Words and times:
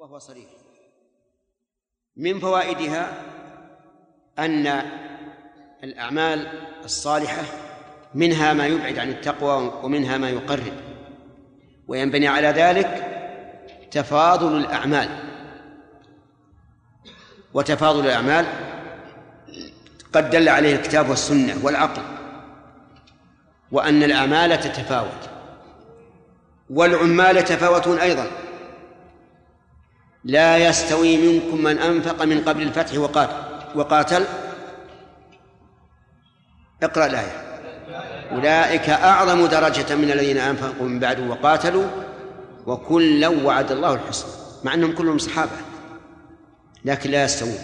وهو 0.00 0.18
صريح. 0.18 0.46
من 2.16 2.40
فوائدها 2.40 3.12
أن 4.38 4.82
الأعمال 5.84 6.46
الصالحة 6.84 7.42
منها 8.14 8.52
ما 8.52 8.66
يبعد 8.66 8.98
عن 8.98 9.08
التقوى 9.08 9.72
ومنها 9.82 10.18
ما 10.18 10.30
يقرب 10.30 10.72
وينبني 11.88 12.28
على 12.28 12.48
ذلك 12.48 13.06
تفاضل 13.90 14.56
الأعمال. 14.56 15.08
وتفاضل 17.54 18.06
الأعمال 18.06 18.46
قد 20.12 20.30
دل 20.30 20.48
عليه 20.48 20.76
الكتاب 20.76 21.08
والسنة 21.08 21.64
والعقل 21.64 22.02
وأن 23.72 24.02
الأعمال 24.02 24.60
تتفاوت 24.60 25.30
والعمال 26.70 27.36
يتفاوتون 27.36 27.98
أيضا. 27.98 28.39
لا 30.24 30.58
يستوي 30.58 31.16
منكم 31.16 31.62
من 31.62 31.78
أنفق 31.78 32.24
من 32.24 32.40
قبل 32.40 32.62
الفتح 32.62 32.98
وقاتل 32.98 33.34
وقاتل. 33.74 34.24
اقرأ 36.82 37.06
الآية. 37.06 37.50
أولئك 38.32 38.90
أعظم 38.90 39.46
درجة 39.46 39.94
من 39.94 40.10
الذين 40.10 40.38
أنفقوا 40.38 40.86
من 40.86 40.98
بعد 40.98 41.28
وقاتلوا 41.28 41.86
وكلا 42.66 43.28
وعد 43.28 43.72
الله 43.72 43.94
الحسنى 43.94 44.30
مع 44.64 44.74
أنهم 44.74 44.92
كلهم 44.92 45.18
صحابة 45.18 45.50
لكن 46.84 47.10
لا 47.10 47.24
يستوون. 47.24 47.58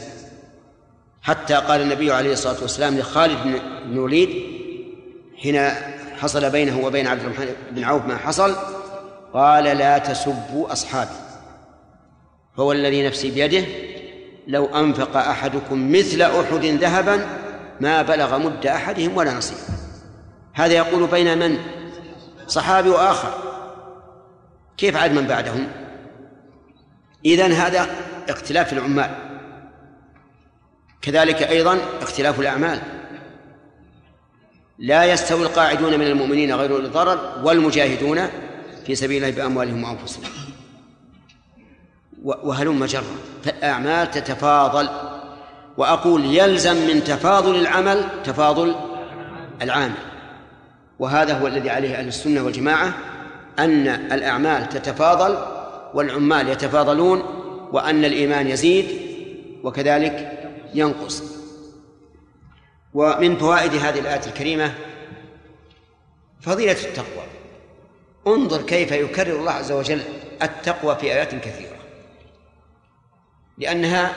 حتى 1.23 1.55
قال 1.55 1.81
النبي 1.81 2.13
عليه 2.13 2.33
الصلاة 2.33 2.63
والسلام 2.63 2.99
لخالد 2.99 3.43
بن 3.45 3.61
الوليد 3.93 4.31
حين 5.43 5.71
حصل 6.21 6.51
بينه 6.51 6.85
وبين 6.87 7.07
عبد 7.07 7.21
الرحمن 7.21 7.49
بن 7.71 7.85
عوف 7.85 8.07
ما 8.07 8.17
حصل 8.17 8.57
قال 9.35 9.65
لا 9.65 9.99
تسبوا 9.99 10.73
أصحابي. 10.73 11.26
هو 12.59 12.73
الذي 12.73 13.07
نفسي 13.07 13.31
بيده. 13.31 13.67
لو 14.47 14.67
أنفق 14.67 15.17
أحدكم 15.17 15.93
مثل 15.93 16.23
أحد 16.23 16.65
ذهبا 16.65 17.27
ما 17.81 18.03
بلغ 18.03 18.39
مد 18.39 18.67
أحدهم 18.67 19.17
ولا 19.17 19.35
نصيب. 19.35 19.59
هذا 20.55 20.73
يقول 20.73 21.07
بين 21.07 21.39
من؟ 21.39 21.59
صحابي 22.47 22.89
وآخر. 22.89 23.35
كيف 24.77 24.97
عاد 24.97 25.13
من 25.13 25.27
بعدهم؟ 25.27 25.69
إذن 27.25 27.53
هذا 27.53 27.87
اختلاف 28.29 28.73
العمال. 28.73 29.11
كذلك 31.03 31.43
أيضا 31.43 31.79
اختلاف 32.03 32.41
الأعمال. 32.41 32.81
لا 34.79 35.05
يستوي 35.05 35.43
القاعدون 35.43 35.99
من 35.99 36.07
المؤمنين 36.07 36.55
غير 36.55 36.79
الضرر 36.79 37.43
والمجاهدون 37.45 38.29
في 38.87 38.95
سبيل 38.95 39.25
الله 39.25 39.37
بأموالهم 39.37 39.85
وأنفسهم. 39.85 40.25
وهلم 42.27 42.85
جرا. 42.85 43.17
فالأعمال 43.45 44.11
تتفاضل. 44.11 44.89
وأقول 45.77 46.25
يلزم 46.25 46.77
من 46.77 47.05
تفاضل 47.05 47.57
العمل 47.57 48.09
تفاضل 48.25 48.75
العامل. 49.63 49.95
وهذا 50.99 51.39
هو 51.39 51.47
الذي 51.47 51.71
عليه 51.71 51.95
أهل 51.99 52.09
السنة 52.09 52.43
والجماعة 52.43 52.95
أن 53.59 53.89
الأعمال 53.89 54.69
تتفاضل 54.69 55.39
والعمال 55.95 56.49
يتفاضلون 56.49 57.23
وأن 57.73 58.05
الإيمان 58.05 58.49
يزيد 58.49 58.87
وكذلك 59.65 60.39
ينقص. 60.75 61.23
ومن 62.95 63.37
فوائد 63.37 63.75
هذه 63.75 63.99
الآية 63.99 64.27
الكريمة 64.27 64.75
فضيلة 66.41 66.73
التقوى. 66.73 67.25
انظر 68.27 68.63
كيف 68.63 68.93
يكرر 68.93 69.41
الله 69.41 69.53
عز 69.53 69.73
وجل 69.73 70.01
التقوى 70.43 70.97
في 70.97 71.13
آيات 71.13 71.35
كثيرة. 71.35 71.76
لأنها 73.59 74.13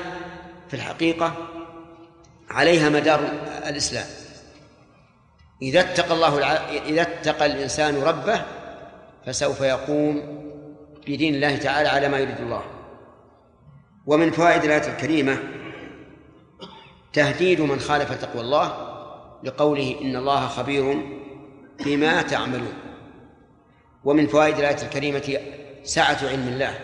في 0.68 0.74
الحقيقة 0.74 1.34
عليها 2.50 2.90
مدار 2.90 3.20
الإسلام 3.68 4.06
إذا 5.62 5.80
اتقى 5.80 6.14
الله. 6.14 6.40
إذا 6.86 7.02
اتقى 7.02 7.46
الإنسان 7.46 8.02
ربه 8.02 8.42
فسوف 9.26 9.62
يقوم 9.62 10.40
بدين 11.08 11.36
الله 11.36 11.58
تعالى 11.58 11.90
على 11.90 12.10
ما 12.10 12.20
يريد 12.20 12.40
الله 12.40 12.64
ومن 14.06 14.32
فوائد 14.32 14.64
الآية 14.64 14.94
الكريمة 14.94 15.38
تهديد 17.14 17.62
من 17.62 17.80
خالف 17.80 18.12
تقوى 18.12 18.42
الله 18.42 18.90
لقوله 19.44 19.96
إن 20.02 20.16
الله 20.16 20.48
خبير 20.48 21.04
بما 21.86 22.22
تعملون 22.22 22.74
ومن 24.04 24.28
فوائد 24.28 24.58
الآية 24.58 24.84
الكريمة 24.84 25.38
سعة 25.84 26.18
علم 26.24 26.48
الله 26.48 26.80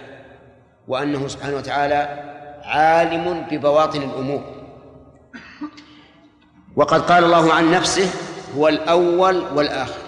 وأنه 0.88 1.28
سبحانه 1.28 1.58
وتعالى 1.58 2.35
عالم 2.66 3.46
ببواطن 3.52 4.02
الأمور. 4.02 4.42
وقد 6.76 7.02
قال 7.02 7.24
الله 7.24 7.54
عن 7.54 7.72
نفسه 7.72 8.10
هو 8.58 8.68
الأول 8.68 9.44
والآخر 9.56 10.02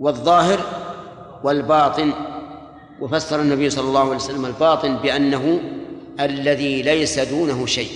والظاهر 0.00 0.60
والباطن. 1.44 2.12
وفسر 3.00 3.40
النبي 3.40 3.70
صلى 3.70 3.84
الله 3.84 4.00
عليه 4.00 4.16
وسلم 4.16 4.46
الباطن 4.46 4.96
بأنه 4.96 5.60
الذي 6.20 6.82
ليس 6.82 7.18
دونه 7.18 7.66
شيء. 7.66 7.90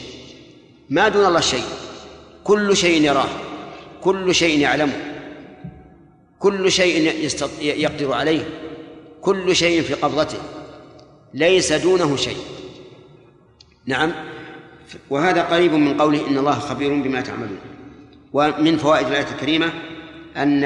ما 0.91 1.09
دون 1.09 1.27
الله 1.27 1.41
شيء. 1.41 1.65
كل 2.45 2.77
شيء 2.77 3.03
يراه 3.03 3.29
كل 4.01 4.35
شيء 4.35 4.61
يعلمه 4.61 4.93
كل 6.39 6.73
شيء 6.73 7.23
يقدر 7.61 8.13
عليه 8.13 8.45
كل 9.21 9.57
شيء 9.57 9.83
في 9.83 9.95
قبضته. 9.95 10.39
ليس 11.35 11.73
دونه 11.73 12.17
شيء. 12.17 12.37
نعم. 13.87 14.13
وهذا 15.11 15.43
قريب 15.43 15.73
من 15.73 16.01
قوله 16.01 16.29
إن 16.29 16.39
الله 16.39 16.53
خبير 16.53 17.03
بما 17.03 17.21
تعملون. 17.21 17.59
ومن 18.33 18.77
فوائد 18.77 19.07
الآية 19.07 19.27
الكريمة 19.35 19.67
أن 20.37 20.65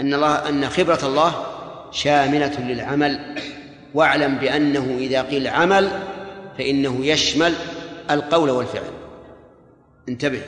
أن 0.00 0.14
الله 0.14 0.48
أن 0.48 0.68
خبرة 0.68 0.98
الله 1.02 1.46
شاملة 1.90 2.60
للعمل. 2.60 3.38
واعلم 3.94 4.34
بأنه 4.34 4.96
إذا 4.98 5.22
قيل 5.22 5.48
عمل 5.48 6.02
فإنه 6.58 7.06
يشمل 7.06 7.54
القول 8.10 8.50
والفعل. 8.50 8.90
انتبه. 10.08 10.42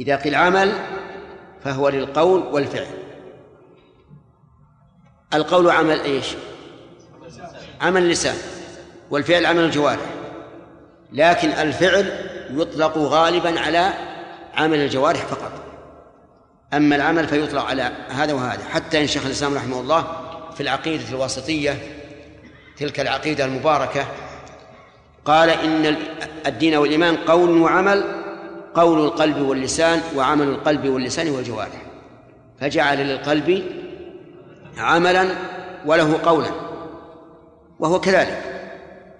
إذا 0.00 0.16
قيل 0.16 0.34
عمل 0.34 0.72
فهو 1.64 1.88
للقول 1.88 2.40
والفعل. 2.40 2.86
القول 5.34 5.70
عمل 5.70 6.00
إيش؟ 6.00 6.26
عمل 7.80 8.02
اللسان 8.02 8.36
والفعل 9.10 9.46
عمل 9.46 9.64
الجوارح. 9.64 10.21
لكن 11.12 11.48
الفعل 11.48 12.12
يطلق 12.50 12.98
غالبا 12.98 13.60
على 13.60 13.92
عمل 14.54 14.78
الجوارح 14.78 15.20
فقط. 15.20 15.52
أما 16.74 16.96
العمل 16.96 17.28
فيطلق 17.28 17.64
على 17.64 17.92
هذا 18.08 18.32
وهذا. 18.32 18.64
حتى 18.64 19.00
إن 19.00 19.06
شيخ 19.06 19.26
الإسلام 19.26 19.54
رحمه 19.54 19.80
الله 19.80 20.06
في 20.54 20.60
العقيدة 20.62 21.08
الواسطية 21.10 21.78
تلك 22.76 23.00
العقيدة 23.00 23.44
المباركة 23.44 24.06
قال 25.24 25.50
إن 25.50 25.96
الدين 26.46 26.74
والإيمان 26.74 27.16
قول 27.16 27.50
وعمل 27.50 28.04
قول 28.74 29.04
القلب 29.04 29.40
واللسان 29.40 30.00
وعمل 30.16 30.48
القلب 30.48 30.88
واللسان 30.88 31.30
والجوارح. 31.30 31.82
فجعل 32.60 32.98
للقلب 32.98 33.64
عملا 34.78 35.28
وله 35.86 36.18
قولا 36.24 36.50
وهو 37.80 38.00
كذلك. 38.00 38.42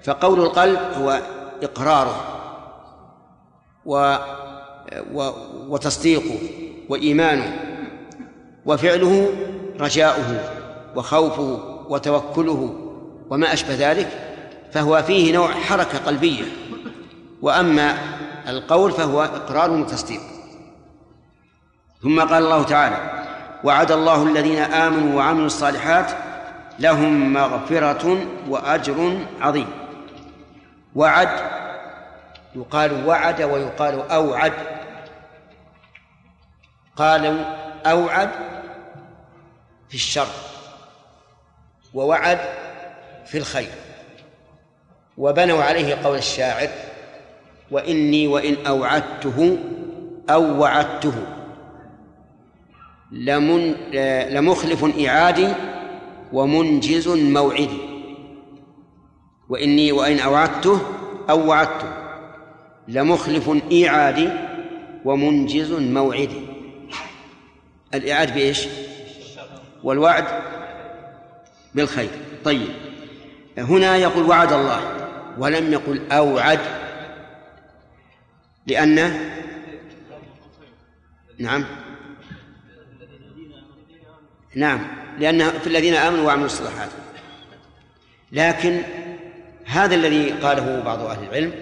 فقول 0.04 0.41
القلب 0.41 0.78
هو 0.98 1.20
إقراره 1.62 2.21
و 3.87 4.17
وتصديقه 5.69 6.39
وإيمانه 6.89 7.59
وفعله 8.67 9.28
رجاؤه 9.81 10.41
وخوفه 10.97 11.59
وتوكله 11.89 12.75
وما 13.31 13.53
أشبه 13.53 13.91
ذلك 13.91 14.09
فهو 14.72 15.03
فيه 15.03 15.33
نوع 15.33 15.53
حركة 15.53 15.99
قلبية 15.99 16.45
وأما 17.42 17.98
القول 18.48 18.92
فهو 18.92 19.22
إقرار 19.22 19.71
وتصديق. 19.71 20.21
ثم 22.03 22.21
قال 22.21 22.45
الله 22.45 22.63
تعالى 22.63 22.97
وعد 23.65 23.92
الله 23.92 24.22
الذين 24.22 24.59
آمنوا 24.59 25.16
وعملوا 25.16 25.47
الصالحات 25.47 26.10
لهم 26.78 27.33
مغفرة 27.33 28.19
وأجر 28.48 29.19
عظيم. 29.41 29.66
وعد 30.95 31.28
يقال 32.54 33.07
وعد 33.07 33.43
ويقال 33.43 34.10
أوعد. 34.10 34.53
قالوا 36.97 37.45
أوعد 37.87 38.31
في 39.89 39.95
الشر 39.95 40.27
ووعد 41.95 42.39
في 43.27 43.39
الخير. 43.39 43.71
وبنوا 45.19 45.63
عليه 45.63 45.95
قول 45.95 46.19
الشاعر 46.19 46.69
وإني 47.71 48.27
وإن 48.27 48.66
أوعدته 48.66 49.59
أو 50.31 50.60
وعدته 50.60 51.13
لمن 53.10 53.72
لمخلف 54.31 55.07
إعادي 55.07 55.48
ومنجز 56.33 57.09
موعدي. 57.09 57.78
وإني 59.48 59.93
وإن 59.93 60.21
أوعدته 60.21 60.81
أو 61.31 61.47
وعدته. 61.48 62.02
لمخلف 62.89 63.51
إيعادي 63.71 64.29
ومنجز 65.05 65.73
موعدي 65.73 66.41
الإعاد 67.95 68.34
بإيش؟ 68.34 68.67
والوعد 69.83 70.25
بالخير. 71.75 72.11
طيب. 72.45 72.69
هنا 73.59 73.97
يقول 73.97 74.29
وعد 74.29 74.53
الله 74.53 75.09
ولم 75.39 75.73
يقل 75.73 76.13
أوعد. 76.13 76.61
لأن؟ 78.67 78.95
نعم. 81.39 81.65
نعم. 84.55 84.87
لأن 85.19 85.51
في 85.51 85.67
الذين 85.67 85.95
آمنوا 85.95 86.27
وعملوا 86.27 86.47
الصالحات. 86.47 86.91
لكن 88.33 88.83
هذا 89.65 89.95
الذي 89.95 90.31
قاله 90.31 90.81
بعض 90.81 91.01
أهل 91.01 91.25
العلم 91.25 91.53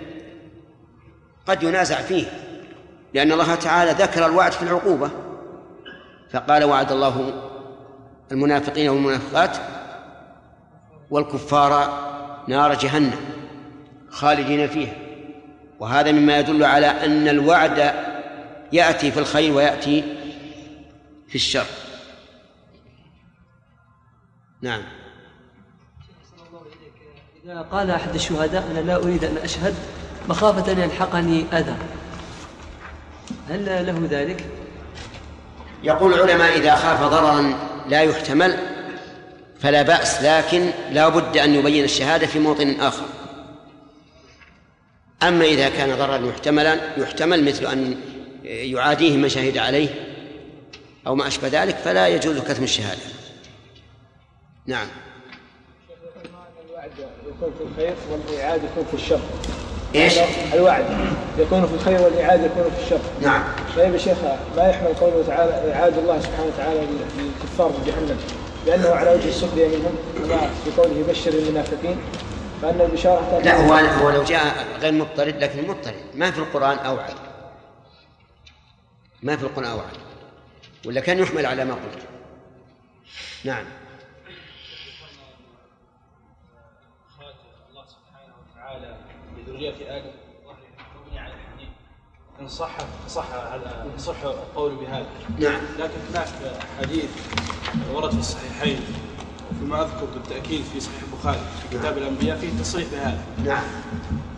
قد 1.51 1.63
ينازع 1.63 2.01
فيه 2.01 2.27
لأن 3.15 3.33
الله 3.33 3.55
تعالى 3.55 3.91
ذكر 3.91 4.27
الوعد 4.27 4.53
في 4.53 4.63
العقوبة. 4.63 5.11
فقال 6.31 6.65
وعد 6.65 6.93
الله 6.93 7.33
المنافقين 8.33 8.89
والمنافقات 8.89 9.57
والكفار 11.11 12.01
نار 12.49 12.75
جهنم 12.75 13.21
خالدين 14.11 14.69
فيها. 14.69 14.93
وهذا 15.81 16.13
مما 16.13 16.39
يدل 16.39 16.65
على 16.65 16.87
أن 16.87 17.29
الوعد 17.29 17.95
يأتي 18.73 19.11
في 19.11 19.21
الخير 19.21 19.53
ويأتي 19.53 20.05
في 21.29 21.35
الشر. 21.35 21.67
نعم. 24.63 24.83
إذا 27.45 27.63
قال 27.63 27.91
أحد 27.91 28.15
الشهداء 28.15 28.71
أنا 28.71 28.79
لا 28.79 28.97
أريد 28.97 29.25
أن 29.25 29.37
أشهد 29.37 29.75
مخافة 30.29 30.73
أن 30.73 30.79
يلحقني 30.79 31.45
أذى. 31.53 31.75
هل 33.49 33.87
له 33.87 34.09
ذلك؟ 34.11 34.45
يقول 35.83 36.15
العلماء 36.15 36.59
إذا 36.59 36.75
خاف 36.75 37.03
ضررا 37.03 37.55
لا 37.89 38.01
يحتمل 38.03 38.57
فلا 39.61 39.83
بأس 39.83 40.23
لكن 40.23 40.71
لا 40.91 41.09
بد 41.09 41.37
أن 41.37 41.55
يبين 41.55 41.85
الشهادة 41.85 42.27
في 42.27 42.39
موطن 42.39 42.81
آخر. 42.81 43.05
أما 45.23 45.45
إذا 45.45 45.69
كان 45.69 45.99
ضررا 45.99 46.19
محتملا 46.19 46.79
يحتمل 46.97 47.45
مثل 47.45 47.67
أن 47.67 47.97
يعاديه 48.45 49.17
من 49.17 49.29
شهد 49.29 49.59
عليه 49.59 49.89
أو 51.07 51.15
ما 51.15 51.27
أشبه 51.27 51.49
ذلك 51.49 51.77
فلا 51.77 52.09
يجوز 52.09 52.39
كتم 52.39 52.63
الشهادة. 52.63 53.01
نعم. 54.67 54.87
الوعد 56.71 56.91
يكون 57.27 57.53
في 57.59 57.65
الخير 57.65 57.95
والإعادة 58.11 58.63
يكون 58.65 58.85
في 58.85 58.95
الشر؟ 58.95 59.21
إيش؟ 59.95 60.19
الوعد. 60.55 60.85
يكون 61.39 61.67
في 61.67 61.75
الخير 61.75 62.01
والإعادة 62.01 62.45
يكون 62.45 62.73
في 62.77 62.85
الشر. 62.85 63.01
نعم. 63.23 63.45
طيب 63.77 63.93
يا 63.93 63.99
شيخ 63.99 64.17
ما 64.57 64.69
يحمل 64.69 64.95
قوله 65.01 65.25
تعالى 65.27 65.75
إعادة 65.75 65.99
الله 65.99 66.21
سبحانه 66.21 66.47
وتعالى 66.55 66.81
للكفار 67.19 67.73
في 67.73 67.91
جهنم. 67.91 68.19
لأنه 68.67 68.89
على 68.89 69.11
وجه 69.11 69.29
السخرية 69.29 69.69
منهم 69.69 69.95
كما 70.19 70.51
في 70.65 70.71
قوله 70.83 70.99
يبشر 70.99 71.31
المنافقين 71.31 71.97
فأن 72.63 72.81
البشارة 72.81 73.41
لا 73.45 73.57
هو 73.57 73.75
هو 73.75 74.11
لو 74.11 74.23
جاء 74.23 74.67
غير 74.81 74.93
مضطرد 74.93 75.43
لكن 75.43 75.69
مضطرد 75.69 75.95
ما 76.15 76.31
في 76.31 76.39
القرآن 76.39 76.79
أوعد 76.79 77.15
ما 79.23 79.37
في 79.37 79.43
القرآن 79.43 79.71
أوعد 79.71 79.97
ولا 80.87 81.01
كان 81.01 81.19
يحمل 81.19 81.47
على 81.47 81.65
ما 81.65 81.75
قلت. 81.75 82.03
نعم. 83.45 83.65
لذرية 89.61 89.97
آدم 89.97 90.11
مبني 91.07 91.19
على 91.19 91.33
الحديث 91.35 91.69
إن 92.41 92.49
صح 92.49 92.77
صح 93.09 93.27
هذا 93.33 93.87
يصح 93.97 94.23
القول 94.23 94.75
بهذا. 94.77 95.07
نعم. 95.39 95.61
لكن 95.79 95.99
هناك 96.11 96.29
حديث 96.81 97.11
ورد 97.95 98.11
في 98.11 98.19
الصحيحين 98.19 98.81
وفيما 99.51 99.83
أذكر 99.83 100.05
بالتأكيد 100.15 100.63
في 100.73 100.81
صحيح 100.81 101.01
البخاري 101.13 101.39
في 101.71 101.79
كتاب 101.79 101.99
الأنبياء 101.99 102.39
فيه 102.39 102.59
تصريح 102.61 102.89
بهذا. 102.93 103.23
نعم. 103.45 103.63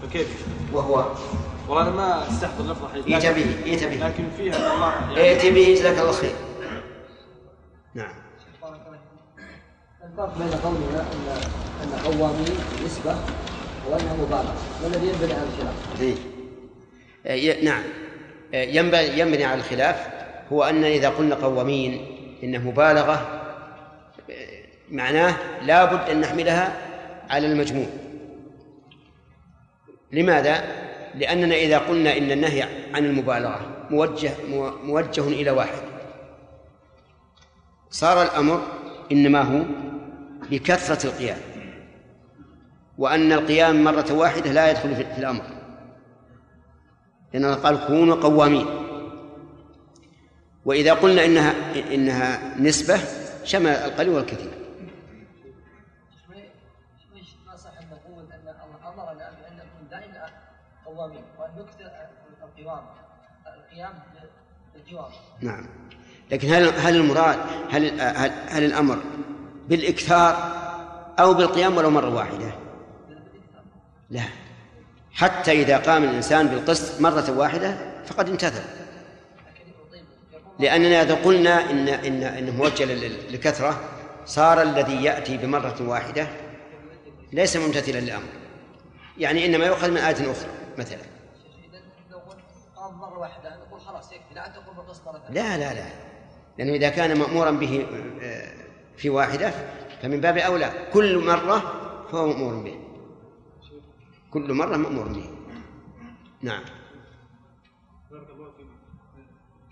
فكيف؟ 0.03 0.47
وهو؟ 0.73 1.07
والله 1.69 1.83
أنا 1.83 1.91
ما 1.91 2.29
استحضر 2.29 2.73
لفظ 2.73 2.85
الحديث 2.85 3.15
ائت 3.15 3.25
لكن- 3.25 3.43
به 3.43 3.65
ائت 3.71 3.85
به 3.85 4.07
لكن 4.09 4.25
فيها 4.37 4.57
أن 4.57 4.75
الله 4.75 4.93
يعني 4.93 5.21
ائت 5.21 5.47
به 5.55 5.75
جزاك 5.75 5.99
الله 5.99 6.13
خير. 6.13 6.35
نعم. 7.95 8.13
الفرق 10.05 10.39
بين 10.39 10.49
قولنا 10.51 11.01
ان 11.01 11.41
إن 11.83 11.93
قوامين 12.05 12.57
نسبه 12.85 13.17
والذي 14.83 15.09
ينبني 15.09 15.33
على 15.33 15.43
الخلاف؟ 15.43 16.01
إيه. 16.01 16.15
آه، 17.27 17.65
نعم. 17.65 17.83
آه، 18.55 18.65
ينبني 18.65 19.45
على 19.45 19.61
الخلاف 19.61 20.09
هو 20.53 20.65
أن 20.65 20.85
إذا 20.85 21.09
قلنا 21.09 21.35
قوامين 21.35 22.07
إنه 22.43 22.59
مبالغة 22.71 23.43
آه، 24.31 24.63
معناه 24.91 25.37
لا 25.63 25.85
بد 25.85 26.11
أن 26.11 26.21
نحملها 26.21 26.77
على 27.31 27.47
المجموع. 27.47 27.87
لماذا؟ 30.13 30.65
لأننا 31.15 31.55
إذا 31.55 31.79
قلنا 31.79 32.17
إن 32.17 32.31
النهي 32.31 32.63
عن 32.95 33.05
المبالغة 33.05 33.61
موجه 33.91 34.31
مو- 34.51 34.71
موجه 34.85 35.29
إلى 35.29 35.51
واحد. 35.51 35.83
صار 37.91 38.23
الأمر 38.23 38.63
إنما 39.13 39.43
هو 39.43 39.63
بكثرة 40.51 41.07
القيام. 41.07 41.39
وأن 43.03 43.33
القيام 43.33 43.85
مرة 43.85 44.13
واحدة 44.13 44.53
لا 44.53 44.71
يدخل 44.71 44.97
في 44.97 45.19
الأمر. 45.19 45.43
لأنه 47.33 47.55
قال 47.55 47.87
كونوا 47.87 48.17
قوامين. 48.17 48.67
وإذا 50.65 50.93
قلنا 50.93 51.25
إنها 51.25 51.55
إنها 51.95 52.59
نسبة 52.59 53.01
شمل 53.45 53.71
القليل 53.71 54.13
والكثير. 54.13 54.51
نعم. 65.41 65.67
لكن 66.31 66.49
هل 66.49 66.69
هل 66.69 66.97
المراد 66.97 67.39
هل 67.71 68.01
هل, 68.01 68.31
هل 68.49 68.65
الأمر 68.65 68.99
بالإكثار 69.69 70.35
أو 71.19 71.35
بالقيام 71.35 71.77
ولو 71.77 71.91
مرة 71.91 72.15
واحدة؟ 72.15 72.62
لا. 74.13 74.23
حتى 75.13 75.53
إذا 75.53 75.79
قام 75.79 76.05
الإنسان 76.05 76.47
بالقسط 76.47 77.01
مرة 77.01 77.31
واحدة 77.31 77.77
فقد 78.07 78.29
امتثل 78.29 78.63
لأننا 80.59 81.03
إذا 81.03 81.15
قلنا 81.15 81.71
إن 81.71 81.89
إن 81.89 82.23
إنه 82.23 82.53
موجه 82.53 82.85
للكثرة 83.31 83.81
صار 84.27 84.63
الذي 84.63 85.05
يأتي 85.05 85.37
بمرة 85.37 85.77
واحدة 85.81 86.27
ليس 87.33 87.57
ممتثلا 87.57 87.99
للأمر. 87.99 88.29
يعني 89.19 89.47
إنما 89.47 89.67
يؤخذ 89.67 89.91
من 89.91 89.97
آية 89.97 90.31
أخرى 90.31 90.51
مثلا. 90.79 90.99
مره 92.77 93.19
واحدة 93.19 93.57
نقول 93.57 93.81
خلاص 93.81 94.13
يكفي 94.13 94.35
لا 94.35 94.47
ان 94.47 94.53
تقول 94.53 94.77
بالقسط 94.77 95.03
لا 95.31 95.59
لا 95.59 95.75
لا. 95.75 95.87
لأنه 96.59 96.73
إذا 96.73 96.89
كان 96.89 97.19
مأمورا 97.19 97.51
به 97.51 97.87
آه، 98.23 98.53
في 98.97 99.11
واحدة 99.11 99.53
فمن 100.03 100.21
باب 100.21 100.39
أولى. 100.39 100.73
كل 100.93 101.19
مرة 101.19 101.63
فهو 102.13 102.27
مأمور 102.27 102.55
به. 102.55 102.82
كل 104.33 104.53
مرة 104.53 104.77
مأمور 104.77 105.09
به 105.09 105.25
نعم. 106.43 106.61
بارك 108.11 108.27
الله 108.37 108.47
فيك. 108.57 108.67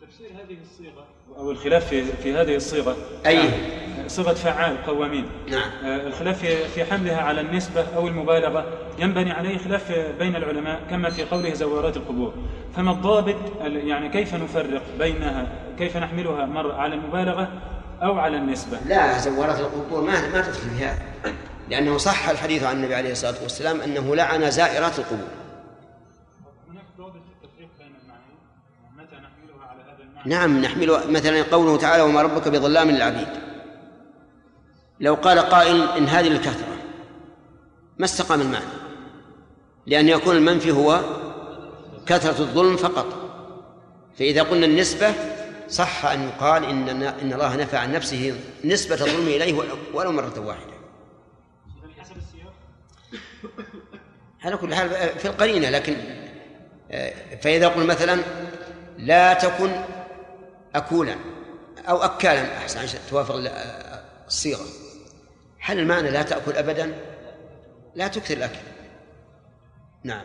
تفسير 0.08 0.26
هذه 0.30 0.56
الصيغة. 0.62 1.04
أو 1.38 1.50
الخلاف 1.50 1.86
في, 1.88 2.04
في 2.04 2.34
هذه 2.34 2.56
الصيغة. 2.56 2.96
أي. 3.26 3.50
صيغة 4.08 4.32
فعال 4.34 4.82
قوامين. 4.86 5.26
نعم. 5.50 5.70
آه، 5.84 6.06
الخلاف 6.06 6.38
في- 6.38 6.68
في 6.68 6.84
حملها 6.84 7.22
على 7.22 7.40
النسبة 7.40 7.86
أو 7.96 8.08
المبالغة 8.08 8.66
ينبني 8.98 9.30
عليه 9.32 9.58
خلاف 9.58 9.92
بين 10.18 10.36
العلماء 10.36 10.80
كما 10.90 11.10
في 11.10 11.24
قوله 11.24 11.54
زوارات 11.54 11.96
القبور. 11.96 12.34
فما 12.76 12.90
الضابط 12.90 13.36
ال- 13.64 13.88
يعني 13.88 14.08
كيف 14.08 14.34
نفرق 14.34 14.82
بينها؟ 14.98 15.52
كيف 15.78 15.96
نحملها؟ 15.96 16.46
مر 16.46 16.72
على 16.72 16.94
المبالغة 16.94 17.48
أو 18.02 18.18
على 18.18 18.36
النسبة؟ 18.36 18.78
لا 18.86 19.18
زوارات 19.18 19.60
القبور 19.60 20.00
ما 20.02 20.12
ما 20.32 20.40
تدخل 20.42 20.52
في 20.70 20.84
هذا. 20.84 21.02
لأنه 21.70 21.98
صح 21.98 22.28
الحديث 22.28 22.62
عن 22.62 22.76
النبي 22.76 22.94
عليه 22.94 23.12
الصلاة 23.12 23.42
والسلام 23.42 23.80
أنه 23.80 24.16
لعن 24.16 24.50
زائرات 24.50 24.98
القبور. 24.98 25.28
نعم 30.26 30.60
نحمل 30.60 31.00
مثلا 31.08 31.42
قوله 31.42 31.76
تعالى 31.76 32.02
وما 32.02 32.22
ربك 32.22 32.48
بظلام 32.48 32.90
للعبيد. 32.90 33.28
لو 35.00 35.14
قال 35.14 35.38
قائل 35.38 35.88
إن 35.88 36.04
هذه 36.04 36.28
الكثرة 36.28 36.76
ما 37.98 38.04
استقام 38.04 38.40
المعنى؟ 38.40 38.64
لأن 39.86 40.08
يكون 40.08 40.36
المنفي 40.36 40.70
هو 40.70 41.00
كثرة 42.06 42.40
الظلم 42.40 42.76
فقط. 42.76 43.06
فإذا 44.18 44.42
قلنا 44.42 44.66
النسبة 44.66 45.14
صح 45.68 46.04
أن 46.06 46.28
يقال 46.28 46.64
إن 46.64 47.02
إن 47.02 47.32
الله 47.32 47.56
نفى 47.56 47.76
عن 47.76 47.92
نفسه 47.92 48.40
نسبة 48.64 48.94
الظلم 48.94 49.26
إليه 49.26 49.62
ولو 49.94 50.12
مرة 50.12 50.40
واحدة. 50.40 50.79
على 54.44 54.56
كل 54.56 54.74
حال 54.74 54.90
في 55.18 55.24
القرينة 55.24 55.70
لكن 55.70 55.96
فإذا 57.42 57.68
قل 57.68 57.86
مثلا 57.86 58.20
لا 58.98 59.34
تكن 59.34 59.70
أكولا 60.74 61.16
أو 61.88 61.96
أكالا 61.96 62.56
أحسن 62.56 62.80
عشان 62.80 63.00
توافق 63.10 63.34
الصيغة. 64.26 64.64
هل 65.60 65.78
المعنى 65.78 66.10
لا 66.10 66.22
تأكل 66.22 66.52
أبدا؟ 66.52 66.94
لا 67.94 68.08
تكثر 68.08 68.36
الأكل. 68.36 68.58
نعم. 70.04 70.24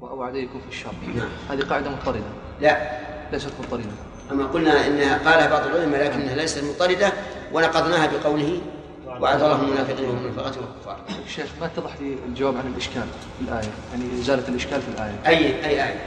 وأوعديكم 0.00 0.60
في 0.60 0.68
الشر. 0.68 0.94
نعم. 1.14 1.30
هذه 1.50 1.62
قاعدة 1.62 1.90
مضطردة. 1.90 2.24
لا. 2.60 3.00
ليست 3.32 3.52
مضطردة. 3.60 3.90
أما 4.30 4.46
قلنا 4.46 4.86
إنها 4.86 5.18
قالها 5.18 5.50
بعض 5.50 5.66
العلماء 5.66 6.04
لكنها 6.04 6.34
ليست 6.34 6.64
مضطردة 6.64 7.12
ونقضناها 7.52 8.06
بقوله 8.06 8.60
وعد 9.20 9.42
الله 9.42 9.62
المنافقين 9.62 10.08
والمنافقات 10.08 10.56
والكفار. 10.58 10.98
الشيخ 11.26 11.46
ما 11.60 11.66
اتضح 11.66 11.96
لي 12.00 12.16
الجواب 12.26 12.56
عن 12.56 12.66
الإشكال 12.66 13.02
في 13.38 13.44
الآية؟ 13.44 13.70
يعني 13.92 14.20
إزالة 14.20 14.48
الإشكال 14.48 14.82
في 14.82 14.88
الآية. 14.88 15.20
أي 15.26 15.66
أي 15.66 15.84
آية؟ 15.84 16.06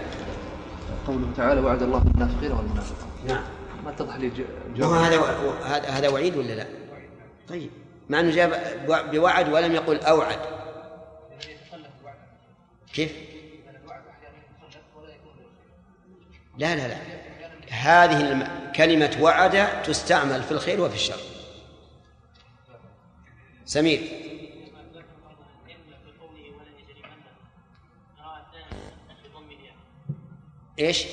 قوله 1.07 1.27
تعالى 1.37 1.61
وعد 1.61 1.83
الله 1.83 2.01
المنافقين 2.01 2.51
والمنافقات. 2.51 3.07
نعم. 3.27 3.43
ما 3.85 3.91
اتضح 3.91 4.15
لي 4.15 4.31
الجواب؟ 4.67 4.91
هذا 4.91 5.21
هذا 5.65 5.89
هذا 5.89 6.09
وعيد 6.09 6.37
ولا 6.37 6.53
لا؟ 6.53 6.65
طيب. 7.49 7.69
مع 8.09 8.19
أنه 8.19 8.31
جاب 8.31 8.61
بوعد 8.87 9.53
ولم 9.53 9.75
يقل 9.75 9.99
أوعد. 9.99 10.39
كيف؟ 12.93 13.11
لا 16.57 16.75
لا 16.75 16.87
لا. 16.87 16.97
هذه. 17.69 18.47
كلمة 18.75 19.17
وعد 19.21 19.83
تستعمل 19.83 20.43
في 20.43 20.51
الخير 20.51 20.81
وفي 20.81 20.95
الشر. 20.95 21.19
سمير. 23.67 23.99
إيش؟ 30.79 31.05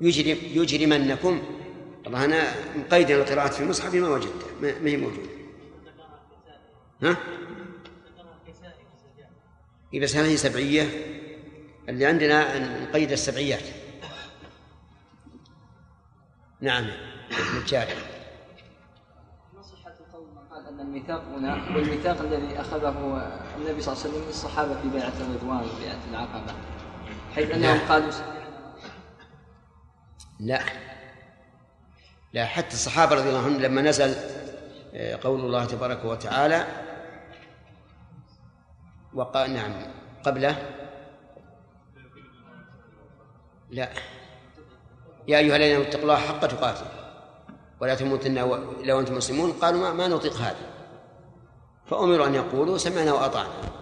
يجرم 0.00 0.38
يجرمنكم. 0.42 1.42
والله 2.04 2.24
أنا 2.24 2.54
مقيد 2.76 3.10
القراءات 3.10 3.54
في 3.54 3.62
المصحف 3.62 3.94
ما 3.94 4.08
وجدتها 4.08 4.48
ما 4.60 4.90
هي 4.90 4.96
موجودة. 4.96 5.28
ها؟ 7.02 7.16
إيه 9.94 10.00
بس 10.00 10.16
هذه 10.16 10.36
سبعية. 10.36 10.88
اللي 11.88 12.06
عندنا 12.06 12.58
نقيد 12.84 13.12
السبعيات. 13.12 13.83
نعم. 16.60 16.86
صحة 19.62 19.94
قول 20.12 20.26
من 20.26 20.48
قال 20.50 20.66
أن 20.68 20.80
الميثاق 20.80 21.22
هنا 21.36 21.54
هو 21.54 21.78
الميثاق 21.78 22.20
الذي 22.20 22.60
أخذه 22.60 22.88
النبي 23.56 23.80
صلى 23.80 23.92
الله 23.92 24.04
عليه 24.04 24.10
وسلم 24.10 24.22
من 24.22 24.28
الصحابة 24.28 24.80
في 24.80 24.88
بيعة 24.88 25.12
الرضوان 25.20 25.68
وبيعة 25.76 25.98
العقبة 26.10 26.54
حيث 27.34 27.50
أنهم 27.50 27.76
لا. 27.76 27.88
قالوا 27.88 28.12
لا. 30.40 30.60
لا 32.32 32.46
حتى 32.46 32.74
الصحابة 32.74 33.16
رضي 33.16 33.28
الله 33.28 33.38
عنهم 33.44 33.60
لما 33.60 33.82
نزل 33.82 34.14
آه، 34.94 35.18
قول 35.22 35.40
الله 35.40 35.64
تبارك 35.64 36.04
وتعالى 36.04 36.66
وقال 39.14 39.54
نعم 39.54 39.72
قبله. 40.24 40.56
لا. 43.70 43.88
يا 45.28 45.38
أيها 45.38 45.56
الذين 45.56 45.80
اتقوا 45.80 46.02
الله 46.02 46.16
حق 46.16 46.46
تقاته. 46.46 46.86
ولا 47.80 47.94
تموتن 47.94 48.38
إلا 48.80 48.94
وأنتم 48.94 49.16
مسلمون. 49.16 49.52
قالوا 49.52 49.80
ما, 49.80 49.92
ما 49.92 50.08
نطيق 50.08 50.36
هذا. 50.36 50.66
فأمروا 51.86 52.26
أن 52.26 52.34
يقولوا 52.34 52.78
سمعنا 52.78 53.12
وأطعنا. 53.12 53.74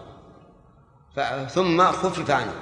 ثم 1.48 1.82
خفف 1.82 2.30
عنهم 2.30 2.54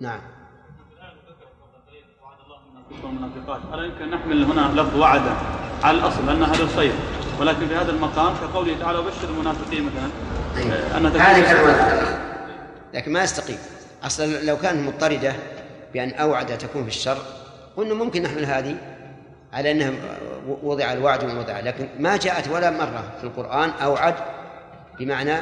نعم. 0.00 0.20
ألا 3.74 3.84
يمكن 3.84 4.10
نحمل 4.10 4.44
هنا 4.44 4.80
لفظ 4.80 4.96
وعد 4.96 5.22
على 5.82 5.98
الأصل 5.98 6.28
أن 6.28 6.42
هذا 6.42 6.62
الخير 6.62 6.92
ولكن 7.40 7.68
في 7.68 7.76
هذا 7.76 7.90
المقام 7.90 8.34
كقوله 8.34 8.78
تعالى 8.80 8.98
وبشر 8.98 9.28
المنافقين 9.28 9.86
مثلا 9.86 10.10
آه، 10.74 10.98
أن 10.98 11.12
كلمة 11.12 12.18
لكن 12.94 13.12
ما 13.12 13.22
يستقيم 13.22 13.58
أصلا 14.02 14.44
لو 14.44 14.56
كانت 14.56 14.88
مضطردة 14.88 15.34
بأن 15.94 16.10
أوعد 16.10 16.58
تكون 16.58 16.82
في 16.82 16.88
الشر 16.88 17.18
قلنا 17.76 17.94
ممكن 17.94 18.22
نحمل 18.22 18.44
هذه 18.44 18.76
على 19.52 19.70
أنها 19.70 19.92
وضع 20.46 20.92
الوعد 20.92 21.24
ووضع 21.24 21.60
لكن 21.60 21.88
ما 21.98 22.16
جاءت 22.16 22.48
ولا 22.48 22.70
مرة 22.70 23.12
في 23.18 23.24
القرآن 23.24 23.70
أوعد 23.70 24.14
بمعنى 24.98 25.34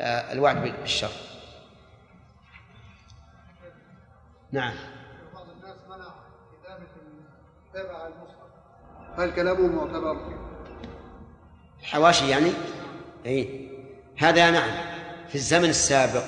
آه، 0.00 0.32
الوعد 0.32 0.62
بالشر. 0.62 1.10
نعم. 4.52 4.72
بعض 5.34 5.46
الناس 5.48 5.76
منع 5.88 6.14
كتابة 6.62 6.84
الكتابة 7.66 7.98
على 7.98 8.12
المصحف. 8.14 9.20
هل 9.20 9.34
كلامه 9.34 9.66
معتبر؟ 9.66 10.16
حواشي 11.82 12.28
يعني؟ 12.28 12.52
اي 13.26 13.68
هذا 14.18 14.50
نعم. 14.50 14.70
في 15.28 15.34
الزمن 15.34 15.68
السابق 15.68 16.24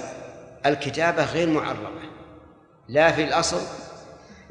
الكتابة 0.66 1.24
غير 1.24 1.48
معربة 1.48 2.01
لا 2.88 3.12
في 3.12 3.24
الأصل 3.24 3.60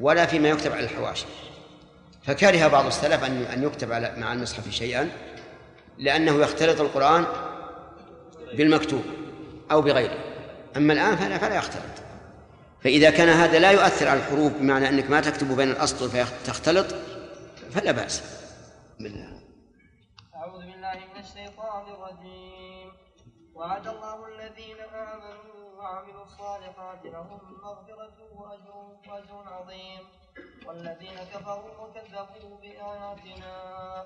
ولا 0.00 0.26
فيما 0.26 0.48
يكتب 0.48 0.72
على 0.72 0.84
الحواشي. 0.84 1.26
فكره 2.22 2.68
بعض 2.68 2.86
السلف 2.86 3.24
أن 3.24 3.42
أن 3.42 3.62
يكتب 3.62 3.92
على 3.92 4.14
مع 4.16 4.32
المصحف 4.32 4.70
شيئا 4.70 5.10
لأنه 5.98 6.42
يختلط 6.42 6.80
القرآن 6.80 7.26
بالمكتوب 8.56 9.04
أو 9.70 9.82
بغيره. 9.82 10.18
أما 10.76 10.92
الآن 10.92 11.16
فلا 11.16 11.38
فلا 11.38 11.56
يختلط. 11.56 12.02
فإذا 12.84 13.10
كان 13.10 13.28
هذا 13.28 13.58
لا 13.58 13.70
يؤثر 13.70 14.08
على 14.08 14.20
الحروف 14.20 14.52
بمعنى 14.52 14.88
أنك 14.88 15.10
ما 15.10 15.20
تكتب 15.20 15.56
بين 15.56 15.70
الأسطر 15.70 16.08
فتختلط 16.08 16.86
فلا 17.70 17.92
بأس 17.92 18.22
بسم 18.98 19.06
الله 19.06 19.42
أعوذ 20.34 20.60
بالله 20.60 20.94
من 20.94 21.20
الشيطان 21.20 21.84
الرجيم. 21.94 22.92
وعد 23.54 23.86
الله 23.86 24.26
وعملوا 25.92 26.24
الصالحات 26.24 27.04
لهم 27.04 27.40
مغفرة 27.62 28.16
وأجر 28.34 28.74
وأجر 29.08 29.44
عظيم. 29.46 30.04
والذين 30.66 31.18
كفروا 31.34 31.72
وكذبوا 31.80 32.56
بآياتنا 32.62 33.54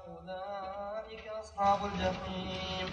أولئك 0.09 1.29
أصحاب 1.29 1.79
الجحيم. 1.87 2.87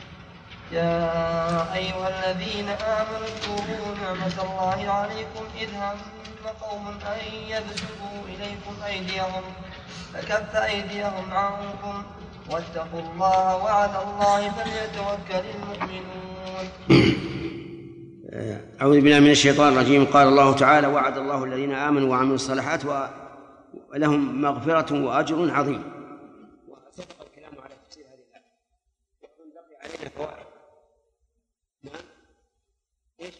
يا 0.71 1.73
أيها 1.73 2.07
الذين 2.09 2.69
آمنوا 2.69 3.27
اذكروا 3.27 3.95
نعمة 4.01 4.37
الله 4.45 4.91
عليكم 4.91 5.45
إذ 5.57 5.75
هم 5.75 5.97
قوم 6.61 6.87
أن 6.87 7.19
يبسطوا 7.47 8.19
إليكم 8.25 8.83
أيديهم 8.85 9.43
فكف 10.13 10.55
أيديهم 10.55 11.33
عنكم. 11.33 12.03
واتقوا 12.49 12.99
الله 12.99 13.55
وعلى 13.63 14.03
الله 14.03 14.51
فليتوكل 14.51 15.45
المؤمنون. 15.55 16.69
أعوذ 18.33 19.01
بالله 19.01 19.19
من 19.19 19.31
الشيطان 19.31 19.73
الرجيم 19.73 20.05
قال 20.05 20.27
الله 20.27 20.55
تعالى 20.55 20.87
وعد 20.87 21.17
الله 21.17 21.43
الذين 21.43 21.71
آمنوا 21.71 22.09
وعملوا 22.09 22.35
الصالحات 22.35 22.85
ولهم 23.89 24.41
مغفرة 24.41 25.05
وأجر 25.05 25.51
عظيم 25.51 25.83
وسبق 26.67 27.21
الكلام 27.21 27.61
على 27.61 27.75
تفسير 27.85 28.05
هذه 28.05 28.13
الآية 28.13 28.45
وأظن 29.21 29.53
بقي 29.53 29.75
علينا 29.81 30.09
فوائد 30.09 30.45
نعم 31.83 32.01
إيش؟ 33.21 33.35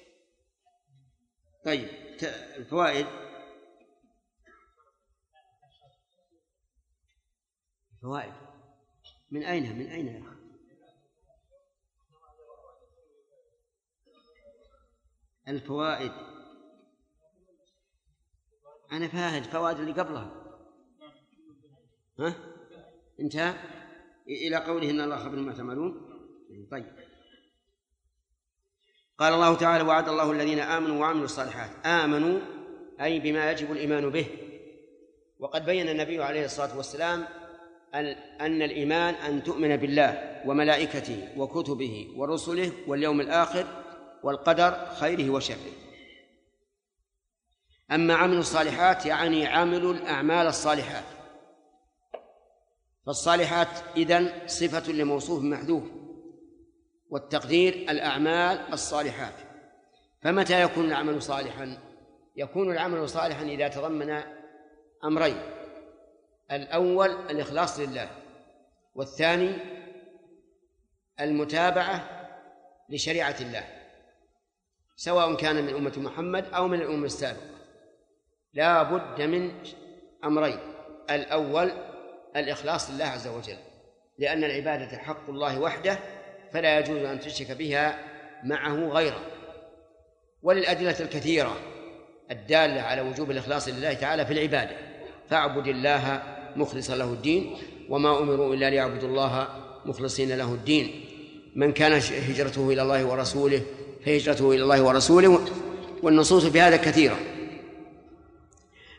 طيب 1.66 1.88
الفوائد 2.58 3.06
الفوائد 7.94 8.34
من 9.32 9.44
أين 9.44 9.80
من 9.80 9.88
أين 9.88 10.08
يا 10.08 10.20
أخي؟ 10.20 10.33
الفوائد. 15.48 16.12
أنا 18.92 19.08
فاهد 19.08 19.44
فوائد 19.44 19.80
اللي 19.80 19.92
قبلها. 19.92 20.32
ها؟ 22.20 22.36
انتهى 23.20 23.54
إلى 24.28 24.56
قوله 24.56 24.90
إن 24.90 25.02
الله 25.02 25.18
خبر 25.18 25.36
ما 25.36 25.54
تعملون. 25.54 26.10
طيب. 26.72 26.86
قال 29.18 29.34
الله 29.34 29.56
تعالى 29.56 29.84
وعد 29.84 30.10
الله 30.10 30.32
الذين 30.32 30.60
آمنوا 30.60 31.02
وعملوا 31.02 31.26
الصالحات. 31.26 31.86
آمنوا 31.86 32.40
أي 33.02 33.20
بما 33.20 33.52
يجب 33.52 33.72
الإيمان 33.72 34.10
به. 34.10 34.28
وقد 35.40 35.66
بين 35.66 35.90
النبي 35.90 36.24
عليه 36.24 36.46
الصلاة 36.46 36.78
والسلام 36.78 37.28
أن 38.42 38.62
الإيمان 38.62 39.14
أن 39.14 39.44
تؤمن 39.44 39.78
بالله 39.78 40.42
وملائكته 40.46 41.30
وكتبه 41.38 42.14
ورسله 42.16 42.72
واليوم 42.88 43.22
الآخر 43.22 43.83
والقدر 44.24 44.86
خيره 44.86 45.30
وشره. 45.30 45.72
أما 47.92 48.14
عمل 48.14 48.38
الصالحات 48.38 49.06
يعني 49.06 49.48
عمل 49.48 49.86
الأعمال 49.86 50.48
الصالحات. 50.48 51.04
فالصالحات 53.06 53.68
إذن 53.98 54.48
صفة 54.48 54.92
لموصوف 54.92 55.44
محذوف 55.44 55.84
والتقدير 57.10 57.74
الأعمال 57.74 58.74
الصالحات. 58.74 59.34
فمتى 60.22 60.62
يكون 60.62 60.86
العمل 60.86 61.22
صالحا؟ 61.22 61.78
يكون 62.36 62.72
العمل 62.72 63.10
صالحا 63.10 63.44
إذا 63.44 63.68
تضمن 63.68 64.24
أمرين 65.06 65.42
الأول 66.52 67.10
الإخلاص 67.10 67.80
لله 67.80 68.10
والثاني 68.96 69.56
المتابعة 71.20 72.28
لشريعة 72.90 73.36
الله. 73.42 73.83
سواء 74.96 75.36
كان 75.36 75.66
من 75.66 75.76
أمة 75.76 75.94
محمد 75.98 76.46
أو 76.54 76.68
من 76.68 76.82
الأمة 76.82 77.06
السابقة. 77.06 77.54
لا 78.54 78.84
بد 78.84 79.22
من 79.22 79.52
أمرين. 80.24 80.60
الأول 81.10 81.72
الإخلاص 82.36 82.92
لله 82.92 83.06
عز 83.06 83.28
وجل 83.28 83.58
لأن 84.20 84.44
العبادة 84.44 84.98
حق 84.98 85.30
الله 85.30 85.60
وحده 85.60 86.00
فلا 86.52 86.80
يجوز 86.80 86.98
أن 86.98 87.20
تشرك 87.20 87.52
بها 87.52 88.00
معه 88.44 88.76
غيره. 88.76 89.22
وللأدلة 90.42 91.00
الكثيرة 91.00 91.56
الدالة 92.32 92.82
على 92.82 93.02
وجوب 93.02 93.32
الإخلاص 93.32 93.68
لله 93.68 93.94
تعالى 93.94 94.26
في 94.26 94.34
العبادة. 94.34 94.78
فاعبد 95.30 95.68
الله 95.68 96.24
مخلصا 96.56 96.96
له 96.96 97.14
الدين 97.14 97.58
وما 97.90 98.20
أمروا 98.20 98.56
إلا 98.56 98.70
ليعبدوا 98.70 99.10
الله 99.10 99.48
مخلصين 99.86 100.38
له 100.38 100.54
الدين. 100.54 101.06
من 101.56 101.74
كان 101.74 101.92
هجرته 102.30 102.70
إلى 102.70 102.82
الله 102.82 103.06
ورسوله 103.06 103.62
فهجرته 104.06 104.52
إلى 104.52 104.64
الله 104.64 104.82
ورسوله 104.82 105.46
والنصوص 106.04 106.46
في 106.46 106.62
هذا 106.62 106.78
كثيرة. 106.78 107.16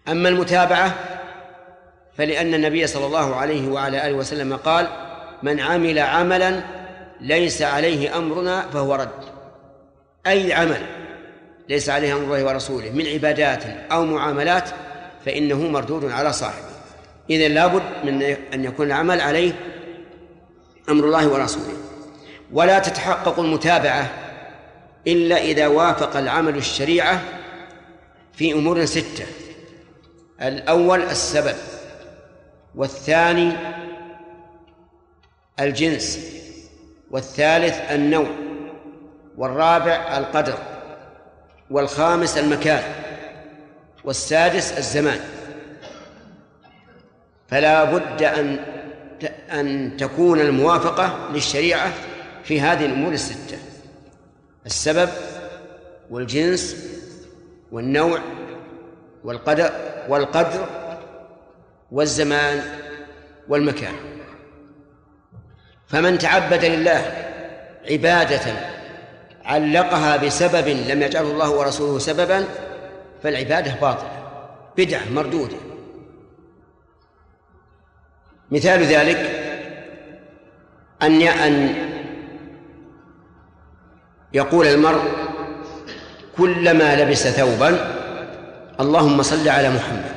أما 0.09 0.29
المتابعة 0.29 0.95
فلأن 2.17 2.55
النبي 2.55 2.87
صلى 2.87 3.07
الله 3.07 3.37
عليه 3.37 3.69
وعلى 3.69 4.07
آله 4.07 4.17
وسلم 4.17 4.57
قال 4.57 4.89
من 5.43 5.61
عمل 5.61 5.99
عملا 5.99 6.61
ليس 7.21 7.63
عليه 7.63 8.19
أمرنا 8.19 8.61
فهو 8.71 8.95
رد. 8.95 9.25
أي 10.27 10.53
عمل 10.53 10.87
ليس 11.69 11.89
عليه 11.89 12.17
أمر 12.17 12.25
الله 12.25 12.45
ورسوله 12.45 12.91
من 12.91 13.07
عبادات 13.07 13.65
أو 13.93 14.05
معاملات 14.05 14.71
فإنه 15.25 15.59
مردود 15.59 16.05
على 16.11 16.33
صاحبه. 16.33 16.75
إذا 17.31 17.49
لابد 17.49 17.83
من 18.05 18.23
أن 18.55 18.65
يكون 18.65 18.87
العمل 18.87 19.21
عليه 19.21 19.53
أمر 20.89 21.05
الله 21.05 21.29
ورسوله. 21.29 21.77
ولا 22.53 22.79
تتحقق 22.79 23.41
المتابعة 23.41 24.24
إلا 25.07 25.39
إذا 25.39 25.67
وافق 25.67 26.17
العمل 26.17 26.57
الشريعة 26.57 27.23
في 28.33 28.53
أمور 28.53 28.85
ستة. 28.85 29.27
الأول 30.43 31.03
السبب 31.03 31.57
والثاني 32.75 33.53
الجنس 35.61 36.35
والثالث 37.11 37.75
النوع 37.91 38.31
والرابع 39.37 40.19
القدر 40.19 40.59
والخامس 41.71 42.39
المكان 42.39 42.83
والسادس 44.05 44.79
الزمان. 44.79 45.21
فلا 47.49 47.85
بد 47.85 48.23
أن 48.23 48.59
أن 49.51 49.97
تكون 49.97 50.41
الموافقة 50.41 51.29
للشريعة 51.33 51.93
في 52.45 52.61
هذه 52.61 52.87
الأمور 52.87 53.13
الستة. 53.13 53.59
السبب 54.67 55.09
والجنس 56.11 56.77
والنوع 57.73 58.19
والقدر 59.25 59.71
والقدر 60.09 60.69
والزمان 61.93 62.63
والمكان. 63.49 63.95
فمن 65.89 66.19
تعبد 66.19 66.65
لله 66.65 67.31
عبادة 67.91 68.53
علقها 69.45 70.17
بسبب 70.17 70.69
لم 70.69 71.03
يجعله 71.03 71.31
الله 71.31 71.51
ورسوله 71.51 71.99
سببا 71.99 72.45
فالعبادة 73.23 73.75
باطلة 73.81 74.11
بدعة 74.77 75.09
مردودة. 75.13 75.57
مثال 78.51 78.83
ذلك 78.83 79.31
أن 81.03 81.23
أن 81.23 81.84
يقول 84.35 84.67
المرء 84.67 85.03
كلما 86.37 86.97
لبس 86.97 87.29
ثوبا 87.29 87.95
اللهم 88.81 89.23
صل 89.23 89.49
على 89.49 89.71
محمد. 89.71 90.15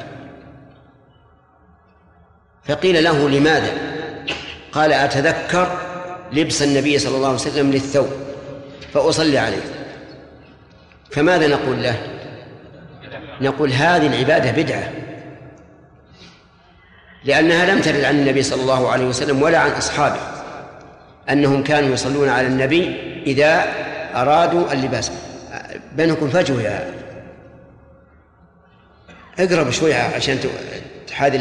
فقيل 2.66 3.04
له 3.04 3.30
لماذا؟ 3.30 3.72
قال 4.72 4.94
أتذكر 4.94 5.78
لبس 6.34 6.62
النبي 6.64 7.00
صلى 7.00 7.16
الله 7.16 7.28
عليه 7.28 7.40
وسلم 7.40 7.72
للثوب 7.72 8.10
فأصلي 8.94 9.38
عليه. 9.38 9.64
فماذا 11.12 11.48
نقول 11.48 11.84
له؟ 11.84 11.96
نقول 13.42 13.72
هذه 13.72 14.08
العبادة 14.08 14.52
بدعة 14.52 14.92
لأنها 17.24 17.66
لم 17.66 17.82
ترد 17.82 18.04
عن 18.04 18.20
النبي 18.20 18.44
صلى 18.44 18.62
الله 18.62 18.90
عليه 18.90 19.06
وسلم 19.06 19.42
ولا 19.42 19.58
عن 19.58 19.72
أصحابه 19.72 20.20
أنهم 21.30 21.64
كانوا 21.64 21.90
يصلون 21.90 22.30
على 22.30 22.48
النبي 22.48 22.96
إذا 23.26 23.66
أرادوا 24.22 24.74
اللباس. 24.74 25.12
بينكم 25.96 26.30
فجوة 26.30 26.62
يا 26.62 26.94
اقرب 29.40 29.72
شوية 29.72 29.96
عشان 29.96 30.40
تحاذي 31.08 31.38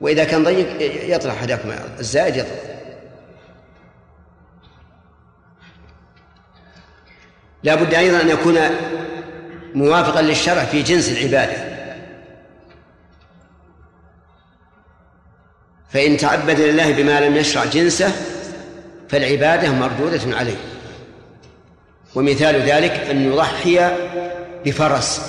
وإذا 0.00 0.24
كان 0.24 0.44
ضيق 0.44 0.66
يطلع 1.16 1.32
أحدكم 1.32 1.70
الزائد 1.98 2.36
يطلع 2.36 2.70
لا 7.62 7.74
بد 7.74 7.94
أيضا 7.94 8.20
أن 8.20 8.28
يكون 8.28 8.58
موافقا 9.74 10.22
للشرع 10.22 10.64
في 10.64 10.82
جنس 10.82 11.12
العبادة. 11.12 11.70
فإن 15.90 16.16
تعبد 16.16 16.60
لله 16.60 16.92
بما 16.92 17.20
لم 17.20 17.36
يشرع 17.36 17.64
جنسه 17.64 18.12
فالعبادة 19.08 19.72
مردودة 19.72 20.36
عليه. 20.36 20.69
ومثال 22.14 22.56
ذلك 22.56 22.90
أن 22.90 23.32
يضحي 23.32 23.96
بفرس 24.66 25.20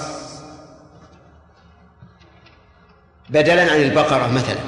بدلا 3.30 3.72
عن 3.72 3.82
البقرة 3.82 4.32
مثلا. 4.32 4.60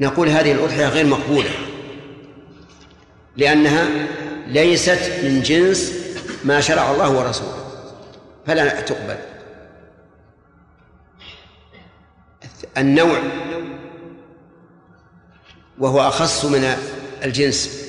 نقول 0.00 0.28
هذه 0.28 0.52
الأضحية 0.52 0.88
غير 0.88 1.06
مقبولة 1.06 1.50
لأنها 3.36 3.88
ليست 4.46 5.20
من 5.22 5.42
جنس 5.42 5.92
ما 6.44 6.60
شرع 6.60 6.90
الله 6.90 7.10
ورسوله 7.10 7.64
فلا 8.46 8.80
تقبل. 8.80 9.16
النوع 12.78 13.18
وهو 15.78 16.08
أخص 16.08 16.44
من 16.44 16.76
الجنس. 17.24 17.83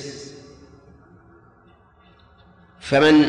فمن 2.90 3.28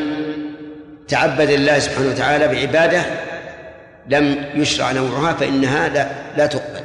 تعبد 1.08 1.50
الله 1.50 1.78
سبحانه 1.78 2.08
وتعالى 2.08 2.48
بعبادة 2.48 3.02
لم 4.08 4.44
يشرع 4.54 4.92
نوعها 4.92 5.32
فإنها 5.32 5.88
لا, 5.88 6.10
لا 6.36 6.46
تقبل. 6.46 6.80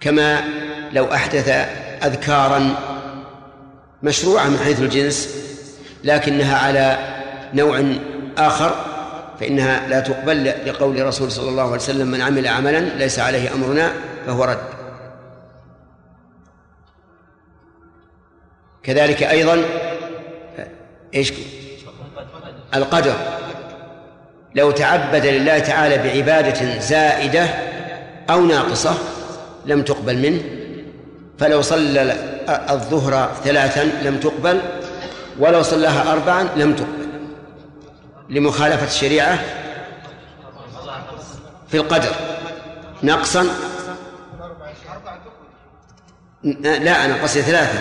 كما 0.00 0.44
لو 0.92 1.04
أحدث 1.04 1.48
أذكارا 2.04 2.74
مشروعة 4.02 4.48
من 4.48 4.58
حيث 4.58 4.80
الجنس 4.80 5.44
لكنها 6.04 6.58
على 6.58 6.98
نوع 7.54 7.84
آخر 8.38 8.74
فإنها 9.40 9.88
لا 9.88 10.00
تقبل 10.00 10.44
لقول 10.44 10.98
الرسول 10.98 11.32
صلى 11.32 11.48
الله 11.48 11.62
عليه 11.62 11.74
وسلم 11.74 12.08
من 12.08 12.20
عمل 12.20 12.48
عملا 12.48 12.80
ليس 12.80 13.18
عليه 13.18 13.54
أمرنا 13.54 13.92
فهو 14.26 14.44
رد. 14.44 14.58
كذلك 18.82 19.22
أيضا 19.22 19.62
إيش؟ 21.14 21.32
القدر. 22.74 23.14
لو 24.54 24.70
تعبد 24.70 25.26
لله 25.26 25.58
تعالى 25.58 25.98
بعبادة 25.98 26.80
زائدة 26.80 27.46
أو 28.30 28.40
ناقصة 28.40 28.94
لم 29.66 29.82
تقبل 29.82 30.18
منه 30.18 30.42
فلو 31.38 31.62
صلى 31.62 32.16
الظهر 32.70 33.32
ثلاثا 33.44 33.84
لم 33.84 34.16
تقبل 34.16 34.60
ولو 35.38 35.62
صلاها 35.62 36.12
أربعا 36.12 36.48
لم 36.56 36.76
تقبل. 36.76 37.08
لمخالفة 38.28 38.86
الشريعة 38.86 39.38
في 41.68 41.76
القدر. 41.76 42.14
نقصا 43.02 43.46
لا 46.62 47.04
أنا 47.04 47.22
قصدي 47.22 47.42
ثلاثة 47.42 47.78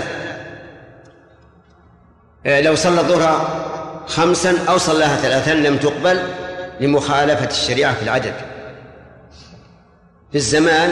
لو 2.46 2.76
صلى 2.76 3.02
الظهر 3.02 3.64
خمسا 4.08 4.56
أو 4.70 4.78
صلاها 4.78 5.16
ثلاثا 5.16 5.52
لم 5.52 5.78
تقبل 5.78 6.24
لمخالفة 6.80 7.50
الشريعة 7.50 7.96
في 7.96 8.04
العدد. 8.04 8.34
في 10.32 10.38
الزمان 10.38 10.90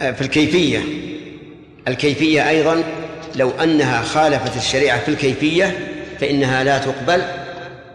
آه، 0.00 0.10
في 0.10 0.20
الكيفية. 0.20 0.80
الكيفية 1.88 2.48
أيضا 2.48 2.84
لو 3.34 3.50
أنها 3.50 4.02
خالفت 4.02 4.56
الشريعة 4.56 5.00
في 5.00 5.08
الكيفية 5.08 5.78
فإنها 6.20 6.64
لا 6.64 6.78
تقبل 6.78 7.22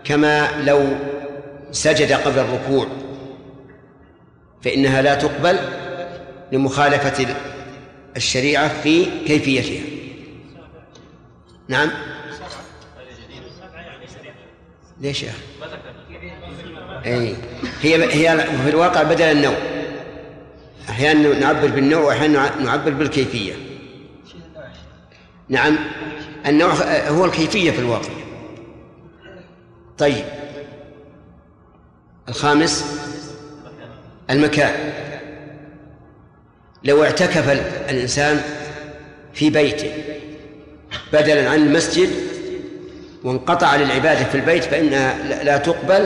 كما 0.03 0.47
لو 0.63 0.83
سجد 1.71 2.11
قبل 2.11 2.39
الركوع 2.39 2.87
فإنها 4.63 5.01
لا 5.01 5.15
تقبل 5.15 5.59
لمخالفة 6.51 7.27
الشريعة 8.17 8.81
في 8.83 9.05
كيفيتها. 9.27 10.00
نعم. 11.71 11.89
ليش 15.01 15.23
يا؟ 15.23 15.33
أي 17.05 17.35
هي 17.81 18.13
هي 18.13 18.47
في 18.63 18.69
الواقع 18.69 19.03
بدل 19.03 19.21
النوع. 19.21 19.57
أحيانا 20.89 21.39
نعبر 21.39 21.67
بالنوع 21.67 22.01
وأحيانا 22.01 22.61
نعبر 22.61 22.91
بالكيفية. 22.91 23.53
نعم. 25.49 25.77
النوع 26.45 26.73
هو 27.07 27.25
الكيفية 27.25 27.71
في 27.71 27.79
الواقع. 27.79 28.13
طيب. 29.97 30.25
الخامس. 32.29 32.85
المكان. 34.29 34.93
لو 36.83 37.03
اعتكف 37.03 37.49
الإنسان 37.89 38.41
في 39.33 39.49
بيته 39.49 40.20
بدلا 41.13 41.49
عن 41.49 41.59
المسجد 41.59 42.09
وانقطع 43.23 43.75
للعبادة 43.75 44.23
في 44.23 44.35
البيت 44.35 44.63
فإنها 44.63 45.43
لا 45.43 45.57
تقبل 45.57 46.05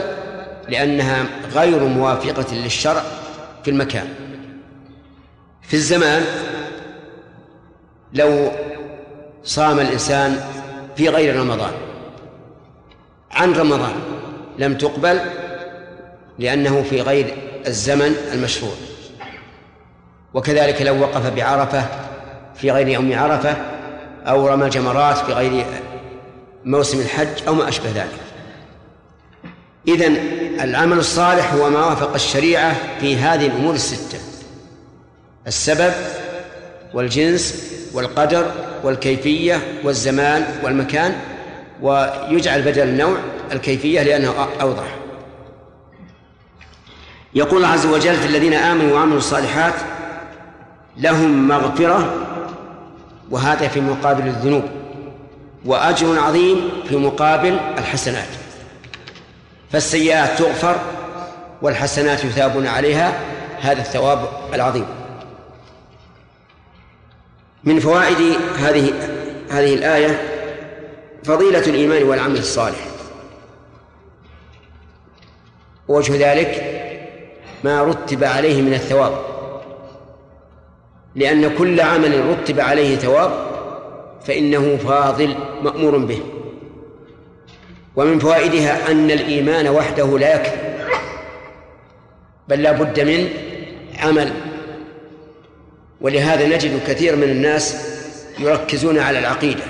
لأنها 0.68 1.26
غير 1.54 1.84
موافقة 1.84 2.54
للشرع 2.54 3.02
في 3.64 3.70
المكان. 3.70 4.08
في 5.62 5.74
الزمان 5.74 6.22
لو 8.12 8.50
صام 9.44 9.80
الإنسان 9.80 10.40
في 10.96 11.08
غير 11.08 11.36
رمضان 11.36 11.72
عن 13.30 13.52
رمضان 13.52 13.94
لم 14.58 14.74
تقبل 14.74 15.20
لأنه 16.38 16.82
في 16.82 17.00
غير 17.00 17.34
الزمن 17.66 18.14
المشروع. 18.32 18.74
وكذلك 20.34 20.82
لو 20.82 21.00
وقف 21.00 21.34
بعرفة 21.34 21.84
في 22.54 22.70
غير 22.70 22.88
يوم 22.88 23.18
عرفة 23.18 23.75
أو 24.26 24.48
رمى 24.48 24.68
جمرات 24.68 25.18
في 25.18 25.32
غير 25.32 25.66
موسم 26.64 27.00
الحج 27.00 27.46
أو 27.48 27.54
ما 27.54 27.68
أشبه 27.68 27.90
ذلك. 27.94 28.20
إذن 29.88 30.16
العمل 30.60 30.98
الصالح 30.98 31.54
هو 31.54 31.70
ما 31.70 31.86
وافق 31.86 32.14
الشريعة 32.14 32.76
في 33.00 33.16
هذه 33.16 33.46
الأمور 33.46 33.74
الستة. 33.74 34.18
السبب 35.46 35.92
والجنس 36.94 37.72
والقدر 37.92 38.50
والكيفية 38.84 39.80
والزمان 39.84 40.44
والمكان 40.62 41.16
ويجعل 41.82 42.62
بدل 42.62 42.82
النوع 42.82 43.16
الكيفية 43.52 44.02
لأنه 44.02 44.48
أوضح. 44.60 44.96
يقول 47.34 47.56
الله 47.56 47.68
عز 47.68 47.86
وجل 47.86 48.16
في 48.16 48.26
الذين 48.26 48.54
آمنوا 48.54 48.94
وعملوا 48.94 49.18
الصالحات 49.18 49.74
لهم 50.96 51.48
مغفرة 51.48 52.25
وهذا 53.30 53.68
في 53.68 53.80
مقابل 53.80 54.26
الذنوب 54.26 54.64
وأجر 55.64 56.18
عظيم 56.18 56.70
في 56.88 56.96
مقابل 56.96 57.58
الحسنات. 57.78 58.28
فالسيئات 59.72 60.38
تغفر 60.38 60.76
والحسنات 61.62 62.24
يثابون 62.24 62.66
عليها 62.66 63.20
هذا 63.60 63.80
الثواب 63.80 64.28
العظيم. 64.54 64.86
من 67.64 67.80
فوائد 67.80 68.36
هذه 68.58 68.92
هذه 69.50 69.74
الآية 69.74 70.22
فضيلة 71.24 71.66
الإيمان 71.66 72.02
والعمل 72.02 72.38
الصالح. 72.38 72.78
وجه 75.88 76.32
ذلك 76.32 76.72
ما 77.64 77.82
رتب 77.82 78.24
عليه 78.24 78.62
من 78.62 78.74
الثواب. 78.74 79.35
لأن 81.16 81.54
كل 81.58 81.80
عمل 81.80 82.26
رتب 82.26 82.60
عليه 82.60 82.96
ثواب 82.96 83.30
فإنه 84.24 84.76
فاضل 84.76 85.34
مأمور 85.62 85.98
به. 85.98 86.20
ومن 87.96 88.18
فوائدها 88.18 88.90
أن 88.90 89.10
الإيمان 89.10 89.68
وحده 89.68 90.18
لا 90.18 90.34
يكفي 90.34 90.56
بل 92.48 92.62
لا 92.62 92.72
بد 92.72 93.00
من 93.00 93.28
عمل. 93.98 94.32
ولهذا 96.00 96.46
نجد 96.46 96.80
كثير 96.86 97.16
من 97.16 97.22
الناس 97.22 97.76
يركزون 98.38 98.98
على 98.98 99.18
العقيدة. 99.18 99.64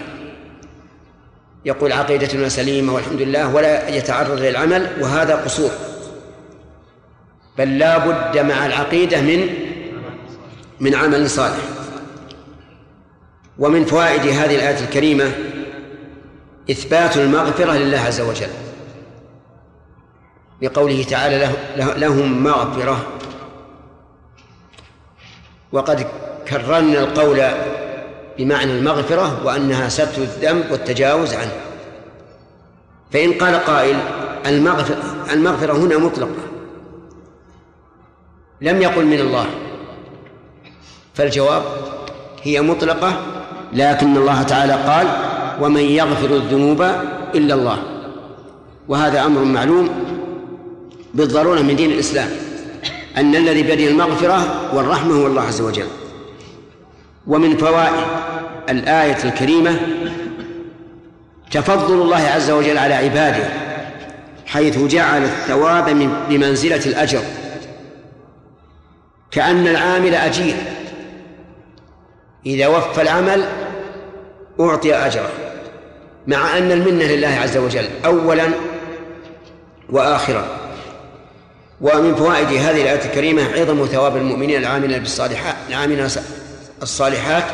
يقول 1.65 1.93
عقيدتنا 1.93 2.49
سليمة 2.49 2.95
والحمد 2.95 3.23
لله 3.23 3.55
ولا 3.55 3.89
يتعرض 3.89 4.41
للعمل 4.41 4.87
وهذا 5.01 5.35
قصور. 5.35 5.71
بل 7.59 7.79
لا 7.79 7.99
بد 7.99 8.39
مع 8.39 8.67
العقيدة 8.67 9.21
من 9.21 9.49
من 10.81 10.95
عمل 10.95 11.31
صالح. 11.31 11.59
ومن 13.59 13.85
فوائد 13.85 14.21
هذه 14.21 14.57
الآية 14.57 14.85
الكريمة 14.85 15.33
إثبات 16.71 17.17
المغفرة 17.17 17.73
لله 17.73 17.99
عز 17.99 18.21
وجل. 18.21 18.51
بقوله 20.61 21.03
تعالى 21.03 21.49
لهم 21.77 22.43
مغفرة. 22.43 23.07
وقد 25.73 26.07
كررنا 26.49 27.01
القول 27.01 27.43
بمعنى 28.39 28.73
المغفرة 28.73 29.47
وأنها 29.47 29.89
ستر 29.89 30.23
الذنب 30.23 30.71
والتجاوز 30.71 31.35
عنه. 31.35 31.53
فإن 33.13 33.33
قال 33.33 33.55
قائل 33.55 33.97
المغفرة, 34.47 35.27
المغفرة 35.33 35.73
هنا 35.73 35.99
مطلقة. 35.99 36.43
لم 38.61 38.83
يقل 38.83 39.07
من 39.07 39.21
الله. 39.21 39.66
فالجواب 41.17 41.63
هي 42.43 42.61
مطلقة 42.61 43.21
لكن 43.73 44.17
الله 44.17 44.43
تعالى 44.43 44.73
قال 44.73 45.07
ومن 45.61 45.81
يغفر 45.81 46.37
الذنوب 46.37 46.83
إلا 47.35 47.55
الله. 47.55 47.79
وهذا 48.89 49.25
أمر 49.27 49.45
معلوم 49.45 49.89
بالضرورة 51.15 51.61
من 51.61 51.77
دين 51.77 51.91
الإسلام 51.91 52.29
أن 53.17 53.35
الذي 53.35 53.63
بيده 53.63 53.91
المغفرة 53.91 54.71
والرحمة 54.75 55.15
هو 55.15 55.27
الله 55.27 55.43
عز 55.43 55.61
وجل. 55.61 55.87
ومن 57.27 57.57
فوائد 57.57 58.05
الآية 58.69 59.25
الكريمة 59.25 59.81
تفضل 61.51 62.03
الله 62.03 62.21
عز 62.21 62.51
وجل 62.51 62.79
على 62.79 62.95
عباده 62.95 63.49
حيث 64.47 64.79
جعل 64.79 65.23
الثواب 65.23 66.11
بمنزلة 66.29 66.87
الأجر 66.87 67.23
كأن 69.31 69.67
العامل 69.67 70.15
أجير. 70.15 70.57
إذا 72.47 72.67
وفى 72.67 73.03
العمل 73.03 73.45
أعطي 74.61 74.95
أجره 74.95 75.31
مع 76.27 76.59
أن 76.59 76.73
المنة 76.73 77.05
لله 77.05 77.29
عز 77.29 77.57
وجل 77.57 77.89
أولا 78.05 78.45
وآخرا. 79.91 80.47
ومن 81.81 82.15
فوائد 82.15 82.47
هذه 82.47 82.83
الآية 82.83 83.05
الكريمة 83.05 83.43
عظم 83.53 83.87
ثواب 83.87 84.17
المؤمنين 84.17 84.61
العاملين 84.61 84.99
بالصالحات 84.99 85.55
العاملين 85.69 86.09
الصالحات 86.83 87.45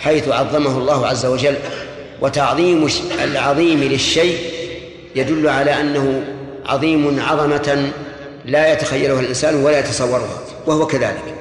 حيث 0.00 0.28
عظمه 0.28 0.78
الله 0.78 1.06
عز 1.06 1.26
وجل. 1.26 1.54
وتعظيم 2.20 2.88
العظيم 3.24 3.84
للشيء 3.84 4.38
يدل 5.16 5.48
على 5.48 5.80
أنه 5.80 6.24
عظيم 6.66 7.20
عظمة 7.20 7.90
لا 8.44 8.72
يتخيلها 8.72 9.20
الإنسان 9.20 9.64
ولا 9.64 9.78
يتصورها 9.78 10.38
وهو 10.66 10.86
كذلك. 10.86 11.35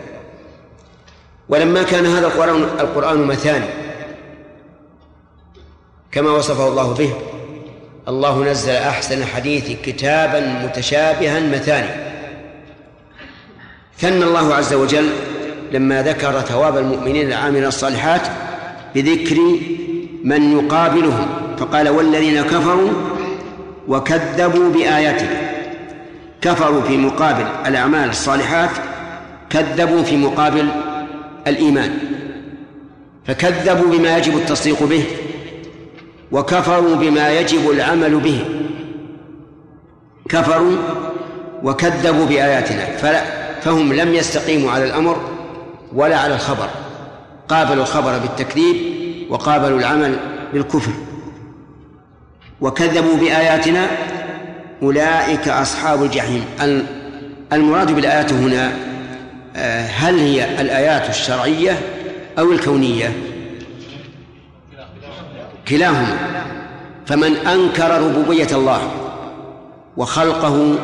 ولما 1.49 1.83
كان 1.83 2.05
هذا 2.05 2.27
القرآن 2.27 2.63
القرآن 2.79 3.17
مثاني 3.17 3.65
كما 6.11 6.31
وصفه 6.31 6.67
الله 6.67 6.93
به 6.93 7.13
الله 8.07 8.43
نزل 8.43 8.71
أحسن 8.71 9.25
حديث 9.25 9.71
كتابا 9.83 10.39
متشابها 10.39 11.39
مثاني. 11.39 11.89
ثنى 13.97 14.23
الله 14.23 14.55
عز 14.55 14.73
وجل 14.73 15.09
لما 15.71 16.03
ذكر 16.03 16.41
ثواب 16.41 16.77
المؤمنين 16.77 17.27
العاملين 17.27 17.65
الصالحات 17.65 18.21
بذكر 18.95 19.37
من 20.23 20.59
يقابلهم 20.59 21.27
فقال 21.57 21.89
والذين 21.89 22.41
كفروا 22.41 22.91
وكذبوا 23.87 24.69
بآياتنا 24.69 25.45
كفروا 26.41 26.81
في 26.81 26.97
مقابل 26.97 27.45
الأعمال 27.65 28.09
الصالحات 28.09 28.69
كذبوا 29.49 30.03
في 30.03 30.17
مقابل 30.17 30.69
الإيمان. 31.47 31.97
فكذبوا 33.25 33.97
بما 33.97 34.17
يجب 34.17 34.37
التصديق 34.37 34.83
به 34.83 35.03
وكفروا 36.31 36.95
بما 36.95 37.39
يجب 37.39 37.69
العمل 37.69 38.19
به. 38.19 38.45
كفروا 40.29 40.77
وكذبوا 41.63 42.25
بآياتنا 42.25 42.85
فلا 42.97 43.23
فهم 43.61 43.93
لم 43.93 44.13
يستقيموا 44.13 44.71
على 44.71 44.85
الأمر 44.85 45.21
ولا 45.93 46.17
على 46.17 46.33
الخبر. 46.33 46.69
قابلوا 47.49 47.83
الخبر 47.83 48.17
بالتكذيب 48.17 48.75
وقابلوا 49.29 49.79
العمل 49.79 50.15
بالكفر. 50.53 50.91
وكذبوا 52.61 53.15
بآياتنا 53.17 53.87
أولئك 54.81 55.47
أصحاب 55.47 56.03
الجحيم. 56.03 56.45
المراد 57.53 57.91
بالآيات 57.95 58.33
هنا 58.33 58.94
هل 59.97 60.19
هي 60.19 60.61
الآيات 60.61 61.09
الشرعية 61.09 61.79
أو 62.39 62.51
الكونية؟ 62.51 63.13
كلاهما. 65.67 66.17
فمن 67.05 67.35
أنكر 67.35 68.01
ربوبية 68.01 68.47
الله 68.51 68.91
وخلقه 69.97 70.75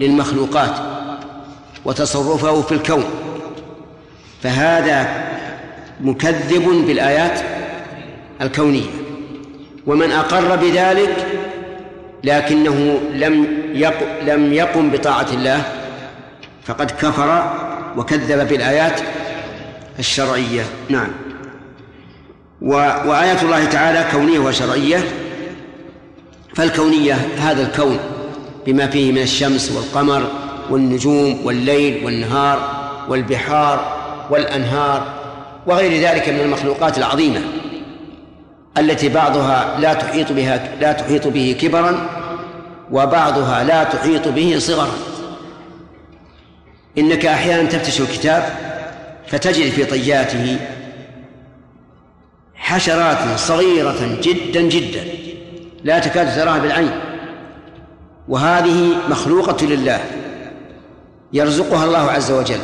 للمخلوقات 0.00 0.74
وتصرفه 1.84 2.62
في 2.62 2.72
الكون 2.72 3.04
فهذا 4.42 5.08
مكذب 6.00 6.84
بالآيات 6.86 7.40
الكونية. 8.40 8.90
ومن 9.86 10.10
أقر 10.10 10.56
بذلك 10.56 11.26
لكنه 12.24 13.00
لم 13.14 13.46
يقم 13.74 14.06
لم 14.26 14.52
يقم 14.52 14.90
بطاعة 14.90 15.26
الله 15.32 15.62
فقد 16.64 16.90
كفر 16.90 17.52
وكذب 17.96 18.48
بالآيات 18.48 19.00
الشرعية. 19.98 20.62
نعم. 20.88 21.08
وآيات 22.62 23.42
الله 23.42 23.64
تعالى 23.64 24.06
كونية 24.12 24.38
وشرعية. 24.38 25.04
فالكونية 26.54 27.18
هذا 27.38 27.62
الكون 27.62 27.98
بما 28.66 28.86
فيه 28.86 29.12
من 29.12 29.22
الشمس 29.22 29.72
والقمر 29.72 30.22
والنجوم 30.70 31.40
والليل 31.44 32.04
والنهار 32.04 32.82
والبحار 33.08 33.98
والأنهار 34.30 35.06
وغير 35.66 36.08
ذلك 36.08 36.28
من 36.28 36.40
المخلوقات 36.40 36.98
العظيمة 36.98 37.40
التي 38.78 39.08
بعضها 39.08 39.80
لا 39.80 39.94
تحيط 39.94 40.32
بها 40.32 40.68
لا 40.80 40.92
تحيط 40.92 41.26
به 41.26 41.56
كبرا 41.60 42.08
وبعضها 42.92 43.64
لا 43.64 43.84
تحيط 43.84 44.28
به 44.28 44.56
صغرا. 44.58 44.92
إنك 46.98 47.26
أحيانا 47.26 47.68
تفتش 47.68 48.00
الكتاب 48.00 48.44
فتجد 49.26 49.70
في 49.70 49.84
طياته 49.84 50.58
حشرات 52.54 53.38
صغيرة 53.38 54.18
جدا 54.22 54.60
جدا 54.60 55.04
لا 55.84 55.98
تكاد 55.98 56.36
تراها 56.36 56.58
بالعين. 56.58 56.90
وهذه 58.28 58.94
مخلوقة 59.08 59.66
لله 59.66 60.00
يرزقها 61.32 61.84
الله 61.84 62.10
عز 62.10 62.30
وجل 62.30 62.60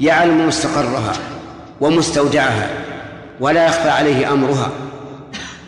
يعلم 0.00 0.48
مستقرها 0.48 1.12
ومستودعها 1.80 2.68
ولا 3.40 3.66
يخفى 3.66 3.90
عليه 3.90 4.32
أمرها. 4.32 4.70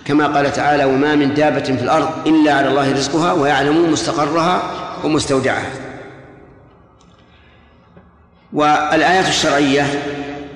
كما 0.04 0.26
قال 0.26 0.52
تعالى 0.52 0.84
وما 0.84 1.14
من 1.14 1.34
دابة 1.34 1.64
في 1.64 1.82
الأرض 1.82 2.08
إلا 2.26 2.54
على 2.54 2.68
الله 2.68 2.92
رزقها 2.92 3.32
ويعلم 3.32 3.92
مستقرها 3.92 4.62
ومستودعها. 5.04 5.81
والآيات 8.52 9.28
الشرعية 9.28 9.86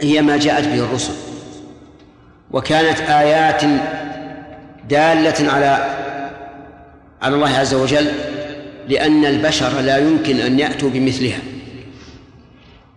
هي 0.03 0.23
ما 0.23 0.37
جاءت 0.37 0.65
به 0.65 0.85
الرسل 0.85 1.13
وكانت 2.51 3.01
آيات 3.01 3.63
دالة 4.89 5.53
على 5.53 5.97
على 7.23 7.35
الله 7.35 7.59
عز 7.59 7.75
وجل 7.75 8.13
لأن 8.89 9.25
البشر 9.25 9.81
لا 9.81 9.99
يمكن 9.99 10.41
أن 10.41 10.59
يأتوا 10.59 10.91
بمثلها. 10.91 11.39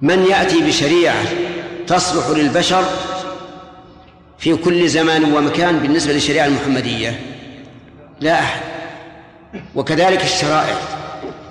من 0.02 0.26
يأتي 0.26 0.62
بشريعة 0.62 1.24
تصلح 1.88 2.30
للبشر 2.38 2.84
في 4.38 4.56
كل 4.56 4.90
زمان 4.90 5.34
ومكان 5.34 5.80
بالنسبة 5.80 6.14
للشريعة 6.14 6.46
المحمدية؟ 6.46 7.20
لا 8.20 8.40
أحد. 8.40 8.62
وكذلك 9.76 10.24
الشرائع 10.24 10.76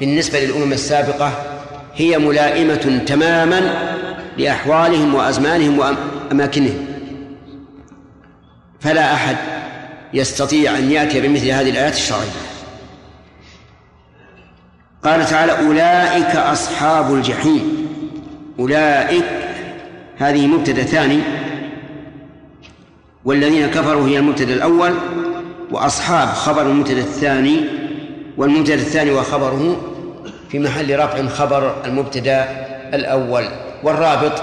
بالنسبة 0.00 0.40
للأمم 0.40 0.72
السابقة 0.72 1.57
هي 1.98 2.18
ملائمة 2.18 3.02
تماما 3.06 3.60
لأحوالهم 4.38 5.14
وأزمانهم 5.14 5.78
وأماكنهم. 5.78 6.86
فلا 8.80 9.14
أحد 9.14 9.36
يستطيع 10.14 10.78
أن 10.78 10.90
يأتي 10.90 11.20
بمثل 11.20 11.48
هذه 11.48 11.70
الآيات 11.70 11.94
الشرعية. 11.94 12.30
قال 15.04 15.26
تعالى 15.26 15.66
أولئك 15.66 16.36
أصحاب 16.36 17.14
الجحيم. 17.14 17.88
أولئك 18.58 19.24
هذه 20.18 20.46
مبتدأ 20.46 20.82
ثاني. 20.82 21.20
والذين 23.24 23.66
كفروا 23.66 24.08
هي 24.08 24.18
المبتدأ 24.18 24.54
الأول 24.54 24.94
وأصحاب 25.70 26.28
خبر 26.28 26.62
المبتدأ 26.62 27.00
الثاني. 27.00 27.60
والمبتدأ 28.36 28.74
الثاني 28.74 29.10
وخبره 29.10 29.80
في 30.48 30.58
محل 30.58 30.98
رفع 30.98 31.26
خبر 31.28 31.84
المبتدأ 31.84 32.44
الأول 32.94 33.44
والرابط 33.82 34.42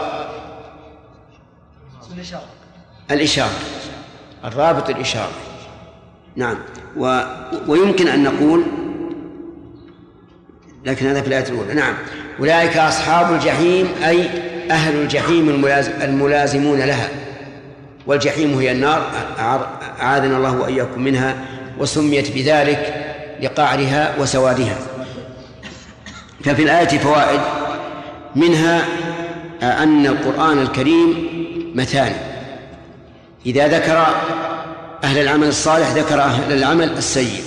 الإشارة. 3.11 3.49
الرابط 4.45 4.89
الإشارة. 4.89 5.31
نعم. 6.35 6.57
و 6.97 7.21
ويمكن 7.67 8.07
أن 8.07 8.23
نقول 8.23 8.63
لكن 10.85 11.07
هذا 11.07 11.21
في 11.21 11.27
الآية 11.27 11.49
الأولى. 11.49 11.73
نعم. 11.73 11.93
أولئك 12.39 12.77
أصحاب 12.77 13.33
الجحيم 13.33 13.87
أي 14.05 14.29
أهل 14.71 14.95
الجحيم 14.95 15.65
الملازمون 16.01 16.79
لها. 16.79 17.09
والجحيم 18.07 18.59
هي 18.59 18.71
النار 18.71 19.11
أعاذنا 20.01 20.37
الله 20.37 20.57
وإياكم 20.57 21.01
منها 21.01 21.35
وسميت 21.79 22.31
بذلك 22.31 22.93
لقعرها 23.41 24.15
وسوادها. 24.19 24.94
ففي 26.45 26.63
الآية 26.63 26.87
فوائد 26.87 27.39
منها 28.35 28.85
أن 29.61 30.05
القرآن 30.05 30.59
الكريم 30.61 31.27
مثاني. 31.75 32.15
إذا 33.45 33.67
ذكر 33.67 34.05
أهل 35.03 35.17
العمل 35.17 35.47
الصالح 35.47 35.91
ذكر 35.91 36.21
أهل 36.21 36.53
العمل 36.53 36.91
السيء. 36.97 37.43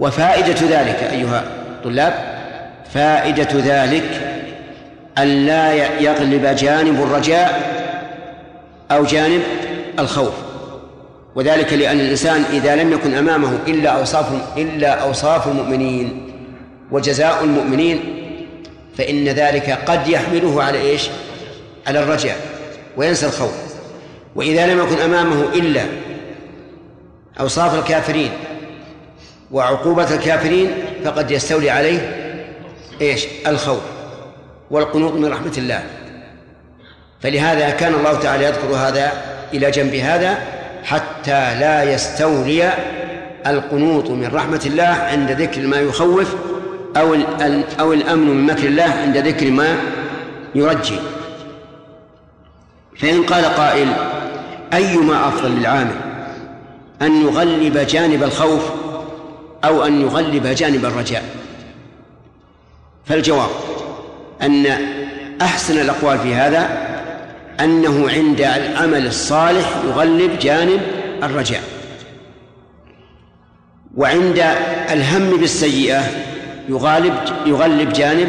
وفائدة 0.00 0.80
ذلك 0.80 1.02
أيها 1.12 1.44
الطلاب 1.70 2.14
فائدة 2.94 3.48
ذلك 3.52 4.20
أن 5.18 5.46
لا 5.46 5.74
يغلب 6.00 6.56
جانب 6.56 7.02
الرجاء 7.02 7.78
أو 8.90 9.04
جانب 9.04 9.42
الخوف. 9.98 10.34
وذلك 11.34 11.72
لأن 11.72 12.00
الإنسان 12.00 12.44
إذا 12.52 12.76
لم 12.76 12.92
يكن 12.92 13.14
أمامه 13.14 13.58
إلا 13.66 13.90
أوصاف 13.90 14.26
إلا 14.56 14.90
أوصاف 15.02 15.48
المؤمنين. 15.48 16.27
وجزاء 16.90 17.44
المؤمنين 17.44 18.00
فإن 18.98 19.28
ذلك 19.28 19.70
قد 19.70 20.08
يحمله 20.08 20.62
على 20.62 20.80
إيش؟ 20.80 21.08
على 21.86 22.02
الرجاء 22.02 22.36
وينسى 22.96 23.26
الخوف 23.26 23.54
وإذا 24.34 24.66
لم 24.66 24.78
يكن 24.78 24.98
أمامه 24.98 25.42
إلا 25.54 25.82
أوصاف 27.40 27.78
الكافرين 27.78 28.30
وعقوبة 29.50 30.14
الكافرين 30.14 30.70
فقد 31.04 31.30
يستولي 31.30 31.70
عليه 31.70 32.16
إيش؟ 33.00 33.26
الخوف 33.46 33.82
والقنوط 34.70 35.12
من 35.12 35.32
رحمة 35.32 35.52
الله 35.58 35.84
فلهذا 37.20 37.70
كان 37.70 37.94
الله 37.94 38.18
تعالى 38.18 38.44
يذكر 38.44 38.74
هذا 38.74 39.12
إلى 39.54 39.70
جنب 39.70 39.94
هذا 39.94 40.38
حتى 40.84 41.54
لا 41.60 41.94
يستولي 41.94 42.72
القنوط 43.46 44.10
من 44.10 44.30
رحمة 44.34 44.62
الله 44.66 44.84
عند 44.84 45.30
ذكر 45.30 45.60
ما 45.60 45.80
يخوف 45.80 46.34
أو 46.96 47.14
أو 47.80 47.92
الأمن 47.92 48.26
من 48.26 48.46
مكر 48.46 48.68
الله 48.68 48.84
عند 48.84 49.16
ذكر 49.16 49.50
ما 49.50 49.76
يرجي. 50.54 50.98
فإن 52.98 53.22
قال 53.22 53.44
قائل 53.44 53.88
أيما 54.72 55.28
أفضل 55.28 55.50
للعامل 55.50 55.96
أن 57.02 57.22
يغلب 57.22 57.78
جانب 57.78 58.22
الخوف 58.22 58.62
أو 59.64 59.84
أن 59.86 60.00
يغلب 60.00 60.46
جانب 60.46 60.84
الرجاء؟ 60.84 61.24
فالجواب 63.06 63.50
أن 64.42 64.66
أحسن 65.42 65.80
الأقوال 65.80 66.18
في 66.18 66.34
هذا 66.34 66.88
أنه 67.60 68.10
عند 68.10 68.40
العمل 68.40 69.06
الصالح 69.06 69.76
يغلب 69.88 70.38
جانب 70.38 70.80
الرجاء. 71.22 71.62
وعند 73.96 74.38
الهم 74.90 75.36
بالسيئة 75.36 76.02
يغالب 76.68 77.14
يغلب 77.46 77.92
جانب 77.92 78.28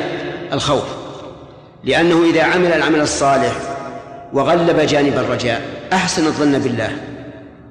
الخوف 0.54 0.84
لأنه 1.84 2.24
إذا 2.24 2.44
عمل 2.44 2.74
العمل 2.74 3.02
الصالح 3.02 3.54
وغلب 4.34 4.80
جانب 4.80 5.18
الرجاء 5.18 5.62
أحسن 5.94 6.26
الظن 6.26 6.60
بالله 6.60 6.98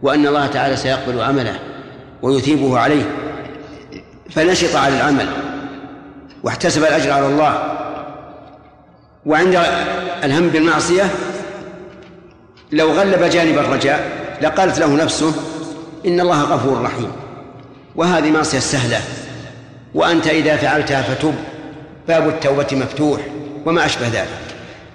وأن 0.02 0.26
الله 0.26 0.46
تعالى 0.46 0.76
سيقبل 0.76 1.20
عمله 1.20 1.58
ويثيبه 2.22 2.78
عليه. 2.78 3.02
فنشط 4.30 4.76
على 4.76 4.96
العمل 4.96 5.26
واحتسب 6.42 6.82
الأجر 6.82 7.12
على 7.12 7.26
الله. 7.26 7.76
وعند 9.26 9.62
الهم 10.24 10.48
بالمعصية 10.48 11.04
لو 12.72 12.92
غلب 12.92 13.22
جانب 13.22 13.58
الرجاء 13.58 14.10
لقالت 14.42 14.78
له 14.78 14.94
نفسه 14.94 15.32
إن 16.06 16.20
الله 16.20 16.42
غفور 16.42 16.82
رحيم 16.82 17.12
وهذه 17.96 18.30
معصية 18.30 18.58
سهلة. 18.58 19.00
وأنت 19.98 20.26
إذا 20.26 20.56
فعلتها 20.56 21.02
فتب 21.02 21.34
باب 22.08 22.28
التوبة 22.28 22.66
مفتوح 22.72 23.20
وما 23.66 23.86
أشبه 23.86 24.08
ذلك. 24.08 24.28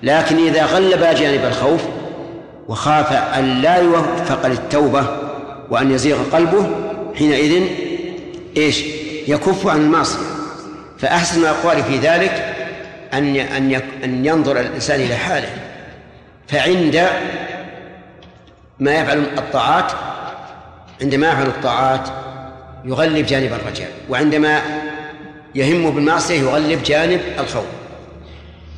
لكن 0.04 0.48
إذا 0.48 0.66
غلب 0.66 1.00
جانب 1.00 1.46
الخوف 1.46 1.82
وخاف 2.68 3.14
أن 3.14 3.62
لا 3.62 3.78
يوفق 3.78 4.48
للتوبة 4.48 5.06
وأن 5.70 5.92
يزيغ 5.92 6.18
قلبه. 6.32 6.70
حينئذ 7.16 7.64
إيش؟ 8.58 8.84
يكف 9.28 9.68
عن 9.68 9.78
المعصية. 9.78 10.20
فأحسن 11.00 11.42
الأقوال 11.42 11.84
في 11.84 11.98
ذلك 11.98 12.56
أن 13.14 13.36
أن 13.36 13.82
أن 14.04 14.26
ينظر 14.26 14.60
الإنسان 14.60 15.02
إلى 15.02 15.16
حاله. 15.16 15.50
فعند 16.48 17.08
ما 18.80 18.96
يفعل 18.96 19.24
الطاعات 19.38 19.92
عندما 21.02 21.28
يفعل 21.28 21.48
الطاعات 21.48 22.08
يغلب 22.86 23.26
جانب 23.26 23.54
الرجاء. 23.54 23.92
وعندما 24.10 24.83
يهم 25.56 25.92
بالمعصية 25.92 26.40
يغلب 26.40 26.84
جانب 26.84 27.22
الخوف. 27.40 27.66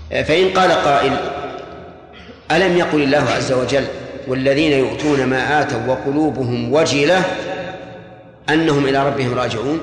فإن 0.10 0.50
قال 0.50 0.72
قائل 0.72 1.18
ألم 2.52 2.78
يقل 2.78 3.04
الله 3.04 3.30
عز 3.30 3.52
وجل 3.52 3.86
والذين 4.28 4.72
يؤتون 4.72 5.26
ما 5.26 5.62
آتوا 5.62 5.88
وقلوبهم 5.88 6.74
وجلة 6.74 7.24
أنهم 8.50 8.86
إلى 8.86 9.08
ربهم 9.08 9.34
راجعون؟ 9.34 9.80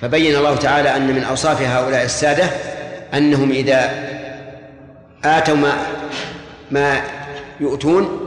فبين 0.00 0.36
الله 0.36 0.56
تعالى 0.56 0.96
أن 0.96 1.14
من 1.14 1.24
أوصاف 1.24 1.62
هؤلاء 1.62 2.04
السادة 2.04 2.44
أنهم 3.14 3.50
إذا 3.50 3.90
آتوا 5.24 5.56
ما 5.56 5.72
ما 6.70 7.02
يؤتون 7.60 8.20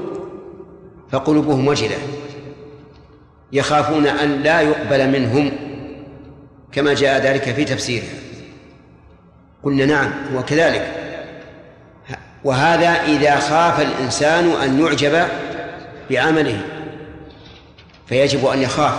فقلوبهم 1.12 1.68
وجلة. 1.68 1.98
يخافون 3.52 4.08
أن 4.08 4.42
لا 4.42 4.62
يقبل 4.62 5.08
منهم 5.08 5.52
كما 6.76 6.94
جاء 6.94 7.22
ذلك 7.22 7.44
في 7.44 7.66
تفسيرها 7.66 8.14
قلنا 9.64 9.86
نعم 9.86 10.12
هو 10.36 10.44
كذلك. 10.44 10.92
وهذا 12.44 12.90
إذا 12.90 13.36
خاف 13.36 13.80
الإنسان 13.80 14.52
أن 14.64 14.82
يعجب 14.82 15.28
بعمله 16.10 16.62
فيجب 18.08 18.46
أن 18.46 18.62
يخاف. 18.62 18.94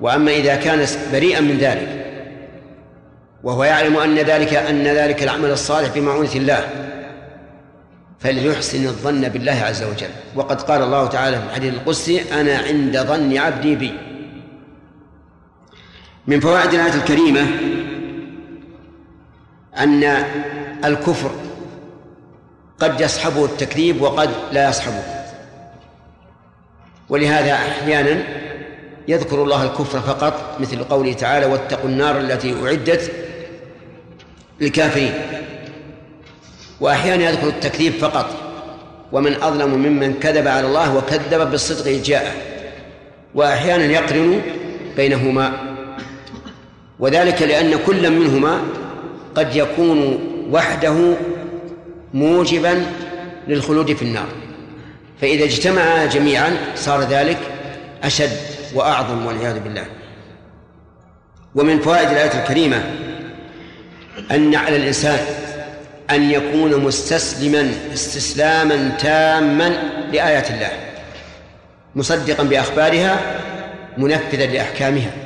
وأما 0.00 0.30
إذا 0.30 0.56
كان 0.56 0.86
بريئا 1.12 1.40
من 1.40 1.58
ذلك 1.58 1.88
وهو 3.42 3.64
يعلم 3.64 3.96
أن 3.96 4.18
ذلك 4.18 4.54
أن 4.54 4.84
ذلك 4.84 5.22
العمل 5.22 5.50
الصالح 5.50 5.88
بمعونة 5.94 6.34
الله 6.34 6.68
فليحسن 8.20 8.86
الظن 8.86 9.28
بالله 9.28 9.62
عز 9.62 9.82
وجل. 9.82 10.10
وقد 10.34 10.62
قال 10.62 10.82
الله 10.82 11.06
تعالى 11.06 11.36
في 11.36 11.42
الحديث 11.46 11.74
القدسي 11.74 12.40
أنا 12.40 12.58
عند 12.58 12.98
ظن 12.98 13.38
عبدي 13.38 13.74
بي. 13.76 13.92
من 16.26 16.40
فوائد 16.40 16.74
الآية 16.74 16.94
الكريمة 16.94 17.46
أن 19.78 20.04
الكفر 20.84 21.30
قد 22.78 23.00
يصحبه 23.00 23.44
التكذيب 23.44 24.02
وقد 24.02 24.30
لا 24.52 24.68
يصحبه. 24.68 25.02
ولهذا 27.08 27.52
أحيانا 27.52 28.22
يذكر 29.08 29.42
الله 29.42 29.64
الكفر 29.64 30.00
فقط 30.00 30.56
مثل 30.60 30.84
قوله 30.84 31.12
تعالى 31.12 31.46
واتقوا 31.46 31.90
النار 31.90 32.20
التي 32.20 32.54
أعدت 32.64 33.12
للكافرين. 34.60 35.12
وأحيانا 36.80 37.30
يذكر 37.30 37.48
التكذيب 37.48 37.92
فقط 37.92 38.30
ومن 39.12 39.34
أظلم 39.42 39.70
ممن 39.74 40.14
كذب 40.14 40.48
على 40.48 40.66
الله 40.66 40.96
وكذب 40.96 41.50
بالصدق 41.50 41.90
جاءه. 41.90 42.32
وأحيانا 43.34 43.84
يقرن 43.84 44.42
بينهما 44.96 45.71
وذلك 47.02 47.42
لأن 47.42 47.78
كل 47.86 48.10
منهما 48.10 48.60
قد 49.34 49.56
يكون 49.56 50.18
وحده 50.50 51.14
موجبا 52.14 52.86
للخلود 53.48 53.92
في 53.92 54.02
النار. 54.02 54.26
فإذا 55.20 55.44
اجتمعا 55.44 56.06
جميعا 56.06 56.56
صار 56.76 57.02
ذلك 57.02 57.38
أشد 58.04 58.36
وأعظم 58.74 59.26
والعياذ 59.26 59.60
بالله. 59.60 59.84
ومن 61.54 61.78
فوائد 61.78 62.08
الآية 62.08 62.42
الكريمة 62.42 62.82
أن 64.30 64.54
على 64.54 64.76
الإنسان 64.76 65.18
أن 66.10 66.30
يكون 66.30 66.84
مستسلما 66.84 67.74
استسلاما 67.94 68.96
تاما 68.98 69.68
لآيات 70.12 70.50
الله 70.50 70.70
مصدقا 71.94 72.42
بأخبارها 72.42 73.20
منفذا 73.98 74.46
لأحكامها. 74.46 75.21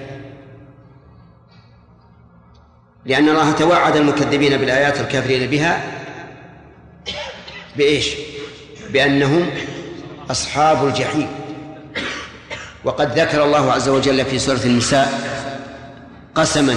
لأن 3.06 3.28
الله 3.28 3.52
توعد 3.52 3.96
المكذبين 3.96 4.56
بالآيات 4.56 5.00
الكافرين 5.00 5.50
بها 5.50 5.82
بإيش؟ 7.76 8.10
بأنهم 8.90 9.50
أصحاب 10.30 10.86
الجحيم. 10.86 11.28
وقد 12.84 13.18
ذكر 13.18 13.44
الله 13.44 13.72
عز 13.72 13.88
وجل 13.88 14.24
في 14.24 14.38
سورة 14.38 14.60
النساء 14.64 15.20
قسما 16.34 16.76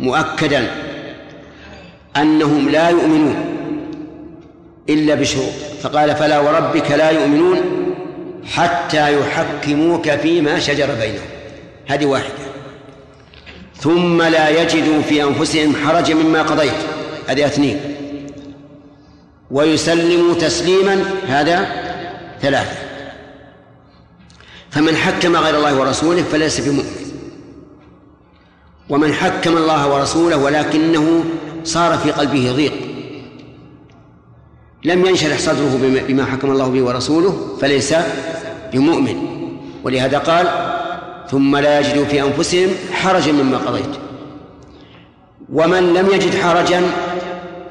مؤكدا 0.00 0.70
أنهم 2.16 2.68
لا 2.68 2.88
يؤمنون 2.88 3.54
إلا 4.88 5.14
بشروط. 5.14 5.52
فقال 5.82 6.16
فلا 6.16 6.38
وربك 6.38 6.90
لا 6.90 7.10
يؤمنون 7.10 7.58
حتى 8.46 9.20
يحكموك 9.20 10.10
فيما 10.10 10.58
شجر 10.58 10.94
بينهم. 10.94 11.28
هذه 11.86 12.06
واحدة. 12.06 12.47
ثم 13.80 14.22
لا 14.22 14.62
يجدوا 14.62 15.02
في 15.02 15.24
أنفسهم 15.24 15.76
حرجا 15.86 16.14
مما 16.14 16.42
قضيت. 16.42 16.72
هذه 17.26 17.46
أثنين. 17.46 17.80
ويسلموا 19.50 20.34
تسليما 20.34 21.04
هذا 21.26 21.66
ثلاثة. 22.42 22.76
فمن 24.70 24.96
حكم 24.96 25.36
غير 25.36 25.56
الله 25.56 25.80
ورسوله 25.80 26.22
فليس 26.22 26.60
بمؤمن. 26.60 26.96
ومن 28.88 29.12
حكم 29.12 29.56
الله 29.56 29.94
ورسوله 29.94 30.36
ولكنه 30.36 31.24
صار 31.64 31.98
في 31.98 32.10
قلبه 32.10 32.52
ضيق. 32.56 32.72
لم 34.84 35.06
ينشرح 35.06 35.38
صدره 35.38 36.02
بما 36.08 36.24
حكم 36.24 36.50
الله 36.50 36.68
به 36.68 36.82
ورسوله 36.82 37.56
فليس 37.60 37.94
بمؤمن. 38.72 39.16
ولهذا 39.84 40.18
قال 40.18 40.77
ثم 41.30 41.56
لا 41.56 41.80
يجدوا 41.80 42.04
في 42.04 42.22
أنفسهم 42.22 42.68
حرجا 42.92 43.32
مما 43.32 43.58
قضيت. 43.58 43.98
ومن 45.52 45.94
لم 45.94 46.06
يجد 46.06 46.34
حرجا 46.34 46.82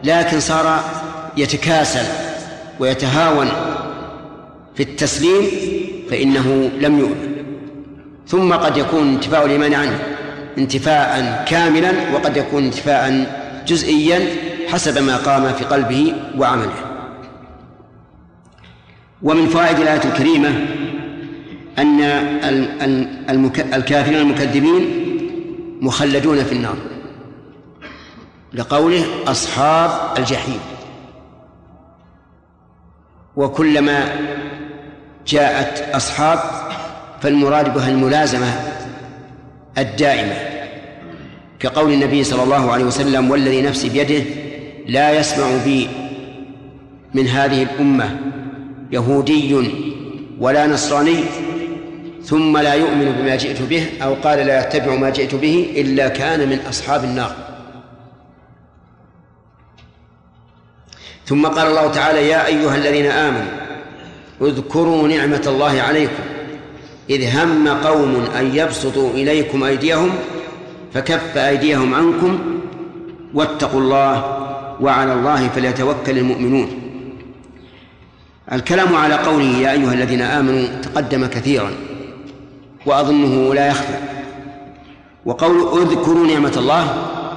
لكن 0.04 0.39
صار 0.39 0.84
يتكاسل 1.38 2.06
ويتهاون 2.80 3.48
في 4.76 4.84
التسليم 4.84 5.43
فإنه 6.10 6.70
لم 6.80 7.00
يؤمن. 7.00 7.38
ثم 8.28 8.54
قد 8.54 8.78
يكون 8.78 9.08
انتفاء 9.08 9.46
الإيمان 9.46 9.74
عنه 9.74 10.00
انتفاء 10.58 11.43
كاملا 11.48 11.91
وقد 12.13 12.38
يكون 12.38 12.63
انتفاء 12.63 13.38
جزئيا 13.67 14.28
حسب 14.67 15.04
ما 15.04 15.17
قام 15.17 15.54
في 15.54 15.65
قلبه 15.65 16.13
وعمله. 16.38 16.74
ومن 19.22 19.48
فوائد 19.48 19.80
الآية 19.80 20.04
الكريمة 20.06 20.66
أن 21.80 22.01
الكافرين 23.73 24.19
المكذبين 24.19 25.07
مخلدون 25.82 26.43
في 26.43 26.51
النار. 26.51 26.78
لقوله 28.53 29.05
أصحاب 29.28 30.17
الجحيم. 30.17 30.59
وكلما 33.36 34.15
جاءت 35.28 35.95
أصحاب 35.95 36.39
فالمراد 37.21 37.73
بها 37.73 37.89
الملازمة 37.89 38.47
الدائمة. 39.78 40.36
كقول 41.59 41.93
النبي 41.93 42.23
صلى 42.23 42.43
الله 42.43 42.71
عليه 42.71 42.86
وسلم 42.86 43.32
والذي 43.32 43.61
نفسي 43.61 43.89
بيده 43.89 44.25
لا 44.88 45.19
يسمع 45.19 45.47
بي 45.65 45.88
من 47.13 47.28
هذه 47.28 47.63
الأمة 47.63 48.17
يهودي 48.91 49.71
ولا 50.39 50.67
نصراني 50.67 51.23
ثم 52.28 52.57
لا 52.57 52.73
يؤمن 52.73 53.11
بما 53.11 53.36
جئت 53.36 53.61
به 53.61 53.89
أو 54.03 54.13
قال 54.13 54.39
لا 54.39 54.67
يتبع 54.67 54.95
ما 54.95 55.09
جئت 55.09 55.36
به 55.36 55.73
إلا 55.78 56.07
كان 56.07 56.49
من 56.49 56.59
أصحاب 56.69 57.03
النار. 57.03 57.36
ثم 61.25 61.47
قال 61.47 61.67
الله 61.67 61.91
تعالى 61.91 62.28
يا 62.28 62.45
أيها 62.45 62.75
الذين 62.75 63.05
آمنوا 63.05 63.51
اذكروا 64.41 65.07
نعمة 65.07 65.43
الله 65.47 65.82
عليكم. 65.82 66.23
إذ 67.09 67.38
هم 67.38 67.67
قوم 67.67 68.28
أن 68.39 68.55
يبسطوا 68.55 69.11
إليكم 69.11 69.63
أيديهم 69.63 70.09
فكف 70.93 71.38
أيديهم 71.38 71.95
عنكم 71.95 72.39
واتقوا 73.34 73.80
الله 73.80 74.15
وعلى 74.82 75.13
الله 75.13 75.47
فليتوكل 75.47 76.17
المؤمنون. 76.17 76.69
الكلام 78.51 78.95
على 78.95 79.15
قوله 79.15 79.57
يا 79.57 79.71
أيها 79.71 79.93
الذين 79.93 80.21
آمنوا 80.21 80.67
تقدم 80.82 81.25
كثيرا. 81.25 81.71
وأظنه 82.88 83.53
لا 83.53 83.67
يخفى. 83.67 83.97
وقول 85.25 85.81
اذكروا 85.81 86.27
نعمة 86.27 86.53
الله 86.57 86.93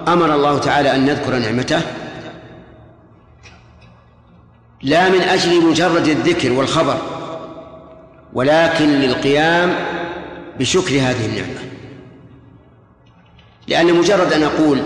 أمر 0.09 0.35
الله 0.35 0.59
تعالى 0.59 0.97
أن 0.97 1.05
نذكر 1.05 1.39
نعمته. 1.39 1.81
لا 4.83 5.09
من 5.09 5.21
أجل 5.21 5.67
مجرد 5.67 6.09
الذكر 6.09 6.53
والخبر 6.53 6.97
ولكن 8.33 8.89
للقيام 8.89 9.75
بشكر 10.59 10.95
هذه 10.95 11.27
النعمة. 11.27 11.61
لأن 13.69 13.95
مجرد 13.95 14.33
أن 14.33 14.43
أقول 14.43 14.79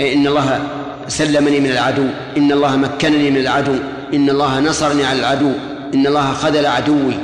إن 0.00 0.26
الله 0.26 0.60
سلمني 1.08 1.60
من 1.60 1.70
العدو 1.70 2.06
إن 2.36 2.52
الله 2.52 2.76
مكنني 2.76 3.30
من 3.30 3.36
العدو 3.40 3.76
إن 4.14 4.30
الله 4.30 4.60
نصرني 4.60 5.04
على 5.04 5.18
العدو 5.18 5.52
إن 5.94 6.06
الله 6.06 6.32
خذل 6.32 6.66
عدوي 6.66 7.14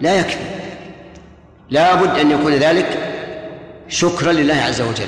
لا 0.00 0.20
يكفي. 0.20 0.53
لا 1.70 1.94
بد 1.94 2.18
أن 2.18 2.30
يكون 2.30 2.52
ذلك 2.52 2.98
شكرا 3.88 4.32
لله 4.32 4.54
عز 4.54 4.80
وجل. 4.80 5.06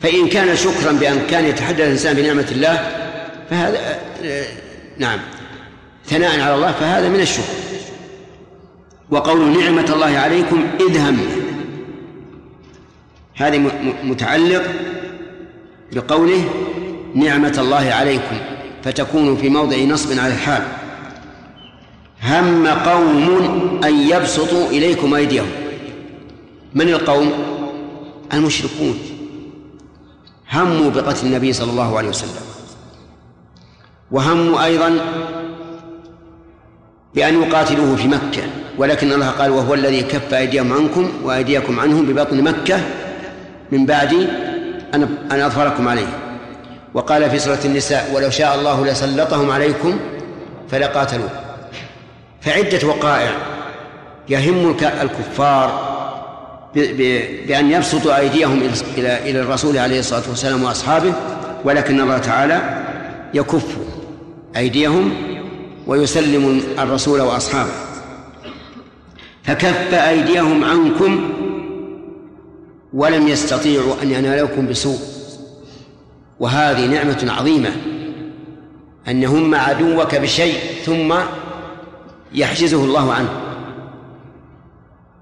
فإن 0.00 0.28
كان 0.28 0.56
شكرا 0.56 0.92
بأن 0.92 1.26
كان 1.30 1.44
يتحدث 1.44 1.80
الإنسان 1.80 2.16
بنعمة 2.16 2.46
الله 2.50 2.90
فهذا 3.50 3.98
نعم 4.98 5.18
ثناء 6.06 6.40
على 6.40 6.54
الله 6.54 6.72
فهذا 6.72 7.08
من 7.08 7.20
الشكر. 7.20 7.52
وقول 9.10 9.58
نعمة 9.60 9.92
الله 9.94 10.18
عليكم 10.18 10.66
إذ 10.80 10.98
هم 10.98 11.18
هذه 13.34 13.70
متعلق 14.04 14.62
بقوله 15.92 16.44
نعمة 17.14 17.54
الله 17.58 17.92
عليكم 17.92 18.36
فتكون 18.84 19.36
في 19.36 19.48
موضع 19.48 19.76
نصب 19.76 20.18
على 20.18 20.32
الحال. 20.32 20.62
هم 22.22 22.66
قوم 22.66 23.80
أن 23.84 23.94
يبسطوا 23.94 24.68
إليكم 24.70 25.14
أيديهم. 25.14 25.46
من 26.74 26.88
القوم؟ 26.88 27.32
المشركون. 28.32 28.98
هموا 30.52 30.90
بقتل 30.90 31.26
النبي 31.26 31.52
صلى 31.52 31.70
الله 31.70 31.98
عليه 31.98 32.08
وسلم. 32.08 32.42
وهموا 34.10 34.64
أيضا 34.64 34.98
بأن 37.14 37.42
يقاتلوه 37.42 37.96
في 37.96 38.08
مكة. 38.08 38.42
ولكن 38.78 39.12
الله 39.12 39.28
قال 39.28 39.50
وهو 39.50 39.74
الذي 39.74 40.02
كف 40.02 40.34
أيديهم 40.34 40.72
عنكم 40.72 41.10
وأيديكم 41.24 41.80
عنهم 41.80 42.06
ببطن 42.06 42.42
مكة 42.42 42.80
من 43.72 43.86
بعد 43.86 44.12
أن 44.94 45.40
أظفركم 45.40 45.88
عليه. 45.88 46.08
وقال 46.94 47.30
في 47.30 47.38
سورة 47.38 47.60
النساء 47.64 48.10
ولو 48.14 48.30
شاء 48.30 48.54
الله 48.54 48.86
لسلطهم 48.86 49.50
عليكم 49.50 49.98
فلقاتلوه. 50.70 51.47
فعدة 52.48 52.88
وقائع 52.88 53.30
يهم 54.28 54.76
الكفار 55.02 55.88
بأن 57.46 57.70
يبسطوا 57.70 58.18
أيديهم 58.18 58.62
إلى 58.98 59.30
إلى 59.30 59.40
الرسول 59.40 59.78
عليه 59.78 60.00
الصلاة 60.00 60.22
والسلام 60.28 60.64
وأصحابه 60.64 61.12
ولكن 61.64 62.00
الله 62.00 62.18
تعالى 62.18 62.84
يكف 63.34 63.76
أيديهم 64.56 65.12
ويسلم 65.86 66.62
الرسول 66.78 67.20
وأصحابه. 67.20 67.70
فكف 69.44 69.94
أيديهم 69.94 70.64
عنكم 70.64 71.30
ولم 72.92 73.28
يستطيعوا 73.28 73.94
أن 74.02 74.10
ينالوكم 74.10 74.66
بسوء. 74.66 74.98
وهذه 76.40 76.86
نعمة 76.86 77.32
عظيمة 77.38 77.70
أن 79.08 79.22
يهم 79.22 79.54
عدوك 79.54 80.14
بشيء 80.14 80.58
ثم 80.86 81.14
يحجزه 82.34 82.84
الله 82.84 83.12
عنه. 83.12 83.28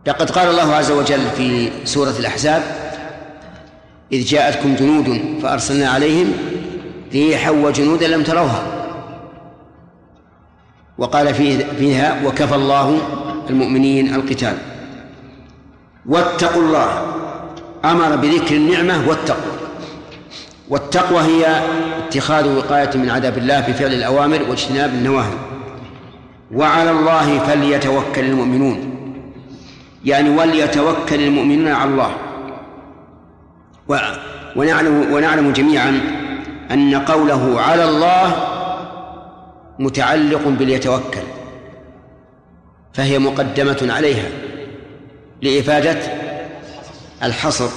لقد 0.07 0.31
قال 0.31 0.51
الله 0.51 0.75
عز 0.75 0.91
وجل 0.91 1.31
في 1.37 1.71
سورة 1.85 2.15
الأحزاب 2.19 2.63
إذ 4.13 4.25
جاءتكم 4.25 4.75
جنود 4.75 5.21
فأرسلنا 5.43 5.89
عليهم 5.89 6.33
ريحا 7.13 7.51
وجنودا 7.51 8.09
لم 8.09 8.23
تروها. 8.23 8.63
وقال 10.99 11.35
فيها 11.79 12.27
وكفى 12.27 12.55
الله 12.55 12.99
المؤمنين 13.51 14.15
القتال. 14.15 14.59
واتقوا 16.07 16.63
الله. 16.63 17.03
أمر 17.85 18.17
بذكر 18.17 18.57
النعمة 18.57 19.09
والتقوى 19.09 19.53
والتقوى 20.69 21.23
هي 21.23 21.63
اتخاذ 21.99 22.57
وقاية 22.57 22.91
من 22.95 23.11
عذاب 23.11 23.39
الله 23.39 23.61
بفعل 23.61 23.93
الأوامر 23.93 24.43
واجتناب 24.49 24.91
النواهي. 24.91 25.56
وعلى 26.55 26.91
الله 26.91 27.39
فليتوكل 27.39 28.25
المؤمنون. 28.25 28.93
يعني 30.05 30.31
وليتوكل 30.31 31.21
المؤمنون 31.21 31.69
على 31.69 31.91
الله. 31.91 32.13
ونعلم 34.57 35.13
ونعلم 35.13 35.53
جميعا 35.53 36.01
أن 36.71 36.95
قوله 36.95 37.61
على 37.61 37.85
الله 37.85 38.37
متعلق 39.79 40.49
باليتوكل. 40.49 41.23
فهي 42.93 43.19
مقدمة 43.19 43.89
عليها 43.91 44.29
لإفادة 45.43 45.99
الحصر 47.23 47.69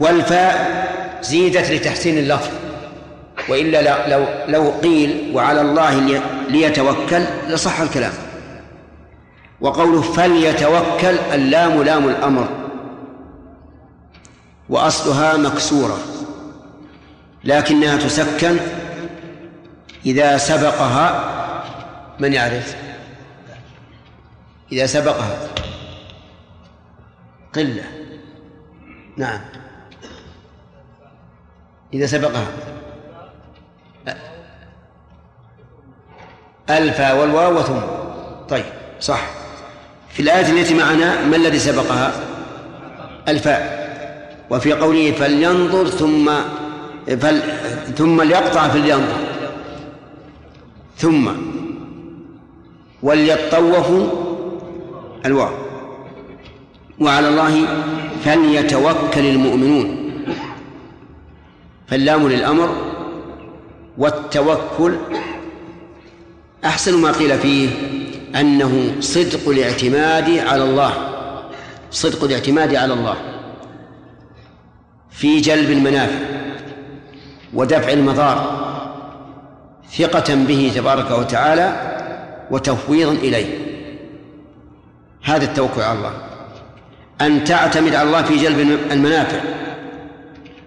والفاء 0.00 0.82
زيدت 1.22 1.70
لتحسين 1.70 2.18
اللفظ. 2.18 2.50
وإلا 3.48 4.08
لو 4.08 4.24
لو 4.48 4.70
قيل 4.70 5.30
وعلى 5.34 5.60
الله 5.60 6.22
ليتوكل 6.52 7.24
لصح 7.48 7.80
الكلام. 7.80 8.12
وقوله 9.60 10.02
فليتوكل 10.02 11.18
اللام 11.18 11.82
لام 11.82 12.08
الأمر. 12.08 12.48
وأصلها 14.68 15.36
مكسورة 15.36 15.98
لكنها 17.44 17.96
تسكن 17.96 18.56
إذا 20.06 20.38
سبقها. 20.38 21.32
من 22.20 22.32
يعرف؟ 22.32 22.76
إذا 24.72 24.86
سبقها. 24.86 25.38
قلة. 27.54 27.84
نعم. 29.16 29.40
إذا 31.94 32.06
سبقها. 32.06 32.46
ألفا 36.70 37.12
والواو 37.12 37.58
وثم. 37.58 37.80
طيب 38.48 38.64
صح. 39.00 39.20
في 40.12 40.22
الآية 40.22 40.60
التي 40.60 40.74
معنا 40.74 41.26
ما 41.26 41.36
الذي 41.36 41.58
سبقها؟ 41.58 42.12
الفاء. 43.28 43.82
وفي 44.50 44.72
قوله 44.72 45.12
فلينظر 45.12 45.86
ثم 45.86 46.30
فل 47.06 47.42
ثم 47.96 48.22
ليقطع 48.22 48.68
فلينظر. 48.68 49.16
ثم. 50.96 51.28
وليطوفوا 53.02 54.06
الواو. 55.26 55.54
وعلى 57.00 57.28
الله 57.28 57.66
فليتوكل 58.24 59.26
المؤمنون. 59.26 60.12
فاللام 61.88 62.28
للأمر 62.28 62.76
والتوكل 63.98 64.96
أحسن 66.64 66.98
ما 66.98 67.12
قيل 67.12 67.38
فيه 67.38 67.68
أنه 68.40 68.94
صدق 69.00 69.48
الاعتماد 69.48 70.38
على 70.38 70.64
الله. 70.64 70.92
صدق 71.90 72.24
الاعتماد 72.24 72.74
على 72.74 72.92
الله. 72.92 73.16
في 75.10 75.40
جلب 75.40 75.70
المنافع 75.70 76.18
ودفع 77.54 77.92
المضار 77.92 78.62
ثقة 79.98 80.34
به 80.34 80.72
تبارك 80.74 81.10
وتعالى 81.10 81.92
وتفويضا 82.50 83.12
إليه. 83.12 83.58
هذا 85.22 85.44
التوكل 85.44 85.80
على 85.80 85.98
الله. 85.98 86.12
أن 87.20 87.44
تعتمد 87.44 87.94
على 87.94 88.08
الله 88.08 88.22
في 88.22 88.36
جلب 88.36 88.78
المنافع. 88.90 89.40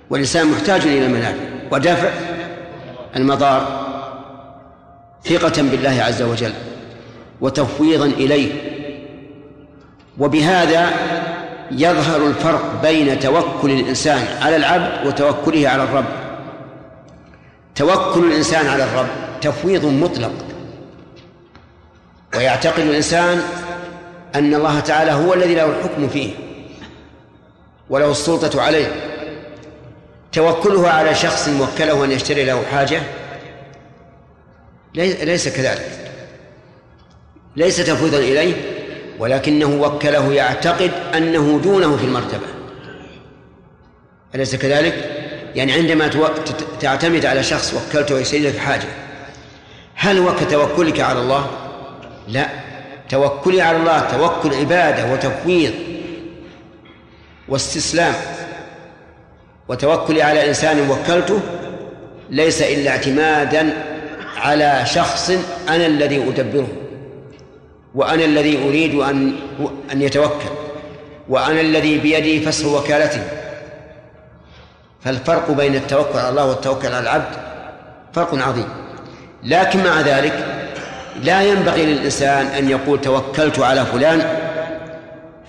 والإنسان 0.09 0.47
محتاج 0.47 0.81
إلى 0.81 1.05
المنافع. 1.05 1.43
ودفع 1.71 2.09
المضار. 3.15 3.85
ثقة 5.25 5.61
بالله 5.61 6.03
عز 6.03 6.21
وجل 6.21 6.53
وتفويضا 7.41 8.05
إليه. 8.05 8.51
وبهذا 10.19 10.89
يظهر 11.71 12.27
الفرق 12.27 12.81
بين 12.81 13.19
توكل 13.19 13.71
الإنسان 13.71 14.27
على 14.41 14.55
العبد 14.55 15.07
وتوكله 15.07 15.69
على 15.69 15.83
الرب. 15.83 16.05
توكل 17.75 18.23
الإنسان 18.23 18.67
على 18.67 18.83
الرب 18.83 19.07
تفويض 19.41 19.85
مطلق. 19.85 20.31
ويعتقد 22.35 22.79
الإنسان 22.79 23.41
أن 24.35 24.55
الله 24.55 24.79
تعالى 24.79 25.11
هو 25.11 25.33
الذي 25.33 25.55
له 25.55 25.65
الحكم 25.65 26.07
فيه 26.07 26.29
وله 27.89 28.11
السلطة 28.11 28.61
عليه. 28.61 28.87
توكله 30.31 30.89
على 30.89 31.15
شخص 31.15 31.49
وكله 31.61 32.05
أن 32.05 32.11
يشتري 32.11 32.45
له 32.45 32.63
حاجة 32.71 33.01
ليس 34.95 35.49
كذلك 35.49 36.11
ليس 37.55 37.77
تفويضا 37.77 38.17
إليه 38.17 38.53
ولكنه 39.19 39.81
وكله 39.81 40.33
يعتقد 40.33 40.91
أنه 41.17 41.59
دونه 41.63 41.97
في 41.97 42.03
المرتبة 42.03 42.47
أليس 44.35 44.55
كذلك؟ 44.55 44.93
يعني 45.55 45.73
عندما 45.73 46.09
تعتمد 46.79 47.25
على 47.25 47.43
شخص 47.43 47.73
وكلته 47.73 48.19
يسير 48.19 48.49
لك 48.49 48.57
حاجة 48.57 48.87
هل 49.95 50.17
هو 50.17 50.35
كتوكلك 50.35 50.99
على 50.99 51.19
الله؟ 51.19 51.47
لا 52.27 52.49
توكلي 53.09 53.61
على 53.61 53.77
الله 53.77 53.99
توكل 53.99 54.55
عبادة 54.55 55.13
وتفويض 55.13 55.73
واستسلام 57.47 58.13
وتوكلي 59.67 60.21
على 60.21 60.47
إنسان 60.47 60.89
وكلته 60.89 61.39
ليس 62.29 62.61
إلا 62.61 62.91
اعتمادا 62.91 63.73
على 64.37 64.81
شخص 64.85 65.31
أنا 65.69 65.85
الذي 65.85 66.27
أدبره 66.27 66.67
وأنا 67.95 68.25
الذي 68.25 68.63
أريد 68.67 68.95
أن 68.95 69.35
أن 69.91 70.01
يتوكل 70.01 70.49
وأنا 71.29 71.61
الذي 71.61 71.97
بيدي 71.97 72.39
فسخ 72.39 72.65
وكالته. 72.65 73.21
فالفرق 75.01 75.51
بين 75.51 75.75
التوكل 75.75 76.19
على 76.19 76.29
الله 76.29 76.45
والتوكل 76.45 76.87
على 76.87 76.99
العبد 76.99 77.35
فرق 78.13 78.47
عظيم. 78.47 78.67
لكن 79.43 79.83
مع 79.83 80.01
ذلك 80.01 80.45
لا 81.23 81.41
ينبغي 81.41 81.85
للإنسان 81.85 82.45
أن 82.45 82.69
يقول 82.69 83.01
توكلت 83.01 83.59
على 83.59 83.85
فلان 83.85 84.39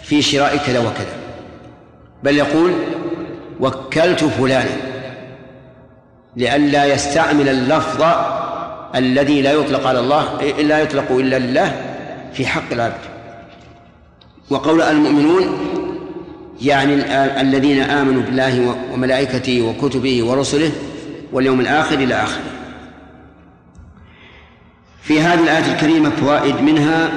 في 0.02 0.22
شراء 0.22 0.56
كذا 0.56 0.78
وكذا 0.78 1.16
بل 2.22 2.36
يقول 2.36 2.72
وكلت 3.60 4.24
فلانا 4.24 4.76
لئلا 6.36 6.84
يستعمل 6.84 7.48
اللفظ 7.48 8.02
الذي 8.96 9.42
لا 9.42 9.52
يطلق 9.52 9.86
على 9.86 10.00
الله 10.00 10.52
لا 10.62 10.78
يطلق 10.78 11.12
إلا 11.12 11.38
لله 11.38 11.72
في 12.32 12.46
حق 12.46 12.72
العبد. 12.72 13.00
وقول 14.50 14.82
المؤمنون 14.82 15.58
يعني 16.62 16.94
الذين 17.40 17.82
آمنوا 17.82 18.22
بالله 18.22 18.76
وملائكته 18.92 19.62
وكتبه 19.62 20.24
ورسله 20.24 20.72
واليوم 21.32 21.60
الآخر 21.60 21.94
إلى 21.98 22.14
آخره. 22.14 22.42
في 25.02 25.20
هذه 25.20 25.42
الآية 25.42 25.72
الكريمة 25.72 26.10
فوائد 26.10 26.60
منها 26.60 27.10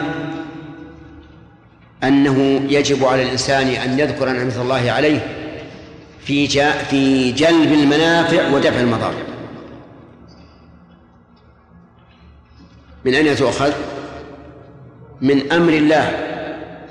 أنه 2.04 2.62
يجب 2.70 3.06
على 3.06 3.24
الإنسان 3.24 3.68
أن 3.68 4.00
يذكر 4.00 4.30
نعمة 4.30 4.62
الله 4.62 4.92
عليه 4.92 5.20
في 6.26 6.48
في 6.90 7.32
جلب 7.32 7.74
المنافع 7.74 8.50
ودفع 8.54 8.80
المضار. 8.80 9.14
من 13.06 13.14
أين 13.14 13.36
تؤخذ؟ 13.36 13.74
من 15.22 15.52
أمر 15.52 15.74
الله 15.74 16.12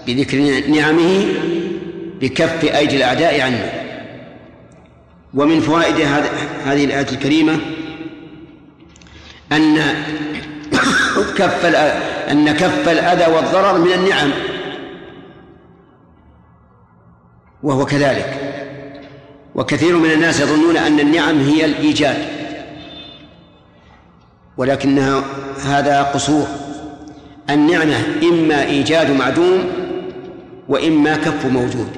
بذكر 0.07 0.39
نعمه 0.69 1.27
بكف 2.21 2.65
أيدي 2.65 2.97
الأعداء 2.97 3.41
عنا 3.41 3.73
ومن 5.35 5.61
فوائد 5.61 5.95
هذه 6.65 6.85
الآية 6.85 7.07
الكريمة 7.13 7.59
أن 9.53 9.79
كف 11.37 11.65
أن 12.31 12.53
كف 12.53 12.89
الأذى 12.89 13.33
والضرر 13.33 13.79
من 13.79 13.93
النعم. 13.93 14.31
وهو 17.63 17.87
كذلك. 17.87 18.55
وكثير 19.55 19.97
من 19.97 20.11
الناس 20.11 20.41
يظنون 20.41 20.77
أن 20.77 21.01
النعم 21.01 21.41
هي 21.41 21.65
الإيجاد. 21.65 22.17
ولكنها 24.59 25.23
هذا 25.65 26.03
قصور. 26.03 26.47
النعمة 27.51 27.97
إما 28.23 28.65
إيجاد 28.65 29.11
معدوم 29.11 29.65
وإما 30.69 31.17
كف 31.17 31.47
موجود. 31.47 31.89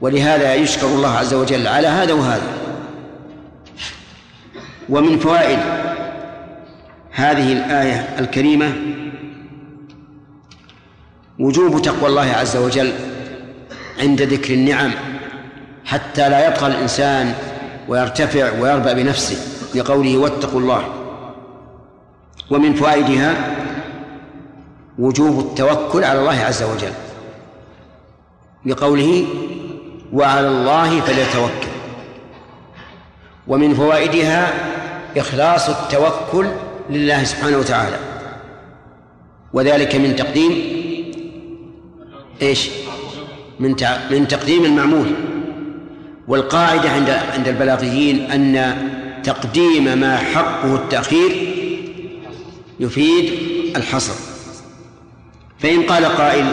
ولهذا 0.00 0.54
يشكر 0.54 0.86
الله 0.86 1.08
عز 1.08 1.34
وجل 1.34 1.66
على 1.66 1.86
هذا 1.86 2.12
وهذا. 2.12 2.52
ومن 4.88 5.18
فوائد 5.18 5.58
هذه 7.10 7.52
الآية 7.52 8.16
الكريمة 8.18 8.72
وجوب 11.38 11.82
تقوى 11.82 12.08
الله 12.08 12.32
عز 12.32 12.56
وجل 12.56 12.92
عند 14.00 14.22
ذكر 14.22 14.54
النعم 14.54 14.90
حتى 15.84 16.28
لا 16.28 16.48
يطغى 16.48 16.66
الإنسان 16.66 17.34
ويرتفع 17.88 18.60
ويربى 18.60 18.94
بنفسه. 18.94 19.59
لقوله 19.74 20.18
واتقوا 20.18 20.60
الله. 20.60 20.84
ومن 22.50 22.74
فوائدها 22.74 23.56
وجوب 24.98 25.38
التوكل 25.38 26.04
على 26.04 26.20
الله 26.20 26.40
عز 26.40 26.62
وجل. 26.62 26.92
لقوله 28.66 29.26
وعلى 30.12 30.48
الله 30.48 31.00
فليتوكل. 31.00 31.70
ومن 33.48 33.74
فوائدها 33.74 34.52
إخلاص 35.16 35.68
التوكل 35.68 36.46
لله 36.90 37.24
سبحانه 37.24 37.58
وتعالى. 37.58 37.96
وذلك 39.52 39.96
من 39.96 40.16
تقديم 40.16 40.52
إيش؟ 42.42 42.70
من 43.60 43.76
من 44.10 44.28
تقديم 44.28 44.64
المعمول. 44.64 45.06
والقاعدة 46.28 46.90
عند 46.90 47.10
عند 47.10 47.48
البلاغيين 47.48 48.30
أن 48.30 48.76
تقديم 49.24 49.98
ما 49.98 50.16
حقه 50.16 50.74
التأخير 50.74 51.30
يفيد 52.80 53.32
الحصر. 53.76 54.14
فإن 55.58 55.82
قال 55.82 56.04
قائل 56.04 56.46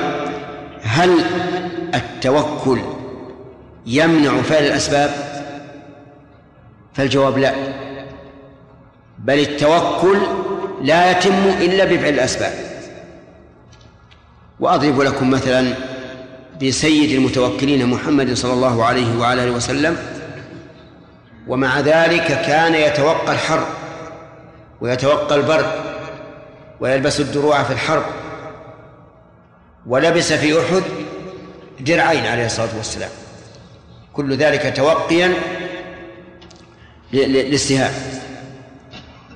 هل 0.82 1.20
التوكل 1.96 2.80
يمنع 3.86 4.42
فعل 4.42 4.64
الأسباب؟ 4.64 5.10
فالجواب 6.94 7.38
لا. 7.38 7.56
بل 9.20 9.40
التوكل 9.40 10.18
لا 10.82 11.12
يتم 11.12 11.46
إلا 11.62 11.86
بفعل 11.86 12.14
الأسباب. 12.14 12.54
وأضرب 14.60 15.02
لكم 15.02 15.30
مثلا 15.30 15.74
بسيد 16.64 17.12
المتوكلين 17.12 17.86
محمد 17.86 18.34
صلى 18.34 18.54
الله 18.54 18.86
عليه 18.86 19.20
وعلى 19.20 19.44
آله 19.44 19.52
وسلم 19.52 19.98
ومع 21.48 21.80
ذلك 21.80 22.28
كان 22.28 22.76
يتوقى 22.76 23.34
الحر 23.34 23.68
ويتوقى 24.82 25.36
البرد 25.36 25.72
ويلبس 26.80 27.20
الدروع 27.20 27.64
في 27.64 27.74
الحرب 27.74 28.06
ولبس 29.86 30.34
في 30.34 30.60
أحد 30.60 30.84
درعين 31.80 32.26
عليه 32.26 32.46
الصلاة 32.46 32.78
والسلام. 32.78 33.10
كل 34.14 34.38
ذلك 34.38 34.74
توقيا 34.76 35.34
للسهام. 37.14 37.94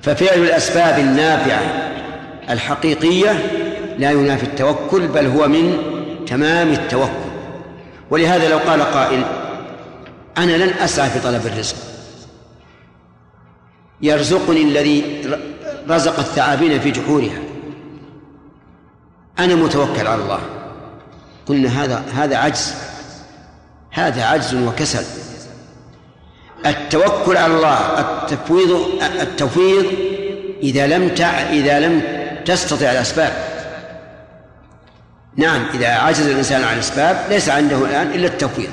ففعل 0.02 0.38
الأسباب 0.38 0.98
النافعة 0.98 1.62
الحقيقية 2.50 3.30
لا 3.98 4.10
ينافي 4.10 4.42
التوكل 4.42 5.08
بل 5.08 5.26
هو 5.26 5.48
من 5.48 5.78
تمام 6.26 6.72
التوكل. 6.72 7.32
ولهذا 8.10 8.48
لو 8.48 8.58
قال 8.58 8.82
قائل 8.82 9.22
أنا 10.38 10.52
لن 10.52 10.68
أسعى 10.68 11.10
في 11.10 11.20
طلب 11.20 11.46
الرزق. 11.46 11.76
يرزقني 14.02 14.62
الذي 14.62 15.22
رزق 15.88 16.18
الثعابين 16.18 16.80
في 16.80 16.90
جحورها. 16.90 17.38
أنا 19.38 19.54
متوكل 19.54 20.06
على 20.06 20.22
الله. 20.22 20.40
قلنا 21.46 21.84
هذا 21.84 22.04
هذا 22.14 22.36
عجز. 22.36 22.74
هذا 23.90 24.24
عجز 24.24 24.54
وكسل. 24.54 25.04
التوكل 26.66 27.36
على 27.36 27.54
الله 27.54 28.00
التفويض 28.00 29.02
التفويض 29.20 29.86
إذا 30.62 30.86
لم 30.86 31.08
تع 31.08 31.30
إذا 31.30 31.80
لم 31.80 32.02
تستطع 32.44 32.92
الأسباب. 32.92 33.52
نعم 35.36 35.66
إذا 35.74 35.88
عجز 35.88 36.26
الإنسان 36.26 36.64
عن 36.64 36.74
الأسباب 36.74 37.26
ليس 37.28 37.48
عنده 37.48 37.76
الآن 37.76 38.10
إلا 38.10 38.26
التفويض 38.26 38.70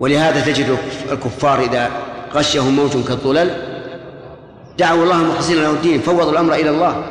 ولهذا 0.00 0.40
تجد 0.40 0.78
الكفار 1.12 1.60
إذا 1.60 1.90
غشهم 2.34 2.76
موت 2.76 3.08
كالظلل 3.08 3.50
دعوا 4.78 5.04
الله 5.04 5.16
مخلصين 5.16 5.62
له 5.62 5.70
الدين 5.70 6.00
فوضوا 6.00 6.32
الأمر 6.32 6.54
إلى 6.54 6.70
الله. 6.70 7.04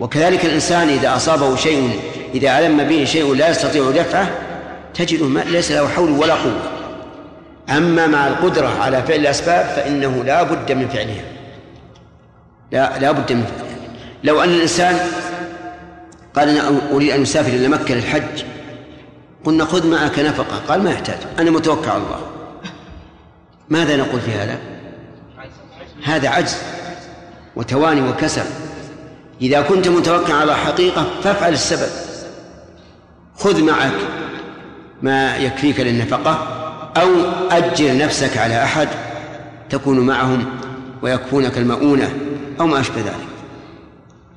وكذلك 0.00 0.44
الإنسان 0.44 0.88
إذا 0.88 1.16
أصابه 1.16 1.56
شيء 1.56 2.00
إذا 2.34 2.58
ألم 2.58 2.84
به 2.84 3.04
شيء 3.04 3.34
لا 3.34 3.50
يستطيع 3.50 3.90
دفعه 3.90 4.30
تجده 4.94 5.44
ليس 5.44 5.72
له 5.72 5.88
حول 5.88 6.10
ولا 6.10 6.34
قوة. 6.34 6.78
أما 7.70 8.06
مع 8.06 8.28
القدرة 8.28 8.68
على 8.80 9.02
فعل 9.02 9.20
الأسباب 9.20 9.66
فإنه 9.76 10.24
لا 10.24 10.42
بد 10.42 10.72
من 10.72 10.88
فعلها 10.88 11.24
لا 12.72 12.98
لا 12.98 13.12
بد 13.12 13.32
من 13.32 13.44
فعلها 13.44 13.78
لو 14.24 14.40
أن 14.40 14.48
الإنسان 14.48 14.98
قال 16.36 16.48
أنا 16.48 16.80
أريد 16.92 17.10
أن 17.10 17.22
أسافر 17.22 17.52
إلى 17.52 17.68
مكة 17.68 17.94
للحج 17.94 18.44
قلنا 19.44 19.64
خذ 19.64 19.86
معك 19.86 20.18
نفقة 20.18 20.58
قال 20.68 20.82
ما 20.82 20.90
يحتاج 20.90 21.18
أنا 21.38 21.50
متوكل 21.50 21.90
على 21.90 22.02
الله. 22.02 22.20
ماذا 23.70 23.96
نقول 23.96 24.20
في 24.20 24.30
هذا؟ 24.30 24.58
هذا 26.04 26.28
عجز 26.28 26.56
وتواني 27.56 28.08
وكسل. 28.08 28.44
إذا 29.40 29.60
كنت 29.60 29.88
متوكلا 29.88 30.34
على 30.34 30.56
حقيقة 30.56 31.06
فافعل 31.22 31.52
السبب. 31.52 31.88
خذ 33.36 33.62
معك 33.64 33.92
ما 35.02 35.36
يكفيك 35.36 35.80
للنفقة 35.80 36.32
أو 36.96 37.08
أجر 37.50 37.96
نفسك 37.96 38.36
على 38.36 38.64
أحد 38.64 38.88
تكون 39.70 40.00
معهم 40.00 40.44
ويكفونك 41.02 41.58
المؤونة 41.58 42.12
أو 42.60 42.66
ما 42.66 42.80
أشبه 42.80 43.00
ذلك. 43.00 43.28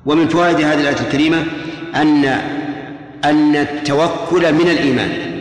ومن 0.06 0.28
فوائد 0.28 0.56
هذه 0.56 0.80
الآية 0.80 1.00
الكريمة 1.00 1.44
أن 1.94 2.24
أن 3.24 3.56
التوكل 3.56 4.52
من 4.52 4.68
الإيمان. 4.68 5.31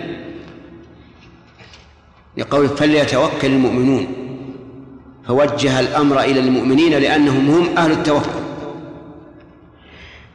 لقول 2.41 2.69
فليتوكل 2.69 3.47
المؤمنون. 3.47 4.07
فوجه 5.27 5.79
الأمر 5.79 6.19
إلى 6.19 6.39
المؤمنين 6.39 6.93
لأنهم 6.93 7.49
هم 7.49 7.77
أهل 7.77 7.91
التوكل. 7.91 8.41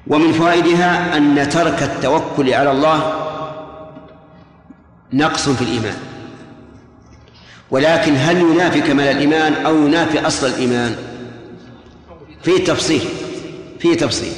ومن 0.06 0.32
فوائدها 0.32 1.16
أن 1.16 1.48
ترك 1.48 1.82
التوكل 1.82 2.54
على 2.54 2.70
الله 2.70 3.12
نقص 5.12 5.48
في 5.48 5.62
الإيمان. 5.62 5.96
ولكن 7.70 8.14
هل 8.16 8.36
ينافي 8.36 8.80
كمال 8.80 9.06
الإيمان 9.06 9.66
أو 9.66 9.86
ينافي 9.86 10.26
أصل 10.26 10.46
الإيمان؟ 10.46 10.96
في 12.42 12.58
تفصيل 12.58 13.02
في 13.78 13.94
تفصيل. 13.94 14.32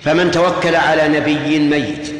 فمن 0.00 0.30
توكل 0.30 0.76
على 0.76 1.18
نبي 1.18 1.58
ميت 1.58 2.14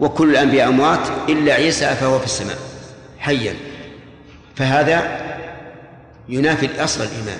وكل 0.00 0.30
الأنبياء 0.30 0.68
أموات 0.68 1.08
إلا 1.28 1.54
عيسى 1.54 1.86
فهو 1.86 2.18
في 2.18 2.24
السماء. 2.24 2.71
حيا 3.22 3.56
فهذا 4.56 5.20
ينافي 6.28 6.84
أصل 6.84 7.04
الإيمان. 7.04 7.38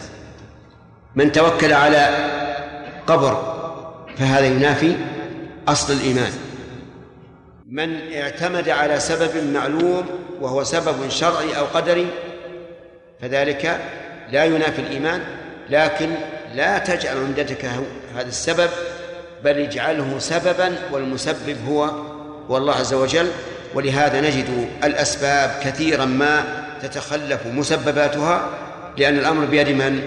من 1.14 1.32
توكل 1.32 1.72
على 1.72 2.08
قبر 3.06 3.54
فهذا 4.16 4.46
ينافي 4.46 4.96
أصل 5.68 5.92
الإيمان. 5.92 6.32
من 7.66 8.12
اعتمد 8.12 8.68
على 8.68 9.00
سبب 9.00 9.52
معلوم 9.54 10.06
وهو 10.40 10.64
سبب 10.64 11.08
شرعي 11.08 11.58
أو 11.58 11.64
قدري 11.64 12.06
فذلك 13.20 13.80
لا 14.30 14.44
ينافي 14.44 14.82
الإيمان. 14.82 15.20
لكن 15.70 16.10
لا 16.54 16.78
تجعل 16.78 17.16
عمدتك 17.16 17.64
هذا 18.14 18.28
السبب 18.28 18.70
بل 19.44 19.58
اجعله 19.58 20.18
سببا 20.18 20.78
والمسبب 20.92 21.56
هو 21.68 21.84
هو 22.50 22.56
الله 22.56 22.74
عز 22.74 22.94
وجل 22.94 23.28
ولهذا 23.74 24.20
نجد 24.20 24.68
الأسباب 24.84 25.60
كثيرا 25.64 26.04
ما 26.04 26.64
تتخلف 26.82 27.46
مسبباتها 27.46 28.48
لأن 28.96 29.18
الأمر 29.18 29.44
بيد 29.44 29.68
من؟ 29.68 30.04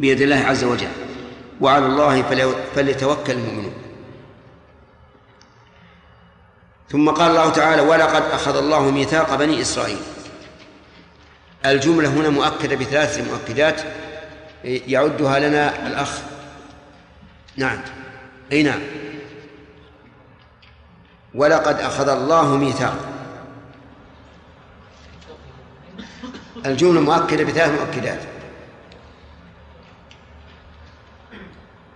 بيد 0.00 0.20
الله 0.20 0.36
عز 0.36 0.64
وجل. 0.64 0.88
وعلى 1.60 1.86
الله 1.86 2.22
فليتوكل 2.74 3.32
المؤمنون. 3.32 3.72
ثم 6.90 7.10
قال 7.10 7.30
الله 7.30 7.50
تعالى 7.50 7.82
ولقد 7.82 8.22
أخذ 8.22 8.56
الله 8.56 8.90
ميثاق 8.90 9.34
بني 9.34 9.60
إسرائيل. 9.60 9.98
الجملة 11.66 12.08
هنا 12.08 12.28
مؤكدة 12.28 12.76
بثلاث 12.76 13.28
مؤكدات 13.30 13.80
يعدها 14.64 15.38
لنا 15.38 15.86
الأخ. 15.86 16.18
نعم. 17.56 17.78
أي 18.52 18.62
نعم. 18.62 18.80
ولقد 21.34 21.80
أخذ 21.80 22.08
الله 22.08 22.56
ميثاق. 22.56 22.96
الجملة 26.66 27.00
مؤكدة 27.00 27.44
بثلاث 27.44 27.80
مؤكدات. 27.80 28.18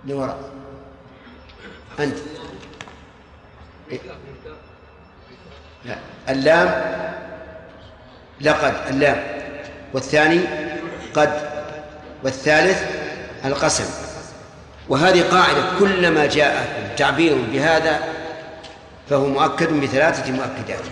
لوراء 0.04 0.38
أنت. 2.00 2.18
لا. 5.84 5.96
اللام. 6.28 6.68
لقد. 8.40 8.74
اللام. 8.90 9.22
والثاني 9.94 10.40
قد. 11.14 11.50
والثالث 12.24 12.82
القسم. 13.44 14.04
وهذه 14.88 15.30
قاعدة 15.30 15.78
كلما 15.78 16.26
جاء 16.26 16.94
تعبير 16.96 17.36
بهذا 17.52 18.13
فهو 19.10 19.26
مؤكد 19.26 19.80
بثلاثة 19.80 20.32
مؤكدات. 20.32 20.84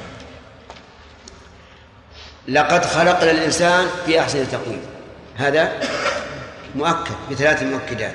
لقد 2.49 2.85
خلقنا 2.85 3.31
الإنسان 3.31 3.87
في 4.07 4.21
أحسن 4.21 4.49
تقويم. 4.49 4.81
هذا 5.37 5.73
مؤكد 6.75 7.15
بثلاث 7.31 7.63
مؤكدات. 7.63 8.15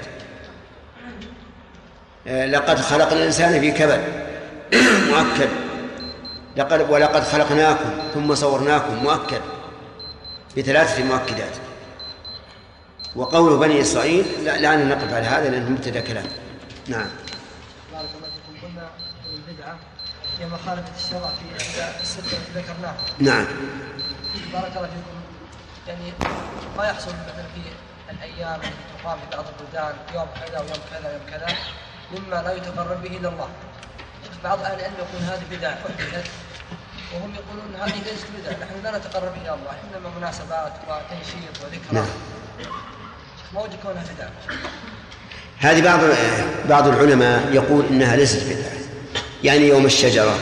آه، 2.27 2.45
لقد 2.45 2.79
خلقنا 2.79 3.19
الإنسان 3.19 3.59
في 3.59 3.71
كبد. 3.71 4.03
مؤكد. 5.13 5.49
لقد 6.57 6.89
ولقد 6.89 7.23
خلقناكم 7.23 7.89
ثم 8.13 8.35
صورناكم. 8.35 8.95
مؤكد 9.03 9.41
بثلاثة 10.57 11.03
مؤكدات. 11.03 11.55
وقول 13.15 13.59
بني 13.59 13.81
إسرائيل 13.81 14.25
لا, 14.43 14.57
لا 14.57 14.75
نقف 14.75 15.13
على 15.13 15.25
هذا 15.25 15.49
لأنه 15.49 15.69
مبتدأ 15.69 15.99
كلام. 15.99 16.25
نعم 16.87 17.07
بارك 17.93 18.09
الله 18.17 18.29
فيكم 18.29 18.67
قلنا 18.67 18.89
البدعة 19.47 19.79
هي 20.39 20.45
مخالفة 20.45 20.91
الشرع 20.97 21.29
في 21.39 22.01
الستة 22.01 22.37
التي 22.37 22.51
ذكرناها 22.55 22.95
نعم. 23.19 23.45
بارك 24.53 24.77
الله 24.77 24.87
فيكم. 24.87 25.17
يعني 25.87 26.13
ما 26.77 26.85
يحصل 26.85 27.09
مثلا 27.09 27.45
في 27.55 27.61
الأيام 28.11 28.55
التي 28.55 28.71
تقام 29.03 29.17
في 29.19 29.37
بعض 29.37 29.45
البلدان 29.47 29.95
يوم 30.13 30.27
كذا 30.35 30.59
ويوم 30.59 30.81
كذا 30.91 31.09
ويوم 31.09 31.21
كذا 31.31 31.57
مما 32.11 32.41
لا 32.41 32.53
يتقرب 32.53 33.01
به 33.01 33.17
إلى 33.17 33.27
الله. 33.27 33.49
بعض 34.43 34.61
أهل 34.61 34.79
العلم 34.79 34.93
يقول 34.97 35.21
هذه 35.21 35.43
بدعة 35.51 35.73
أحدثت 35.73 36.31
وهم 37.13 37.33
يقولون 37.35 37.75
هذه 37.81 38.03
ليست 38.11 38.27
بدعة 38.37 38.51
نحن 38.51 38.83
لا 38.83 38.97
نتقرب 38.97 39.33
إلى 39.41 39.53
الله 39.53 39.71
إنما 39.83 40.09
مناسبات 40.17 40.73
وتنشيط 40.87 41.63
وذكرى. 41.63 41.91
نعم. 41.91 42.07
ما 43.53 43.61
وجه 43.61 43.75
كونها 43.83 44.03
بدعة؟ 44.15 44.29
هذه 45.57 45.83
بعض 45.83 45.99
بعض 46.69 46.87
العلماء 46.87 47.53
يقول 47.53 47.85
إنها 47.85 48.15
ليست 48.15 48.43
بدعة. 48.43 48.86
يعني 49.43 49.67
يوم 49.67 49.85
الشجرة 49.85 50.37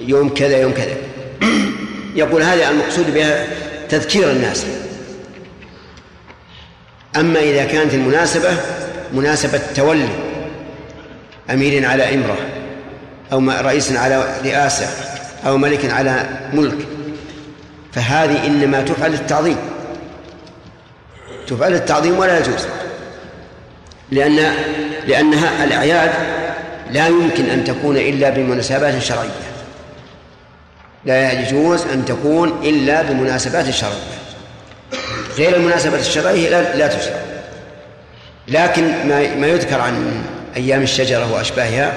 يوم 0.00 0.34
كذا 0.34 0.58
يوم 0.58 0.72
كذا. 0.72 0.96
يقول 2.22 2.42
هذا 2.42 2.70
المقصود 2.70 3.14
بها 3.14 3.46
تذكير 3.88 4.30
الناس. 4.30 4.66
أما 7.16 7.40
إذا 7.40 7.64
كانت 7.64 7.94
المناسبة 7.94 8.56
مناسبة 9.12 9.60
تولي 9.74 10.08
أمير 11.50 11.86
على 11.86 12.14
إمرة 12.14 12.36
أو 13.32 13.50
رئيس 13.50 13.92
على 13.92 14.24
رئاسة 14.44 14.88
أو 15.46 15.56
ملك 15.56 15.90
على 15.90 16.26
ملك. 16.52 16.86
فهذه 17.92 18.46
إنما 18.46 18.82
تفعل 18.82 19.10
للتعظيم 19.10 19.56
تفعل 21.46 21.72
للتعظيم 21.72 22.18
ولا 22.18 22.38
يجوز. 22.38 22.66
لأن 24.10 24.54
لأنها 25.06 25.64
الأعياد 25.64 26.12
لا 26.92 27.06
يمكن 27.06 27.44
أن 27.44 27.64
تكون 27.64 27.96
إلا 27.96 28.30
بمناسبات 28.30 29.02
شرعية. 29.02 29.30
لا 31.04 31.32
يجوز 31.32 31.86
أن 31.86 32.04
تكون 32.04 32.60
إلا 32.64 33.02
بمناسبات 33.02 33.70
شرعية. 33.70 34.16
غير 35.36 35.56
المناسبات 35.56 36.00
الشرعية 36.00 36.50
لا, 36.50 36.76
لا 36.76 36.86
تشرع. 36.86 37.20
لكن 38.48 38.84
ما 38.84 39.34
ما 39.34 39.46
يذكر 39.46 39.80
عن 39.80 40.24
أيام 40.56 40.82
الشجرة 40.82 41.32
وأشباهها 41.32 41.92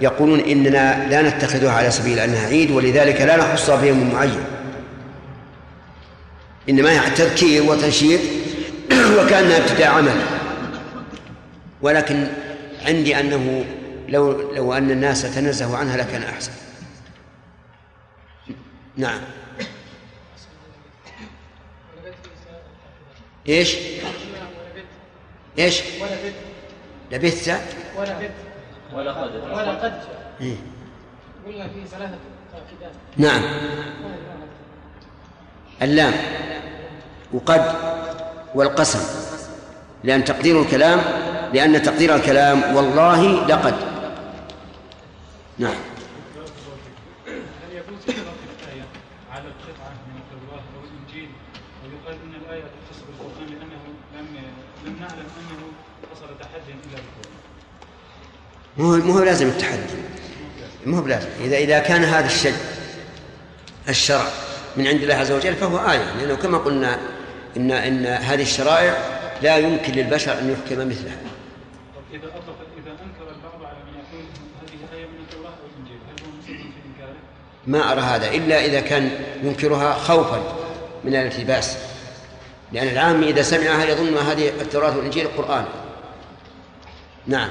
يقولون 0.00 0.40
إننا 0.40 1.06
لا 1.10 1.22
نتخذها 1.22 1.72
على 1.72 1.90
سبيل 1.90 2.18
أنها 2.18 2.46
عيد 2.46 2.70
ولذلك 2.70 3.20
لا 3.20 3.36
نخصها 3.36 3.76
بيوم 3.76 4.12
معين. 4.12 4.44
إنما 6.68 6.92
هي 6.92 7.10
تذكير 7.10 7.62
وتنشيط 7.62 8.20
وكأنها 9.18 9.56
ابتداء 9.56 9.88
عمل. 9.88 10.16
ولكن 11.82 12.26
عندي 12.86 13.20
أنه 13.20 13.64
لو 14.08 14.52
لو 14.52 14.72
أن 14.72 14.90
الناس 14.90 15.22
تنزهوا 15.22 15.76
عنها 15.76 15.96
لكان 15.96 16.22
أحسن 16.22 16.52
نعم 18.96 19.20
إيش؟ 23.48 23.76
إيش؟ 25.58 25.82
لبثت 27.12 27.60
ولبثت 27.96 28.30
ولقد 28.92 29.34
ولقد 29.34 30.00
إيه؟ 30.40 30.56
قلنا 31.46 31.68
فيه 31.68 31.84
ثلاثة 31.84 32.14
تأكيدات 32.52 32.92
نعم 33.16 33.42
اللام 35.82 36.12
وقد 37.32 37.74
والقسم 38.54 39.00
لأن 40.04 40.24
تقدير 40.24 40.62
الكلام 40.62 41.00
لأن 41.54 41.82
تقدير 41.82 42.14
الكلام 42.14 42.76
والله 42.76 43.46
لقد 43.46 43.95
نعم. 45.58 45.74
هل 47.26 47.70
يجوز 47.72 48.02
الآية 48.08 48.84
على 49.32 49.44
القطعة 49.48 49.90
من 50.08 50.20
التوراة 50.22 50.62
أو 50.76 50.80
الإنجيل؟ 50.84 51.28
ويقال 51.84 52.18
إن 52.24 52.34
الآية 52.46 52.62
تختص 52.62 53.02
بالقرآن 53.06 53.46
لأنه 53.46 53.82
لم 54.16 54.26
لم 54.86 54.96
نعلم 55.00 55.26
أنه 55.40 55.62
حصل 56.12 56.26
تحدي 56.40 56.72
إلا 56.72 57.00
بالقرآن 57.02 57.36
مو 58.78 58.84
هو- 58.94 59.12
مو 59.18 59.24
لازم 59.24 59.46
التحدي. 59.48 59.82
مو 60.86 60.96
هو 60.96 61.02
بلازم. 61.02 61.28
إذا 61.40 61.56
إذا 61.56 61.78
كان 61.78 62.04
هذا 62.04 62.26
الشيء 62.26 62.54
الشرع 63.88 64.26
من 64.76 64.86
عند 64.86 65.02
الله 65.02 65.14
عز 65.14 65.32
وجل 65.32 65.54
فهو 65.54 65.78
آية. 65.90 66.12
لأنه 66.16 66.34
كما 66.34 66.58
قلنا 66.58 66.98
إن 67.56 67.70
إن 67.72 68.06
هذه 68.06 68.42
الشرائع 68.42 69.16
لا 69.42 69.56
يمكن 69.56 69.92
للبشر 69.92 70.38
أن 70.38 70.50
يحكم 70.50 70.88
مثلها 70.88 71.16
طب 71.96 72.02
إذا 72.12 72.26
أطلق 72.26 72.56
إذا 72.78 72.90
أنكر 72.90 73.26
البعض 73.36 73.64
على 73.64 73.78
من 73.86 73.92
يقول 74.00 74.24
هذه 74.62 74.98
آية 74.98 75.06
من 75.06 75.20
التوراة 75.28 75.50
أو 75.50 75.66
الإنجيل 75.74 75.98
هل 76.08 76.24
هو 76.24 76.30
مسلم 76.38 76.56
في 76.56 76.80
إنكاره؟ 76.88 77.16
ما 77.66 77.92
أرى 77.92 78.00
هذا 78.00 78.30
إلا 78.30 78.64
إذا 78.64 78.80
كان 78.80 79.10
ينكرها 79.42 79.94
خوفا 79.94 80.42
من 81.04 81.16
الالتباس 81.16 81.78
لأن 82.72 82.88
العام 82.88 83.22
إذا 83.22 83.42
سمعها 83.42 83.84
يظن 83.84 84.16
هذه 84.16 84.48
التوراة 84.48 84.96
والإنجيل 84.96 85.28
قرآن؟ 85.28 85.64
نعم. 87.26 87.50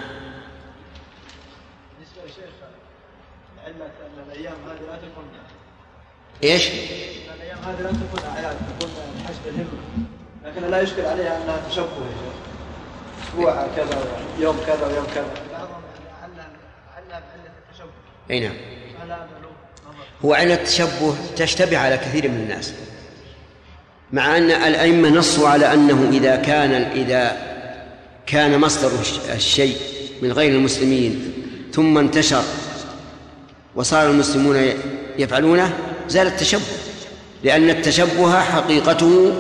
بالنسبة 1.94 2.22
لشيخ 2.26 2.54
علة 3.66 3.86
أن 3.86 4.32
الأيام 4.32 4.56
هذه 4.68 4.82
لا 4.88 4.96
تكون 4.96 5.26
إيش؟ 6.44 6.68
أن 6.68 7.36
الأيام 7.36 7.58
هذه 7.58 7.82
لا 7.82 7.90
تكون 7.90 8.30
أعياد 8.36 8.58
تكون 8.80 8.92
حسب 9.28 9.48
الهمة. 9.48 10.06
لكن 10.46 10.72
لا 10.72 10.82
يشكل 10.82 11.06
عليها 11.06 11.44
انها 11.44 11.62
تشبه 11.70 11.84
يا 11.84 12.16
شيخ. 12.22 12.36
أسبوع 13.28 13.68
كذا 13.76 14.04
يوم 14.40 14.60
كذا 14.68 14.88
ويوم 14.88 15.06
كذا. 15.16 15.34
بعضهم 15.52 15.82
يعني 16.22 16.42
علّ 16.42 16.42
علّ 16.96 17.10
بعله 17.10 17.52
التشبه 17.70 17.90
أي 18.32 18.40
نعم 18.40 18.56
هل 19.02 19.12
هذا 19.12 19.28
له 19.44 19.50
نظر؟ 19.90 20.06
هو 20.26 20.34
علة 20.34 20.54
التشبه 20.54 21.16
تشتبه 21.38 21.78
على 21.78 21.98
كثير 21.98 22.28
من 22.32 22.36
الناس 22.38 22.72
مع 24.14 24.38
أن 24.38 24.52
الأئمة 24.52 25.10
نصوا 25.10 25.48
على 25.50 25.74
أنه 25.74 26.10
إذا 26.14 26.36
كان 26.36 26.72
إذا 26.72 27.38
كان 28.28 28.60
مصدر 28.60 28.92
الش- 29.02 29.20
الشيء 29.36 29.78
من 30.22 30.32
غير 30.32 30.52
المسلمين 30.56 31.34
ثم 31.74 31.98
انتشر 31.98 32.44
وصار 33.76 34.10
المسلمون 34.10 34.64
يفعلونه 35.20 35.74
زال 36.08 36.28
التشبه 36.28 36.62
لأن 37.44 37.70
التشبه 37.70 38.40
حقيقته 38.40 39.34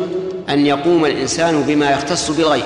أن 0.49 0.65
يقوم 0.65 1.05
الإنسان 1.05 1.61
بما 1.61 1.91
يختص 1.91 2.31
بالغير 2.31 2.65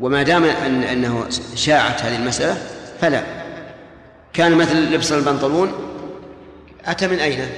وما 0.00 0.22
دام 0.22 0.44
أن 0.44 0.82
أنه 0.82 1.26
شاعت 1.54 2.02
هذه 2.02 2.16
المسألة 2.16 2.56
فلا. 3.00 3.22
كان 4.32 4.52
مثل 4.54 4.76
لبس 4.94 5.12
البنطلون 5.12 5.72
أتى 6.86 7.08
من 7.08 7.18
أين؟ 7.18 7.50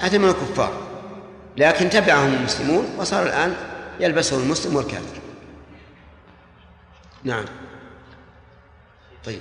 أتى 0.00 0.18
من 0.18 0.28
الكفار. 0.28 0.72
لكن 1.56 1.90
تبعهم 1.90 2.34
المسلمون 2.34 2.94
وصار 2.98 3.26
الآن 3.26 3.56
يلبسه 4.00 4.42
المسلم 4.42 4.76
والكافر. 4.76 5.20
نعم. 7.24 7.44
طيب. 9.24 9.40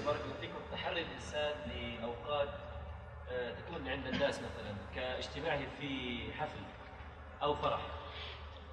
تحري 0.71 1.01
الإنسان 1.01 1.53
لأوقات 1.67 2.49
آه، 3.31 3.51
تكون 3.51 3.87
عند 3.87 4.07
الناس 4.07 4.35
مثلا 4.35 4.75
كاجتماعه 4.95 5.59
في 5.79 6.19
حفل 6.39 6.59
أو 7.41 7.55
فرح 7.55 7.79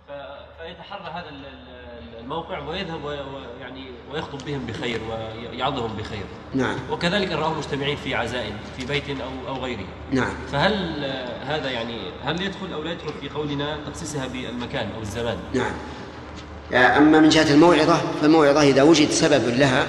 فيتحرى 0.06 1.10
هذا 1.14 1.28
ال- 1.28 1.44
ال- 1.46 2.20
الموقع 2.20 2.58
ويذهب 2.58 3.04
وي- 3.04 3.20
ويعني 3.20 3.86
ويخطب 4.12 4.38
بهم 4.46 4.66
بخير 4.66 5.00
ويعظهم 5.52 5.96
بخير. 5.96 6.24
نعم. 6.54 6.76
وكذلك 6.90 7.32
نراهم 7.32 7.58
مجتمعين 7.58 7.96
في 7.96 8.14
عزاء 8.14 8.52
في 8.78 8.86
بيت 8.86 9.04
أو 9.10 9.54
أو 9.54 9.62
غيره. 9.64 9.84
نعم. 10.12 10.34
فهل 10.52 11.04
هذا 11.46 11.70
يعني 11.70 11.98
هل 12.24 12.42
يدخل 12.42 12.72
أو 12.72 12.82
لا 12.82 12.92
يدخل 12.92 13.12
في 13.20 13.28
قولنا 13.28 13.78
تخصيصها 13.86 14.26
بالمكان 14.26 14.88
أو 14.96 15.00
الزمان؟ 15.02 15.38
نعم. 15.54 15.72
أما 16.96 17.20
من 17.20 17.28
جهة 17.28 17.54
الموعظة 17.54 17.96
فالموعظة 18.20 18.62
إذا 18.62 18.82
وجد 18.82 19.10
سبب 19.10 19.48
لها 19.48 19.86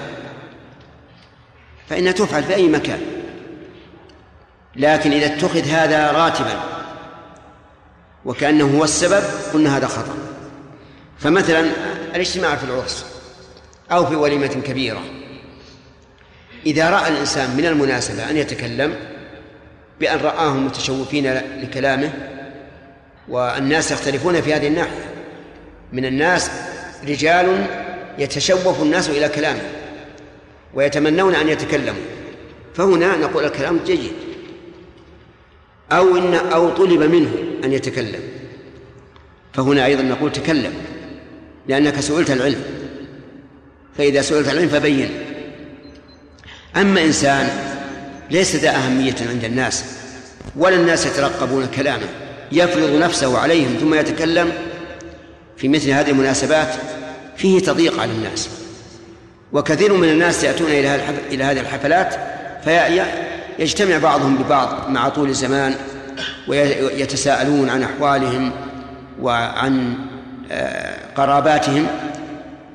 فإنها 1.88 2.11
تفعل 2.11 2.43
في 2.43 2.55
أي 2.55 2.68
مكان. 2.68 3.01
لكن 4.76 5.11
إذا 5.11 5.26
اتخذ 5.26 5.61
هذا 5.63 6.11
راتبا 6.11 6.74
وكأنه 8.26 8.78
هو 8.78 8.84
السبب 8.84 9.23
قلنا 9.53 9.78
هذا 9.78 9.88
خطأ. 9.88 10.15
فمثلا 11.19 11.71
الاجتماع 12.15 12.55
في 12.55 12.63
العرس 12.63 13.05
أو 13.91 14.05
في 14.05 14.15
وليمة 14.15 14.47
كبيرة. 14.47 15.01
إذا 16.65 16.89
رأى 16.89 17.07
الإنسان 17.07 17.57
من 17.57 17.65
المناسبة 17.65 18.30
أن 18.30 18.38
يتكلم 18.38 18.95
بأن 19.99 20.19
رآهم 20.19 20.65
متشوفين 20.65 21.34
لكلامه 21.61 22.13
والناس 23.28 23.91
يختلفون 23.91 24.41
في 24.41 24.53
هذه 24.53 24.67
الناحية. 24.67 25.11
من 25.93 26.05
الناس 26.05 26.51
رجال 27.07 27.65
يتشوف 28.17 28.82
الناس 28.82 29.09
إلى 29.09 29.30
كلامه 29.30 29.61
ويتمنون 30.73 31.36
أن 31.36 31.49
يتكلموا. 31.49 32.01
فهنا 32.76 33.17
نقول 33.17 33.45
الكلام 33.45 33.80
جيد. 33.86 34.24
أو 35.91 36.17
إن 36.17 36.33
أو 36.33 36.69
طلب 36.69 37.03
منه 37.03 37.31
أن 37.63 37.73
يتكلم. 37.73 38.19
فهنا 39.53 39.86
أيضا 39.86 40.03
نقول 40.03 40.31
تكلم 40.31 40.73
لأنك 41.67 41.99
سئلت 41.99 42.31
العلم. 42.31 42.63
فإذا 43.97 44.21
سئلت 44.21 44.47
العلم 44.47 44.69
فبين. 44.69 45.09
أما 46.75 47.03
إنسان 47.03 47.49
ليس 48.31 48.55
ذا 48.55 48.75
أهمية 48.75 49.15
عند 49.29 49.43
الناس 49.43 49.86
ولا 50.55 50.75
الناس 50.75 51.05
يترقبون 51.05 51.67
كلامه 51.75 52.07
يفرض 52.51 52.95
نفسه 52.99 53.38
عليهم 53.38 53.77
ثم 53.79 53.93
يتكلم 53.93 54.51
في 55.57 55.67
مثل 55.67 55.89
هذه 55.89 56.09
المناسبات 56.09 56.73
فيه 57.38 57.59
تضييق 57.59 57.99
على 57.99 58.11
الناس. 58.11 58.49
وكثير 59.53 59.93
من 59.93 60.09
الناس 60.09 60.43
يأتون 60.43 60.67
إلى 61.31 61.43
هذه 61.43 61.59
الحفلات 61.59 62.15
فيجتمع 63.58 63.97
بعضهم 63.97 64.36
ببعض 64.38 64.89
مع 64.89 65.10
طول 65.10 65.30
الزمان 65.30 65.76
ويتساءلون 66.47 67.70
عن 67.70 67.84
أحوالهم 67.84 68.51
وعن 69.22 69.95
آه، 70.51 70.97
قراباتهم 71.16 71.88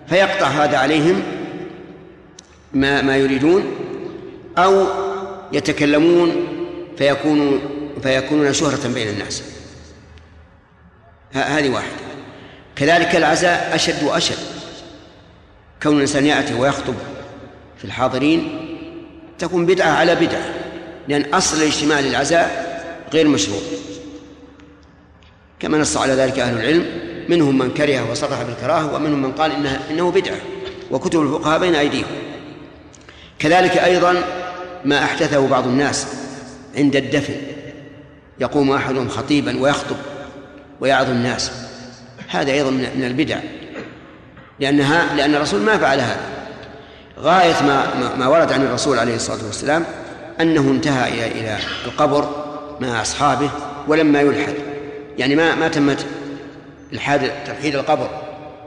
فيقطع 0.09 0.47
هذا 0.47 0.79
عليهم 0.79 1.23
ما 2.73 3.03
ما 3.03 3.17
يريدون 3.17 3.65
أو 4.59 4.87
يتكلمون 5.53 6.47
فيكونوا 6.99 7.59
فيكونون 8.03 8.53
شهرة 8.53 8.89
بين 8.89 9.09
الناس. 9.09 9.43
هذه 11.33 11.69
واحدة. 11.69 11.91
كذلك 12.77 13.17
العزاء 13.17 13.75
أشد 13.75 14.03
وأشد. 14.03 14.39
كون 15.83 15.97
الإنسان 15.97 16.27
يأتي 16.27 16.55
ويخطب 16.55 16.95
في 17.79 17.85
الحاضرين 17.85 18.67
تكون 19.39 19.67
بدعة 19.67 19.91
على 19.91 20.15
بدعة. 20.15 20.60
لأن 21.11 21.35
أصل 21.35 21.57
الاجتماع 21.57 22.01
للعزاء 22.01 22.71
غير 23.13 23.29
مشروع. 23.29 23.61
كما 25.61 25.79
نص 25.79 25.97
على 25.97 26.13
ذلك 26.13 26.39
أهل 26.39 26.57
العلم 26.57 26.87
منهم 27.29 27.59
من 27.59 27.71
كره 27.75 28.11
وصرح 28.11 28.43
بالكراهة 28.43 28.95
ومنهم 28.95 29.23
من 29.23 29.33
قال 29.33 29.53
إنها 29.53 29.81
إنه 29.91 30.11
بدعة 30.11 30.37
وكتب 30.91 31.21
الفقهاء 31.23 31.59
بين 31.59 31.75
أيديهم. 31.75 32.07
كذلك 33.39 33.77
أيضا 33.79 34.23
ما 34.85 35.05
أحدثه 35.05 35.49
بعض 35.49 35.67
الناس 35.67 36.07
عند 36.77 36.97
الدفن 36.97 37.35
يقوم 38.41 38.73
أحدهم 38.73 39.09
خطيبا 39.09 39.61
ويخطب 39.63 39.97
ويعظ 40.81 41.11
الناس. 41.11 41.51
هذا 42.29 42.53
أيضا 42.53 42.71
من 42.71 43.05
البدع 43.05 43.39
لأنها 44.61 45.15
لأن 45.17 45.35
الرسول 45.35 45.61
ما 45.61 45.79
فعل 45.79 46.01
هذا. 46.01 46.21
غاية 47.19 47.63
ما- 47.63 48.15
ما 48.19 48.27
ورد 48.29 48.53
عن 48.53 48.63
الرسول 48.63 48.99
عليه 48.99 49.15
الصلاة 49.15 49.45
والسلام 49.47 49.85
أنه 50.41 50.61
انتهى 50.61 51.09
إلى 51.09 51.27
إلى 51.27 51.59
القبر 51.85 52.29
مع 52.81 53.03
أصحابه 53.03 53.51
ولما 53.89 54.21
يلحد. 54.21 54.55
يعني 55.19 55.37
ما 55.37 55.55
ما 55.55 55.69
تمت 55.69 56.07
الحاد 56.93 57.33
تلحيد 57.47 57.75
القبر. 57.75 58.11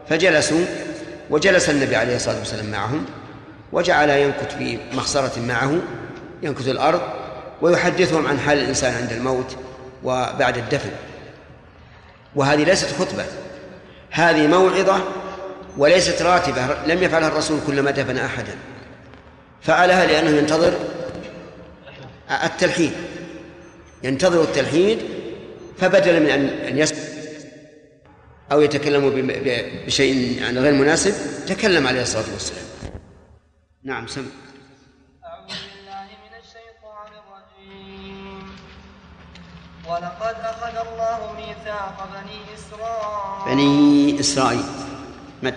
فجلسوا 0.10 0.66
وجلس 1.30 1.70
النبي 1.70 1.96
عليه 1.96 2.16
الصلاة 2.16 2.40
والسلام 2.40 2.72
معهم 2.72 3.06
وجعل 3.72 4.10
ينكت 4.10 4.52
في 4.58 4.78
مخصرة 4.94 5.40
معه 5.40 5.80
ينكت 6.44 6.68
الأرض 6.68 7.02
ويحدثهم 7.62 8.28
عن 8.28 8.40
حال 8.40 8.58
الإنسان 8.58 8.94
عند 8.94 9.12
الموت 9.12 9.56
وبعد 10.04 10.58
الدفن. 10.58 10.92
وهذه 12.36 12.64
ليست 12.64 12.90
خطبة. 13.00 13.26
هذه 14.12 14.48
موعظة 14.48 15.04
وليست 15.78 16.22
راتبة. 16.22 16.68
لم 16.88 17.04
يفعلها 17.04 17.28
الرسول 17.28 17.60
كلما 17.68 17.92
دفن 17.92 18.18
أحدا. 18.18 18.56
فعلها 19.62 20.06
لأنه 20.06 20.38
ينتظر 20.38 20.74
التلحيد. 22.30 22.94
ينتظر 24.04 24.42
التلحيد 24.42 25.00
فبدلا 25.78 26.20
من 26.20 26.30
أن 26.50 26.78
يسمع 26.78 27.00
أو 28.52 28.62
يتكلم 28.62 29.28
بشيء 29.86 30.42
يعني 30.42 30.60
غير 30.60 30.74
مناسب 30.74 31.46
تكلم 31.46 31.88
عليه 31.88 32.02
الصلاة 32.02 32.34
والسلام. 32.34 32.66
نعم 33.84 34.08
سم. 34.08 34.26
أعوذ 35.26 35.48
بالله 35.48 36.08
من 36.24 36.34
الشيطان 36.40 37.12
الرجيم 37.22 38.56
ولقد 39.88 40.36
أخذ 40.40 40.76
الله 40.88 41.34
ميثاق 41.34 42.10
بني 42.14 42.40
إسرائيل. 42.56 43.56
بني 43.56 44.20
إسرائيل. 44.20 44.66
مد. 45.44 45.56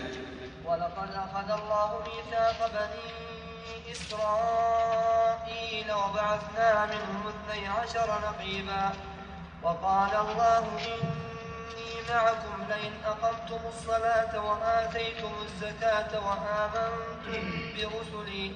ولقد 0.65 1.11
أخذ 1.11 1.51
الله 1.61 2.01
ميثاق 2.07 2.71
بني 2.73 3.26
إسرائيل 3.93 5.89
وبعثنا 5.93 6.87
منهم 6.87 7.23
اثني 7.29 7.69
عشر 7.69 8.19
نقيبا 8.29 8.91
وقال 9.63 10.11
الله 10.17 10.59
إني 10.59 11.93
معكم 12.11 12.65
لئن 12.69 12.93
أقمتم 13.05 13.61
الصلاة 13.69 14.41
وآتيتم 14.45 15.33
الزكاة 15.45 16.13
وآمنتم 16.27 17.45
برسلي 17.77 18.53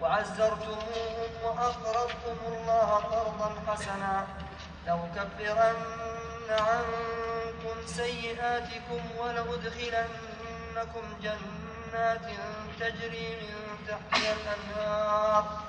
وعزرتموهم 0.00 1.30
وأقرضتم 1.44 2.38
الله 2.46 2.88
قرضا 2.94 3.54
حسنا 3.66 4.26
لأكفرن 4.86 5.76
عنكم 6.50 7.86
سيئاتكم 7.86 9.00
ولأدخلنكم 9.18 11.04
جنات 11.22 11.69
تجري 12.80 13.28
من 13.40 13.88
تحتها 13.88 14.32
الأنهار. 14.32 15.60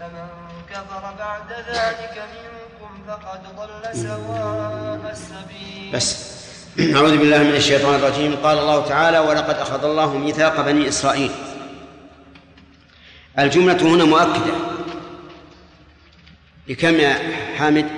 فمن 0.00 0.28
كفر 0.70 1.14
بعد 1.18 1.52
ذلك 1.52 2.22
منكم 2.34 3.02
فقد 3.08 3.56
ضل 3.56 3.96
سواء 3.96 5.10
السبيل. 5.10 5.92
بس. 5.92 6.32
أعوذ 6.96 7.18
بالله 7.18 7.38
من 7.38 7.54
الشيطان 7.54 7.94
الرجيم. 7.94 8.36
قال 8.36 8.58
الله 8.58 8.88
تعالى 8.88 9.18
ولقد 9.18 9.54
أخذ 9.54 9.84
الله 9.84 10.18
ميثاق 10.18 10.60
بني 10.60 10.88
إسرائيل. 10.88 11.30
الجملة 13.38 13.82
هنا 13.82 14.04
مؤكدة. 14.04 14.54
بكم 16.68 16.94
يا 16.94 17.18
حامد. 17.58 17.90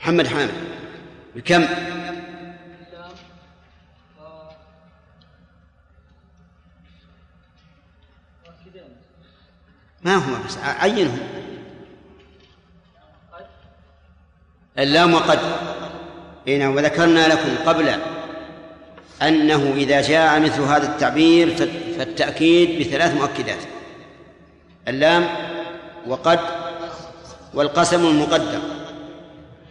محمد 0.00 0.26
حامد. 0.26 0.54
بكم 1.36 1.64
ما 10.04 10.14
هو 10.14 10.44
بس 10.46 10.58
عينهم 10.58 11.18
اللام 14.78 15.14
وقد 15.14 15.38
إيه 16.46 16.58
نعم 16.58 16.76
وذكرنا 16.76 17.28
لكم 17.28 17.56
قبل 17.66 17.94
أنه 19.22 19.72
إذا 19.76 20.00
جاء 20.00 20.40
مثل 20.40 20.60
هذا 20.62 20.86
التعبير 20.86 21.56
فالتأكيد 21.98 22.80
بثلاث 22.80 23.14
مؤكدات. 23.14 23.58
اللام 24.88 25.26
وقد 26.06 26.40
والقسم 27.54 28.06
المقدر 28.06 28.60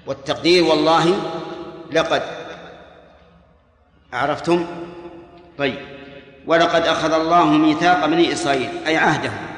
والتقدير 0.06 0.64
والله 0.64 1.20
لقد. 1.92 2.22
عرفتم؟ 4.14 4.68
طيب. 5.58 5.80
ولقد 6.48 6.82
أخذ 6.82 7.14
الله 7.14 7.46
ميثاق 7.46 8.06
بني 8.06 8.34
إسرائيل 8.34 8.70
أي 8.88 8.98
عهدهم. 8.98 9.53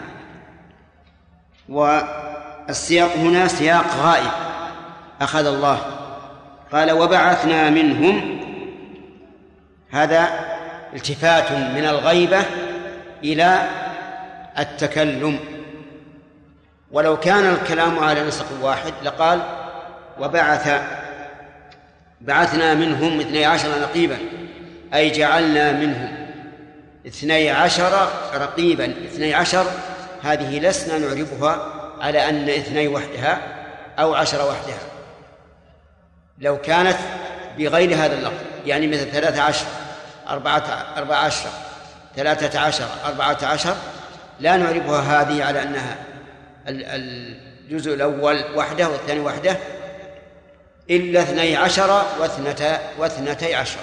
والسياق 1.70 3.12
هنا 3.16 3.48
سياق 3.48 3.86
غائب. 4.04 4.32
أخذ 5.22 5.46
الله. 5.46 5.80
قال 6.72 6.92
وبعثنا 6.92 7.70
منهم. 7.70 8.40
هذا 9.92 10.30
التفات 10.94 11.52
من 11.52 11.86
الغيبة 11.86 12.44
إلى 13.24 13.70
التكلم. 14.60 15.40
ولو 16.92 17.20
كان 17.20 17.54
الكلام 17.54 18.00
على 18.00 18.28
نسق 18.28 18.46
واحد 18.62 18.94
لقال 19.04 19.42
وبعث 20.20 20.82
بعثنا 22.22 22.74
منهم 22.74 23.20
اثني 23.20 23.46
عشر 23.46 23.70
نقيبا 23.82 24.18
أي 24.94 25.10
جعلنا 25.10 25.72
منهم 25.72 26.28
اثني 27.08 27.50
عشر 27.50 28.08
رقيبا. 28.34 28.86
اثني 28.86 29.34
عشر 29.34 29.66
هذه 30.26 30.60
لسنا 30.60 30.98
نعربها 30.98 31.72
على 32.02 32.30
أن 32.30 32.50
اثني 32.50 32.88
وحدها 32.88 33.42
أو 34.00 34.14
عشر 34.16 34.38
وحدها. 34.50 34.80
لو 36.40 36.58
كانت 36.62 36.98
بغير 37.58 37.96
هذا 37.96 38.14
اللفظ 38.14 38.44
يعني 38.66 38.88
مثل 38.88 39.12
ثلاثة 39.12 39.42
عشر 39.42 39.66
أربعة 40.30 40.86
أربعة 40.98 41.18
عشر 41.18 41.50
ثلاثة 42.16 42.60
عشر 42.60 42.88
أربعة 43.06 43.38
عشر 43.44 43.76
لا 44.40 44.58
نعربها 44.58 45.22
هذه 45.22 45.44
على 45.44 45.64
أنها 45.64 45.98
ال- 46.68 46.86
الجزء 47.70 47.94
الأول 47.94 48.44
وحده 48.56 48.90
والثاني 48.90 49.20
وحده 49.20 49.58
إلا 50.90 51.22
اثني 51.22 51.56
عشر 51.56 52.04
واثنتا 52.20 52.80
واثنتي 52.98 53.56
عشر. 53.56 53.80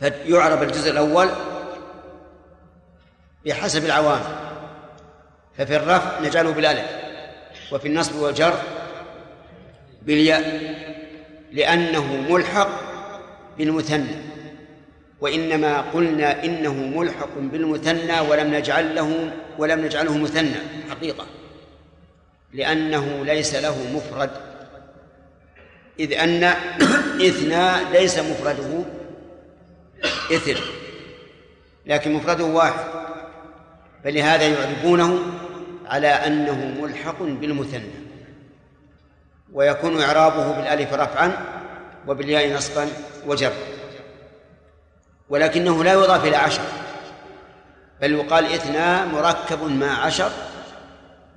فيعرب 0.00 0.62
الجزء 0.62 0.90
الأول 0.90 1.28
بحسب 3.46 3.84
العوامل. 3.84 4.36
ففي 5.58 5.76
الرفع 5.76 6.20
نجعله 6.20 6.50
بالألف 6.50 6.86
وفي 7.72 7.88
النصب 7.88 8.16
والجر 8.16 8.58
بالياء 10.02 10.72
لأنه 11.52 12.16
ملحق 12.30 12.68
بالمثنى. 13.58 14.16
وإنما 15.20 15.80
قلنا 15.80 16.44
إنه 16.44 16.72
ملحق 16.72 17.34
بالمثنى 17.36 18.20
ولم 18.20 18.54
نجعل 18.54 18.94
له 18.94 19.32
ولم 19.58 19.80
نجعله 19.84 20.18
مثنى 20.18 20.56
حقيقة. 20.90 21.26
لأنه 22.52 23.24
ليس 23.24 23.54
له 23.54 23.76
مفرد. 23.94 24.30
إذ 25.98 26.12
أن 26.12 26.44
إثنى 27.20 27.90
ليس 27.92 28.18
مفرده 28.18 28.84
إثر 30.32 30.60
لكن 31.86 32.12
مفرده 32.12 32.44
واحد. 32.44 33.11
فلهذا 34.04 34.48
يعربونه 34.48 35.18
على 35.86 36.08
أنه 36.08 36.74
ملحق 36.82 37.22
بالمثنى 37.22 37.90
ويكون 39.52 40.02
إعرابه 40.02 40.52
بالألف 40.52 40.92
رفعا 40.92 41.32
وبالياء 42.08 42.56
نصبا 42.56 42.88
وجرا 43.26 43.52
ولكنه 45.28 45.84
لا 45.84 45.92
يضاف 45.92 46.24
إلى 46.24 46.36
عشر 46.36 46.62
بل 48.00 48.12
يقال 48.12 48.44
اثنا 48.44 49.04
مركب 49.04 49.62
مع 49.62 50.04
عشر 50.04 50.30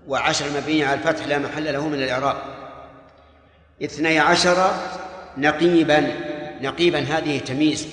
وعشر 0.07 0.45
مبني 0.57 0.85
على 0.85 0.99
الفتح 0.99 1.27
لا 1.27 1.37
محل 1.37 1.73
له 1.73 1.87
من 1.87 2.03
الإعراب. 2.03 2.37
إثني 3.83 4.19
عشر 4.19 4.71
نقيبا 5.37 6.11
نقيبا 6.61 6.99
هذه 6.99 7.39
تمييز 7.39 7.87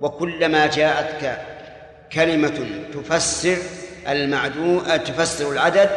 وكلما 0.00 0.66
جاءتك 0.66 1.55
كلمة 2.12 2.66
تفسر 2.94 3.56
المعدود 4.08 4.98
تفسر 5.04 5.52
العدد 5.52 5.90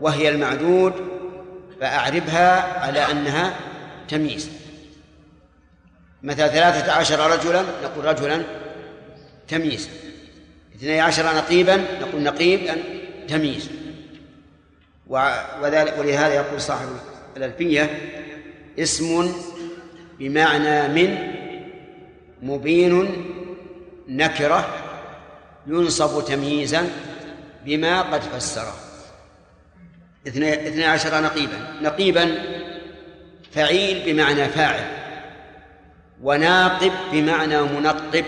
وهي 0.00 0.28
المعدود 0.28 0.92
فأعربها 1.80 2.78
على 2.80 3.00
أنها 3.10 3.56
تمييز. 4.08 4.50
مثلا 6.22 6.48
ثلاثة 6.48 6.92
عشر 6.92 7.30
رجلا 7.30 7.64
نقول 7.84 8.04
رجلا 8.04 8.42
تمييز. 9.48 9.88
اثني 10.76 11.00
عشر 11.00 11.36
نقيبا 11.36 11.76
نقول 11.76 12.22
نقيب 12.22 12.70
تمييز. 13.28 13.70
وذلك 15.62 15.94
ولهذا 15.98 16.34
يقول 16.34 16.60
صاحب 16.60 16.88
الألفية 17.36 17.90
اسم 18.78 19.32
بمعنى 20.18 20.88
من 20.88 21.32
مبين 22.42 23.24
نكرة. 24.08 24.85
ينصب 25.66 26.24
تمييزا 26.24 26.90
بما 27.64 28.02
قد 28.02 28.20
فسره. 28.20 28.74
اثني 30.28 30.84
عشر 30.84 31.22
نقيبا. 31.22 31.72
نقيبا 31.82 32.34
فعيل 33.52 34.12
بمعنى 34.12 34.48
فاعل 34.48 34.84
وناقب 36.22 36.92
بمعنى 37.12 37.62
منقب. 37.62 38.24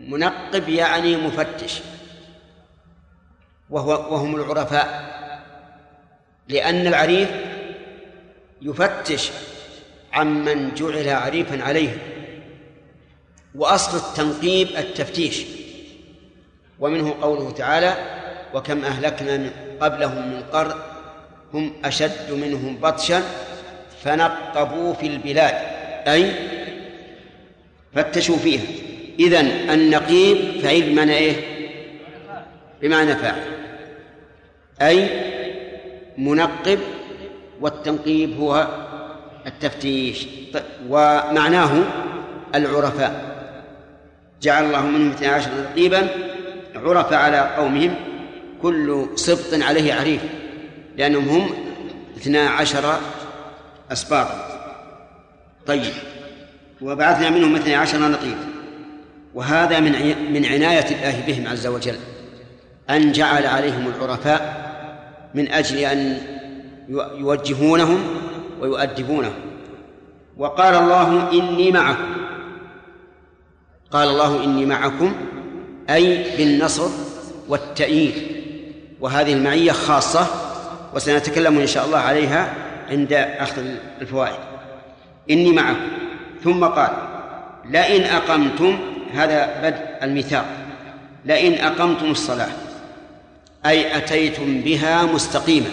منقب 0.00 0.68
يعني 0.68 1.16
مفتش 1.16 1.80
وهو 3.70 3.90
وهم 3.90 4.36
العرفاء 4.36 5.10
لأن 6.48 6.86
العريف 6.86 7.28
يفتش 8.62 9.30
عمن 10.12 10.74
جعل 10.74 11.08
عريفا 11.08 11.62
عليه. 11.62 11.98
وأصل 13.54 13.96
التنقيب 13.96 14.68
التفتيش. 14.68 15.44
ومنه 16.80 17.14
قوله 17.22 17.50
تعالى 17.50 17.94
وكم 18.54 18.84
أهلكنا 18.84 19.36
من 19.36 19.50
قبلهم 19.80 20.28
من 20.28 20.42
قرن 20.52 20.74
هم 21.54 21.72
أشد 21.84 22.32
منهم 22.32 22.76
بطشا 22.76 23.22
فنقبوا 24.04 24.94
في 24.94 25.06
البلاد. 25.06 25.54
أي 26.08 26.32
فتشوا 27.94 28.36
فيها. 28.36 28.62
إذن 29.18 29.46
النقيب 29.70 30.60
فعيل 30.62 30.92
بمعنى 30.92 31.16
إيه؟ 31.16 31.34
بمعنى 32.82 33.16
فاعل. 33.16 33.42
أي 34.82 35.08
منقب 36.18 36.78
والتنقيب 37.60 38.40
هو 38.40 38.68
التفتيش. 39.46 40.26
ومعناه 40.88 41.70
العرفاء. 42.54 43.30
جعل 44.42 44.64
الله 44.64 44.86
منهم 44.86 45.10
اثني 45.10 45.26
عشر 45.26 45.50
نقيبا 45.70 46.08
عرف 46.84 47.12
على 47.12 47.54
قومهم 47.56 47.94
كل 48.62 49.06
سبط 49.14 49.62
عليه 49.62 49.94
عريف 49.94 50.20
لأنهم 50.96 51.28
هم 51.28 51.50
اثنا 52.16 52.48
عشر 52.48 52.98
أسباطا. 53.92 54.46
طيب 55.66 55.92
وبعثنا 56.80 57.30
منهم 57.30 57.56
اثني 57.56 57.74
عشر 57.74 58.08
نقيب. 58.08 58.36
وهذا 59.34 59.80
من 59.80 59.92
من 60.32 60.44
عناية 60.44 60.86
الله 60.90 61.26
بهم 61.26 61.46
عز 61.48 61.66
وجل 61.66 61.96
أن 62.90 63.12
جعل 63.12 63.46
عليهم 63.46 63.86
العرفاء 63.88 64.70
من 65.34 65.52
أجل 65.52 65.78
أن 65.78 66.18
يوجهونهم 67.14 68.04
ويؤدبونهم. 68.60 69.34
وقال 70.36 70.74
الله 70.74 71.32
إني 71.32 71.72
معكم 71.72 72.16
قال 73.90 74.08
الله 74.08 74.44
إني 74.44 74.66
معكم 74.66 75.14
أي 75.90 76.36
بالنصر 76.36 76.88
والتأييد 77.48 78.14
وهذه 79.00 79.32
المعية 79.32 79.72
خاصة 79.72 80.26
وسنتكلم 80.94 81.58
إن 81.58 81.66
شاء 81.66 81.86
الله 81.86 81.98
عليها 81.98 82.54
عند 82.90 83.12
أخذ 83.12 83.62
الفوائد. 84.00 84.38
إني 85.30 85.52
معكم. 85.52 85.88
ثم 86.44 86.64
قال 86.64 86.90
لئن 87.70 88.02
أقمتم 88.02 88.78
هذا 89.14 89.60
بدء 89.62 90.04
الميثاق. 90.04 90.46
لئن 91.24 91.64
أقمتم 91.64 92.10
الصلاة 92.10 92.48
أي 93.66 93.96
أتيتم 93.96 94.60
بها 94.60 95.02
مستقيمة 95.02 95.66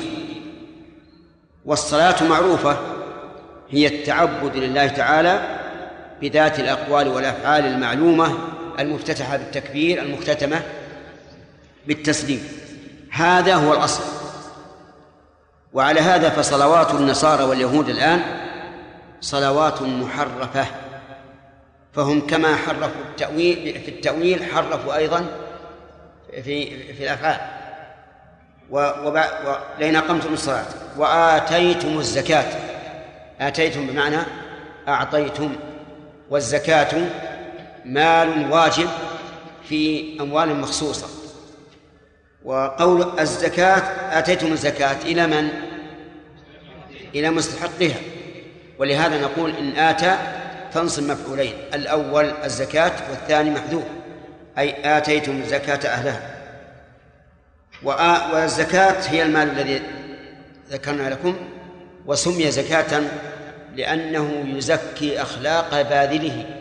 والصلاة 1.66 2.24
معروفة 2.30 2.78
هي 3.70 3.88
التعبد 3.88 4.56
لله 4.58 4.88
تعالى 4.88 5.58
بذات 6.22 6.60
الأقوال 6.60 7.08
والأفعال 7.08 7.66
المعلومة 7.66 8.38
المفتتحة 8.80 9.38
بالتكبير 9.38 10.02
المختتمة 10.02 10.62
بالتسليم. 11.88 12.48
هذا 13.12 13.56
هو 13.56 13.74
الأصل. 13.74 14.04
وعلى 15.74 16.00
هذا 16.00 16.30
فصلوات 16.30 16.92
النصارى 16.92 17.44
واليهود 17.44 17.90
الآن 17.90 18.22
صلوات 19.22 19.82
محرفة. 19.82 20.66
فهم 21.94 22.28
كما 22.28 22.56
حرفوا 22.56 23.02
التأويل 23.10 23.82
في 23.86 23.92
التأويل 23.92 24.44
حرفوا 24.44 24.96
أيضا 24.96 25.26
في 26.44 26.94
في 26.94 27.04
الأفعال. 27.04 27.40
ولئن 28.70 29.96
أقمتم 29.96 30.34
الصلاة 30.34 30.66
وآتيتم 30.98 31.98
الزكاة. 31.98 32.46
آتيتم 33.42 33.88
بمعنى 33.88 34.18
أعطيتم. 34.88 35.56
والزكاة 36.30 37.08
مال 37.88 38.52
واجب 38.52 38.90
في 39.70 40.14
أموال 40.22 40.56
مخصوصة. 40.56 41.08
وقول 42.46 43.20
الزكاة 43.20 43.80
آتيتم 44.20 44.52
الزكاة 44.52 44.98
إلى 45.06 45.28
من؟ 45.28 45.50
إلى 47.16 47.30
مستحقها 47.30 47.98
ولهذا 48.80 49.22
نقول 49.22 49.56
إن 49.56 49.76
آتى 49.78 50.18
فانصب 50.72 51.04
مفعولين 51.04 51.54
الأول 51.74 52.26
الزكاة 52.44 52.92
والثاني 53.10 53.50
محذوف 53.50 53.84
أي 54.58 54.98
آتيتم 54.98 55.42
الزكاة 55.42 55.90
أهلها. 55.90 56.38
والزكاة 58.34 59.10
هي 59.10 59.24
المال 59.24 59.50
الذي 59.50 59.82
ذكرنا 60.70 61.10
لكم 61.10 61.36
وسمي 62.06 62.52
زكاة 62.52 63.02
لأنه 63.76 64.44
يزكي 64.58 65.22
أخلاق 65.22 65.82
باذله. 65.82 66.57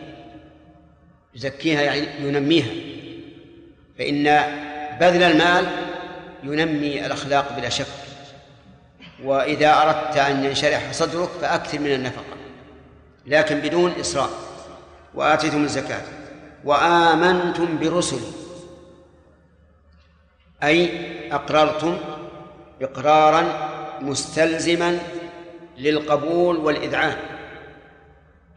يزكيها 1.37 1.81
يعني 1.81 2.07
ينميها. 2.19 2.71
فإن 3.97 4.23
بذل 4.99 5.23
المال 5.23 5.65
ينمي 6.43 7.05
الأخلاق 7.05 7.59
بلا 7.59 7.69
شك. 7.69 7.87
وإذا 9.23 9.81
أردت 9.81 10.17
أن 10.17 10.45
ينشرح 10.45 10.91
صدرك 10.91 11.29
فأكثر 11.41 11.79
من 11.79 11.93
النفقة 11.93 12.37
لكن 13.25 13.59
بدون 13.59 13.91
إسراف 13.91 14.29
وآتيتم 15.13 15.63
الزكاة 15.63 16.01
وآمنتم 16.63 17.79
برسلي 17.79 18.31
أي 20.63 20.89
أقررتم 21.31 21.97
إقرارا 22.81 23.69
مستلزما 24.01 24.99
للقبول 25.77 26.57
والإذعان. 26.57 27.17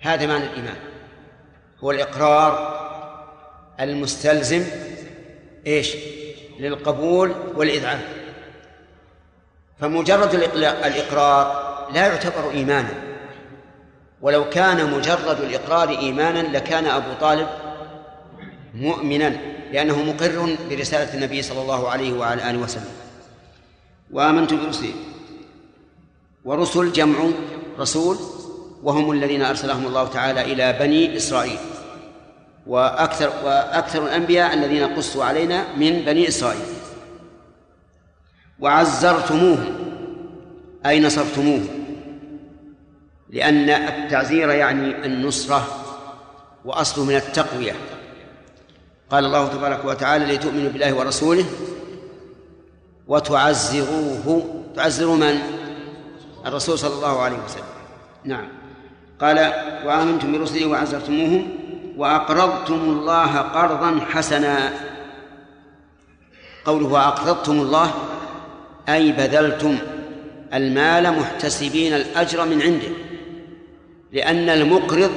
هذا 0.01 0.27
معنى 0.27 0.45
الإيمان. 0.45 0.77
هو 1.85 1.91
الإقرار 1.91 2.81
المستلزم 3.81 4.65
إيش؟ 5.67 5.97
للقبول 6.59 7.35
والإذعان. 7.55 8.01
فمجرد 9.81 10.35
الإقرار 10.65 11.71
لا 11.95 12.07
يعتبر 12.07 12.51
إيمانا. 12.51 12.95
ولو 14.23 14.51
كان 14.51 14.91
مجرد 14.91 15.41
الإقرار 15.41 15.89
إيمانا 15.89 16.57
لكان 16.57 16.87
أبو 16.87 17.13
طالب 17.21 17.49
مؤمنا 18.75 19.37
لأنه 19.73 20.03
مقر 20.03 20.57
برسالة 20.71 21.15
النبي 21.15 21.43
صلى 21.43 21.63
الله 21.63 21.89
عليه 21.89 22.13
وعلى 22.13 22.51
آله 22.51 22.59
وسلم. 22.59 22.93
وآمنت 24.11 24.55
برسله 24.55 24.93
ورسل 26.45 26.93
جمع 26.93 27.19
رسول 27.79 28.17
وهم 28.83 29.11
الذين 29.11 29.43
أرسلهم 29.43 29.87
الله 29.87 30.09
تعالى 30.09 30.41
إلى 30.41 30.73
بني 30.73 31.17
إسرائيل. 31.17 31.59
وأكثر 32.67 33.33
وأكثر 33.45 34.03
الأنبياء 34.03 34.55
الذين 34.55 34.97
قصوا 34.97 35.25
علينا 35.25 35.65
من 35.77 36.03
بني 36.07 36.29
إسرائيل. 36.29 36.63
وعزرتموه 38.61 39.59
أي 40.87 41.01
نصرتموه 41.01 41.61
لأن 43.31 43.71
التعزير 43.71 44.51
يعني 44.51 45.07
النصرة 45.07 45.67
وأصله 46.65 47.05
من 47.05 47.17
التقوية. 47.17 47.73
قال 49.11 49.25
الله 49.25 49.49
تبارك 49.49 49.85
وتعالى 49.85 50.35
لتؤمنوا 50.35 50.71
بالله 50.71 50.95
ورسوله 50.95 51.45
وتعزروه. 53.09 54.45
تعزروا 54.77 55.17
من؟ 55.17 55.39
الرسول 56.47 56.79
صلى 56.79 56.95
الله 56.95 57.21
عليه 57.21 57.37
وسلم. 57.45 57.65
نعم. 58.25 58.49
قال 59.21 59.39
وآمنتم 59.87 60.33
برسله 60.33 60.67
وعزرتموهم. 60.67 61.49
وأقرضتم 62.01 62.75
الله 62.75 63.37
قرضا 63.39 64.01
حسنا. 64.11 64.73
قوله 66.65 66.87
وأقرضتم 66.87 67.53
الله 67.53 67.91
أي 68.89 69.13
بذلتم 69.13 69.79
المال 70.55 71.19
محتسبين 71.19 71.95
الأجر 71.95 72.45
من 72.45 72.63
عنده 72.63 72.89
لأن 74.13 74.49
المقرض 74.49 75.11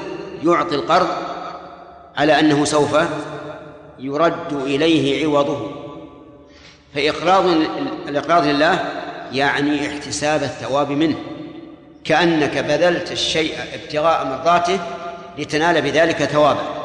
يعطي 0.43 0.75
القرض 0.75 1.07
على 2.17 2.39
أنه 2.39 2.65
سوف 2.65 2.97
يرد 3.99 4.53
إليه 4.53 5.25
عوضه. 5.25 5.71
فإقراض 6.95 7.45
الإقراض 8.07 8.45
لله 8.45 8.85
يعني 9.31 9.87
احتساب 9.87 10.43
الثواب 10.43 10.91
منه 10.91 11.15
كأنك 12.03 12.57
بذلت 12.57 13.11
الشيء 13.11 13.53
ابتغاء 13.73 14.25
مرضاته 14.25 14.79
لتنال 15.37 15.81
بذلك 15.81 16.23
ثوابا 16.23 16.83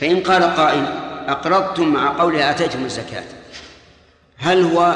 فإن 0.00 0.20
قال 0.20 0.42
قائل 0.42 0.86
أقرضتم 1.28 1.88
مع 1.88 2.18
قوله 2.18 2.50
آتيتم 2.50 2.84
الزكاة 2.84 3.24
هل 4.38 4.64
هو 4.64 4.94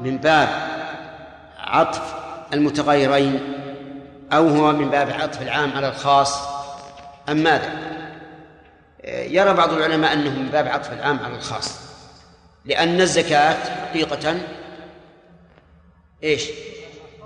من 0.00 0.16
باب 0.16 0.48
عطف 1.58 2.14
المتغيرين 2.52 3.40
أو 4.32 4.48
هو 4.48 4.72
من 4.72 4.90
باب 4.90 5.10
عطف 5.10 5.42
العام 5.42 5.72
على 5.72 5.88
الخاص 5.88 6.42
أم 7.28 7.36
ماذا؟ 7.36 7.70
يرى 9.04 9.54
بعض 9.54 9.72
العلماء 9.72 10.12
أنه 10.12 10.30
من 10.30 10.48
باب 10.52 10.68
عطف 10.68 10.92
العام 10.92 11.18
على 11.24 11.34
الخاص 11.34 11.80
لأن 12.64 13.00
الزكاة 13.00 13.56
حقيقة 13.86 14.36
إيش؟ 16.22 16.48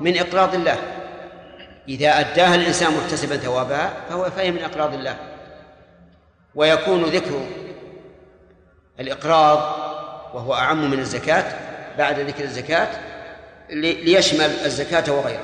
من 0.00 0.16
إقراض 0.16 0.54
الله 0.54 0.76
إذا 1.90 2.20
أداها 2.20 2.54
الإنسان 2.54 2.92
محتسبا 2.92 3.36
ثوابها 3.36 3.92
فهو 4.08 4.24
فهي 4.30 4.50
من 4.50 4.62
إقراض 4.62 4.94
الله 4.94 5.16
ويكون 6.54 7.04
ذكر 7.04 7.46
الإقراض 9.00 9.58
وهو 10.34 10.54
أعم 10.54 10.90
من 10.90 10.98
الزكاة 10.98 11.44
بعد 11.98 12.20
ذكر 12.20 12.44
الزكاة 12.44 12.88
لي- 13.70 13.92
ليشمل 13.92 14.50
الزكاة 14.64 15.12
وغيرها. 15.12 15.40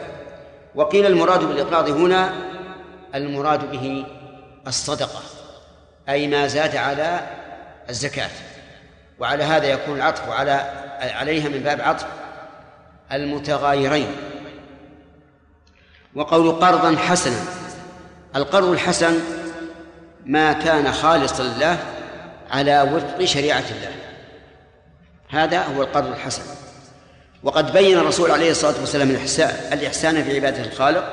وقيل 0.75 1.07
المراد 1.07 1.45
بالإقراض 1.45 1.91
هنا 1.91 2.33
المراد 3.15 3.71
به 3.71 4.07
الصدقة 4.67 5.23
أي 6.09 6.29
ما 6.29 6.47
زاد 6.47 6.77
على 6.77 7.21
الزكاة. 7.91 8.31
وعلى 9.19 9.45
هذا 9.45 9.67
يكون 9.67 9.97
العطف 9.97 10.31
على 10.31 10.53
عليها 11.01 11.49
من 11.49 11.59
باب 11.59 11.81
عطف 11.81 12.07
المتغايرين. 13.13 14.09
وقول 16.17 16.53
قرضا 16.53 16.97
حسنا 16.97 17.41
القرض 18.37 18.71
الحسن 18.71 19.15
ما 20.27 20.53
كان 20.53 20.93
خالصا 20.93 21.43
لله 21.43 21.79
على 22.51 22.83
وفق 22.83 23.25
شريعة 23.25 23.65
الله. 23.71 23.91
هذا 25.29 25.63
هو 25.63 25.83
القرض 25.83 26.07
الحسن. 26.07 26.43
وقد 27.43 27.73
بين 27.73 27.99
الرسول 27.99 28.31
عليه 28.31 28.51
الصلاة 28.51 28.81
والسلام 28.81 29.11
الإحسان, 29.73 30.23
في 30.25 30.37
عبادة 30.37 30.65
الخالق 30.65 31.05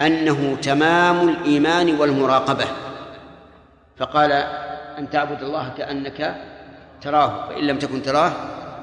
أنه 0.00 0.56
تمام 0.62 1.28
الإيمان 1.28 2.00
والمراقبة. 2.00 2.64
فقال 3.98 4.32
أن 4.98 5.10
تعبد 5.10 5.42
الله 5.42 5.72
كأنك 5.78 6.36
تراه 7.02 7.48
فإن 7.48 7.66
لم 7.66 7.78
تكن 7.78 8.02
تراه 8.02 8.32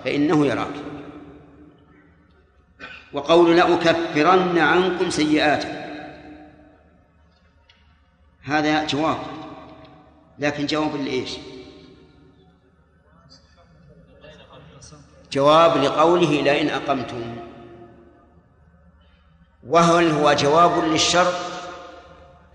فإنه 0.05 0.45
يراك. 0.45 0.74
وقول 3.14 3.58
لأكفرن 3.58 4.58
عنكم 4.58 5.10
سيئاتكم. 5.10 5.78
هذا 8.43 8.86
جواب 8.86 9.18
لكن 10.39 10.66
جواب 10.66 10.95
لإيش؟ 10.95 11.38
جواب 15.32 15.78
لقوله 15.78 16.41
لئن 16.41 16.70
أقمتم. 16.70 17.36
وهل 19.68 20.12
هو 20.12 20.34
جواب 20.34 20.84
للشرط 20.84 21.34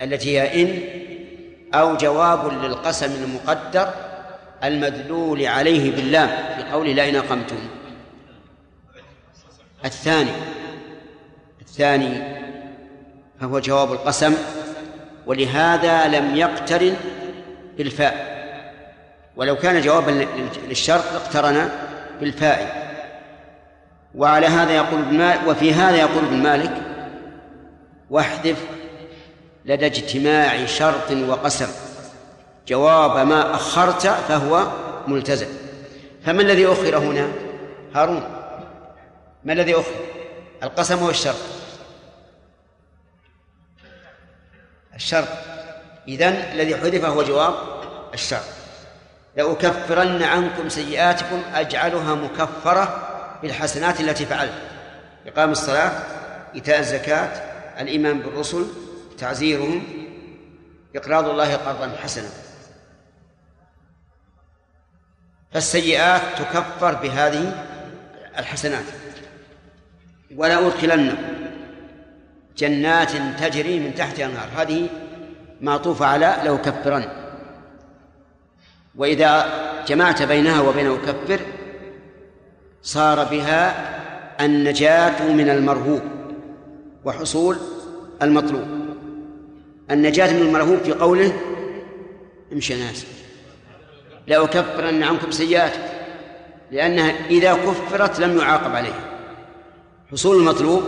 التي 0.02 0.40
هي 0.40 0.62
إن 0.62 1.02
أو 1.74 1.96
جواب 1.96 2.64
للقسم 2.64 3.24
المقدر 3.24 3.94
المدلول 4.64 5.46
عليه 5.46 5.96
باللام 5.96 6.28
في 6.28 6.70
قوله 6.72 6.92
لئن 6.92 7.16
أقمتم؟ 7.16 7.81
الثاني 9.84 10.32
الثاني 11.60 12.42
فهو 13.40 13.58
جواب 13.58 13.92
القسم 13.92 14.34
ولهذا 15.26 16.08
لم 16.08 16.36
يقترن 16.36 16.96
بالفاء. 17.76 18.32
ولو 19.36 19.56
كان 19.56 19.80
جوابا 19.80 20.26
للشرط 20.68 21.12
لاقترن 21.12 21.68
بالفاء. 22.20 22.82
وعلى 24.14 24.46
هذا 24.46 24.72
يقول 24.72 25.00
ابن 25.00 25.18
مالك 25.18 25.40
وفي 25.46 25.74
هذا 25.74 25.96
يقول 25.96 26.24
ابن 26.24 26.36
مالك 26.36 26.82
واحذف 28.10 28.64
لدى 29.64 29.86
اجتماع 29.86 30.66
شرط 30.66 31.10
وقسم. 31.28 31.68
جواب 32.68 33.26
ما 33.26 33.54
أخرت 33.54 34.06
فهو 34.06 34.66
ملتزم. 35.06 35.46
فما 36.24 36.42
الذي 36.42 36.66
أخر 36.66 36.98
هنا؟ 36.98 37.28
هارون. 37.94 38.41
ما 39.44 39.52
الذي 39.52 39.74
أخر 39.74 39.94
القسم 40.62 41.02
والشرط. 41.02 41.36
الشرط. 44.94 45.28
إذن 46.08 46.32
الذي 46.32 46.76
حذف 46.76 47.04
هو 47.04 47.22
جواب 47.22 47.54
الشرط. 48.14 48.44
لأكفرن 49.36 50.22
عنكم 50.22 50.68
سيئاتكم 50.68 51.42
أجعلها 51.54 52.14
مكفرة 52.14 53.08
بالحسنات 53.42 54.00
التي 54.00 54.26
فعلت. 54.26 54.54
إقام 55.26 55.50
الصلاة 55.50 55.92
إيتاء 56.54 56.78
الزكاة 56.78 57.26
الإيمان 57.80 58.20
بالرسل 58.20 58.66
تعزيرهم 59.18 59.84
إقراض 60.96 61.28
الله 61.28 61.56
قرضا 61.56 61.96
حسنا. 62.02 62.28
فالسيئات 65.52 66.22
تكفر 66.38 66.94
بهذه 66.94 67.66
الحسنات. 68.38 68.84
ولا 70.36 70.66
أدخلنكم 70.66 71.16
جنات 72.58 73.10
تجري 73.40 73.80
من 73.80 73.94
تحتها 73.94 74.26
النار 74.26 74.48
هذه 74.56 74.88
معطوفة 75.60 76.06
على 76.06 76.36
لو 76.44 76.58
كفرن. 76.58 77.04
وإذا 78.96 79.46
جمعت 79.86 80.22
بينها 80.22 80.60
وبين 80.60 80.86
أكفر 80.86 81.40
صار 82.82 83.24
بها 83.24 83.74
النجاة 84.40 85.32
من 85.32 85.50
المرهوب 85.50 86.02
وحصول 87.04 87.56
المطلوب. 88.22 88.66
النجاة 89.90 90.32
من 90.32 90.42
المرهوب 90.42 90.78
في 90.78 90.92
قوله 90.92 91.32
امشي 92.52 92.74
ناس 92.74 93.06
لأكفرن 94.26 95.02
عنكم 95.02 95.30
سيئات 95.30 95.72
لأنها 96.70 97.12
إذا 97.30 97.52
كفرت 97.52 98.20
لم 98.20 98.38
يعاقب 98.38 98.76
عليها. 98.76 99.11
حصول 100.12 100.36
المطلوب 100.36 100.82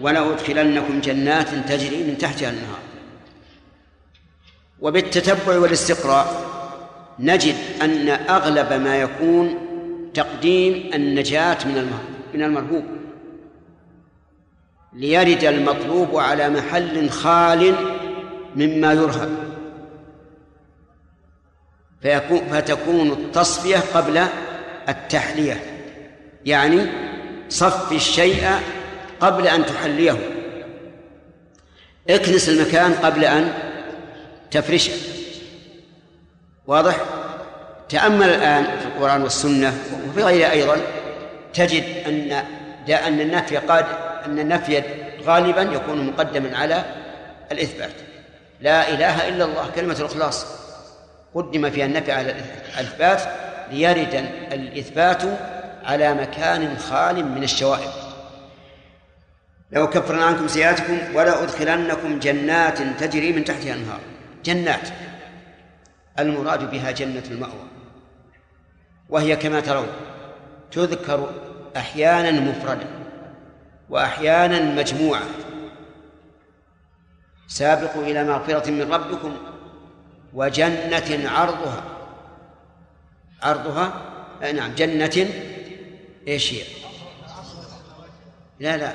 ولأدخلنكم 0.00 1.00
جنات 1.00 1.48
تجري 1.68 2.04
من 2.04 2.18
تحتها 2.18 2.50
النهار 2.50 2.78
وبالتتبع 4.80 5.58
والاستقراء 5.58 6.48
نجد 7.18 7.54
أن 7.82 8.08
أغلب 8.08 8.72
ما 8.72 8.96
يكون 8.96 9.58
تقديم 10.14 10.90
النجاة 10.94 11.58
من 11.64 11.92
من 12.34 12.42
المرهوب. 12.42 12.84
ليرد 14.92 15.44
المطلوب 15.44 16.16
على 16.16 16.50
محل 16.50 17.10
خال 17.10 17.74
مما 18.56 18.92
يرهب. 18.92 19.30
فيكون 22.02 22.40
فتكون 22.50 23.10
التصفية 23.10 23.78
قبل 23.94 24.26
التحلية. 24.88 25.62
يعني 26.44 26.86
صف 27.48 27.92
الشيء 27.92 28.50
قبل 29.20 29.48
أن 29.48 29.66
تحليه. 29.66 30.18
اكنس 32.10 32.48
المكان 32.48 32.94
قبل 32.94 33.24
أن 33.24 33.52
تفرشه. 34.50 34.92
واضح؟ 36.66 36.96
تأمل 37.88 38.28
الآن 38.28 38.64
في 38.64 38.86
القرآن 38.86 39.22
والسنة 39.22 39.78
وفي 40.08 40.22
غيرها 40.22 40.52
أيضا 40.52 40.76
تجد 41.54 41.84
أن 42.06 42.32
أن 42.92 43.20
النفي 43.20 43.56
قاد 43.56 43.86
أن 44.26 44.38
النفي 44.38 44.82
غالبا 45.24 45.62
يكون 45.62 46.06
مقدما 46.06 46.56
على 46.56 46.84
الإثبات. 47.52 47.92
لا 48.60 48.88
إله 48.88 49.28
إلا 49.28 49.44
الله 49.44 49.70
كلمة 49.74 49.96
الإخلاص. 50.00 50.46
قدم 51.34 51.70
فيها 51.70 51.86
النفي 51.86 52.12
على 52.12 52.34
الإثبات 52.78 53.22
ليرد 53.72 54.28
الإثبات 54.52 55.22
على 55.88 56.14
مكان 56.14 56.78
خال 56.78 57.24
من 57.26 57.42
الشوائب. 57.42 57.90
لو 59.72 59.90
كفرنا 59.90 60.24
عنكم 60.24 60.48
سيئاتكم 60.48 60.98
ولا 61.14 61.42
أدخلنكم 61.42 62.18
جنات 62.18 62.78
تجري 62.82 63.32
من 63.32 63.44
تحتها 63.44 63.74
الأنهار. 63.74 64.00
جنات. 64.44 64.88
المراد 66.18 66.70
بها 66.70 66.90
جنة 66.90 67.22
المأوى. 67.30 67.68
وهي 69.08 69.36
كما 69.36 69.60
ترون 69.60 69.88
تذكر 70.72 71.30
أحيانا 71.76 72.30
مفردة 72.30 72.86
وأحيانا 73.90 74.60
مجموعة. 74.60 75.22
سابقوا 77.48 78.02
إلى 78.02 78.24
مغفرة 78.24 78.70
من 78.70 78.92
ربكم 78.92 79.36
وجنة 80.34 81.30
عرضها. 81.30 81.84
عرضها؟ 83.42 83.92
نعم 84.54 84.74
جنة 84.74 85.28
إيش 86.28 86.54
هي؟ 86.54 86.62
لا 88.60 88.76
لا. 88.76 88.92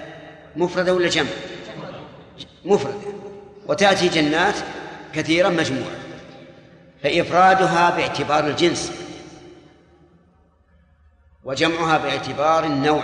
مفردة 0.55 0.93
ولا 0.93 1.09
جمع؟ 1.09 1.29
مفردة. 2.65 3.13
وتأتي 3.67 4.07
جنات 4.07 4.55
كثيرة 5.13 5.49
مجموعة. 5.49 5.95
فإفرادها 7.03 7.89
باعتبار 7.89 8.47
الجنس. 8.47 8.91
وجمعها 11.43 11.97
باعتبار 11.97 12.63
النوع. 12.63 13.03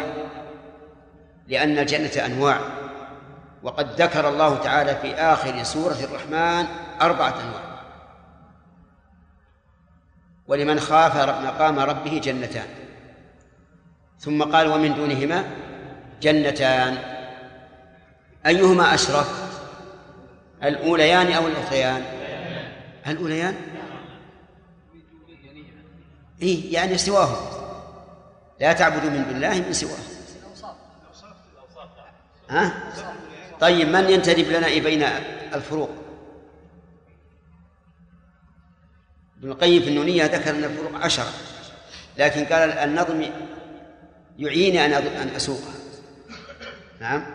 لأن 1.47 1.77
الجنة 1.77 2.25
أنواع. 2.25 2.59
وقد 3.63 4.01
ذكر 4.01 4.29
الله 4.29 4.57
تعالى 4.57 4.95
في 4.95 5.13
آخر 5.13 5.63
سورة 5.63 5.97
الرحمن 6.03 6.65
أربعة 7.01 7.41
أنواع. 7.41 7.69
ولمن 10.47 10.79
خاف 10.79 11.17
مقام 11.17 11.79
ربه 11.79 12.17
جنتان. 12.23 12.67
ثم 14.19 14.43
قال 14.43 14.67
ومن 14.67 14.95
دونهما 14.95 15.43
جنتان. 16.21 16.97
أيهما 18.45 18.93
أشرف؟ 18.93 19.49
الأوليان 20.63 21.31
أو 21.31 21.47
الأخريان 21.47 22.03
الأوليان. 23.07 23.55
إيه 26.41 26.73
يعني 26.73 26.97
سواهم. 26.97 27.59
لا 28.59 28.73
تعبدوا 28.73 29.09
من 29.09 29.23
دون 29.23 29.35
الله 29.35 29.59
من 29.67 29.73
سواه 29.73 29.97
ها؟ 32.49 32.73
طيب 33.59 33.87
من 33.87 34.09
ينتدب 34.09 34.47
لنا 34.51 34.67
بين 34.67 35.03
الفروق؟ 35.53 35.89
ابن 39.39 39.51
القيم 39.51 39.81
في 39.81 39.89
النونية 39.89 40.25
ذكر 40.25 40.49
أن 40.49 40.63
الفروق 40.63 41.03
عشرة 41.03 41.33
لكن 42.17 42.45
قال 42.45 42.71
النظم 42.71 43.25
يعيني 44.39 44.85
أن 44.85 44.93
أن 44.93 45.27
أسوقها 45.27 45.73
نعم؟ 46.99 47.25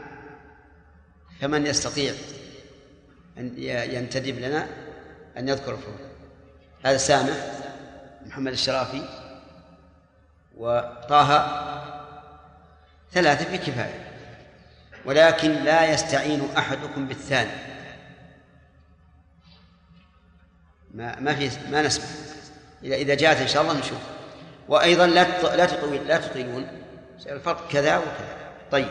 فمن 1.40 1.66
يستطيع 1.66 2.14
أن 3.38 3.54
ينتدب 3.58 4.38
لنا 4.38 4.66
أن 5.36 5.48
يذكر 5.48 5.74
الفروق 5.74 6.00
هذا 6.84 6.96
سامح 6.96 7.36
محمد 8.26 8.52
الشرافي 8.52 9.02
وطه 10.56 11.30
ثلاثة 13.12 13.44
في 13.44 13.58
كفاية 13.58 14.04
ولكن 15.04 15.50
لا 15.50 15.92
يستعين 15.92 16.48
أحدكم 16.56 17.08
بالثاني. 17.08 17.50
ما 20.94 21.20
ما 21.20 21.34
في 21.34 21.50
ما 21.70 21.82
نسمع. 21.82 22.04
إذا 22.82 22.94
إذا 22.94 23.14
جاءت 23.14 23.36
إن 23.36 23.48
شاء 23.48 23.62
الله 23.62 23.78
نشوف. 23.78 23.98
وأيضا 24.68 25.06
لا 25.06 25.56
لا 25.56 25.66
تطويل 25.66 26.08
لا 26.08 26.16
تطيلون 26.16 26.83
الفرق 27.26 27.68
كذا 27.72 27.96
وكذا. 27.96 28.36
طيب. 28.72 28.88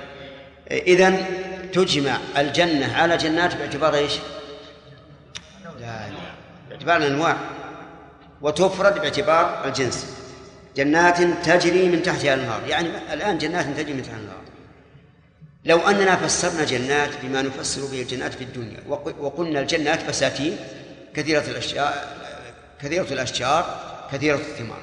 إذا 0.71 1.25
تجمع 1.73 2.17
الجنة 2.37 2.97
على 2.97 3.17
جنات 3.17 3.55
باعتبار 3.55 3.95
إيش؟ 3.95 4.13
لا 5.81 6.09
باعتبار 6.69 6.97
الأنواع. 6.97 7.37
وتفرد 8.41 8.99
باعتبار 9.01 9.65
الجنس. 9.65 10.17
جنات 10.75 11.21
تجري 11.21 11.89
من 11.89 12.03
تحتها 12.03 12.33
الأنهار. 12.33 12.61
يعني 12.67 13.13
الآن 13.13 13.37
جنات 13.37 13.65
تجري 13.65 13.93
من 13.93 14.01
تحتها 14.01 14.17
الأنهار. 14.17 14.43
لو 15.65 15.79
أننا 15.79 16.15
فسرنا 16.15 16.63
جنات 16.63 17.09
بما 17.23 17.41
نفسر 17.41 17.85
به 17.85 18.01
الجنات 18.01 18.33
في 18.33 18.43
الدنيا 18.43 18.79
وقلنا 19.19 19.59
الجنات 19.59 20.09
بساتين 20.09 20.57
كثيرة 21.13 21.43
الأشجار 21.47 21.93
كثيرة 22.81 23.07
الأشجار 23.11 23.79
كثيرة 24.11 24.35
الثمار. 24.35 24.79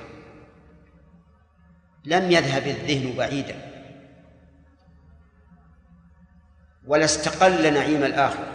لم 2.05 2.31
يذهب 2.31 2.67
الذهن 2.67 3.17
بعيدا. 3.17 3.55
ولا 6.87 7.05
استقل 7.05 7.75
نعيم 7.75 8.05
الآخرة. 8.05 8.47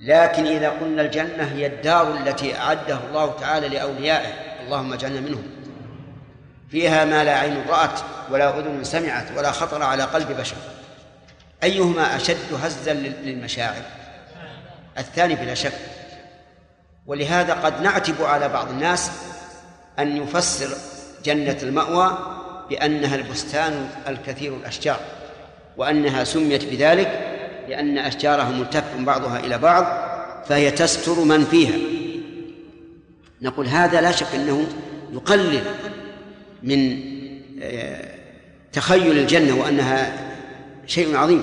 لكن 0.00 0.46
إذا 0.46 0.70
قلنا 0.70 1.02
الجنة 1.02 1.44
هي 1.44 1.66
الدار 1.66 2.16
التي 2.16 2.58
أعدها 2.58 3.00
الله 3.08 3.40
تعالى 3.40 3.68
لأوليائه 3.68 4.62
اللهم 4.64 4.92
اجعلنا 4.92 5.20
منهم. 5.20 5.50
فيها 6.70 7.04
ما 7.04 7.24
لا 7.24 7.38
عين 7.38 7.64
رأت 7.68 8.00
ولا 8.30 8.58
أذن 8.58 8.84
سمعت 8.84 9.32
ولا 9.36 9.52
خطر 9.52 9.82
على 9.82 10.02
قلب 10.02 10.32
بشر. 10.32 10.56
أيهما 11.62 12.16
أشد 12.16 12.54
هزا 12.62 12.92
للمشاعر؟ 12.94 13.82
الثاني 14.98 15.34
بلا 15.34 15.54
شك. 15.54 15.78
ولهذا 17.06 17.54
قد 17.54 17.80
نعتب 17.80 18.22
على 18.22 18.48
بعض 18.48 18.68
الناس 18.68 19.10
أن 19.98 20.16
يفسر 20.16 20.93
جنة 21.24 21.58
المأوى 21.62 22.18
بأنها 22.70 23.16
البستان 23.16 23.88
الكثير 24.08 24.56
الأشجار 24.56 25.00
وأنها 25.76 26.24
سميت 26.24 26.64
بذلك 26.64 27.34
لأن 27.68 27.98
أشجارها 27.98 28.50
ملتف 28.50 28.84
بعضها 28.98 29.40
إلى 29.40 29.58
بعض 29.58 29.86
فهي 30.48 30.70
تستر 30.70 31.24
من 31.24 31.44
فيها. 31.44 31.76
نقول 33.42 33.66
هذا 33.66 34.00
لا 34.00 34.12
شك 34.12 34.34
أنه 34.34 34.66
يقلل 35.12 35.62
من 36.62 37.00
آه، 37.62 38.14
تخيل 38.72 39.18
الجنة 39.18 39.60
وأنها 39.60 40.12
شيء 40.86 41.16
عظيم. 41.16 41.42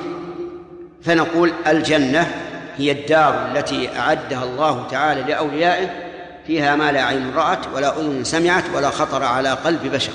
فنقول 1.04 1.54
الجنة 1.68 2.32
هي 2.78 2.92
الدار 2.92 3.52
التي 3.52 3.90
أعدها 4.00 4.44
الله 4.44 4.88
تعالى 4.88 5.22
لأوليائه 5.22 6.11
فيها 6.52 6.76
ما 6.76 6.92
لا 6.92 7.04
عين 7.04 7.34
رأت 7.34 7.68
ولا 7.74 8.00
أذن 8.00 8.24
سمعت 8.24 8.64
ولا 8.76 8.90
خطر 8.90 9.24
على 9.24 9.50
قلب 9.50 9.92
بشر. 9.92 10.12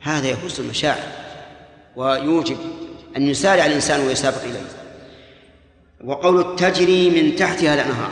هذا 0.00 0.28
يهز 0.28 0.60
المشاعر 0.60 1.08
ويوجب 1.96 2.56
أن 3.16 3.22
يسارع 3.22 3.66
الإنسان 3.66 4.00
ويسابق 4.00 4.42
إليه. 4.42 4.60
وقول 6.04 6.56
تجري 6.56 7.10
من 7.10 7.36
تحتها 7.36 7.74
الأنهار. 7.74 8.10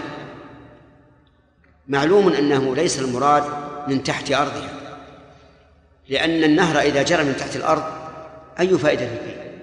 معلوم 1.88 2.32
أنه 2.32 2.76
ليس 2.76 2.98
المراد 2.98 3.44
من 3.88 4.02
تحت 4.02 4.32
أرضها. 4.32 4.70
لأن 6.08 6.44
النهر 6.44 6.80
إذا 6.80 7.02
جرى 7.02 7.24
من 7.24 7.36
تحت 7.36 7.56
الأرض 7.56 7.84
أي 8.60 8.78
فائدة 8.78 9.06
فيه؟ 9.06 9.60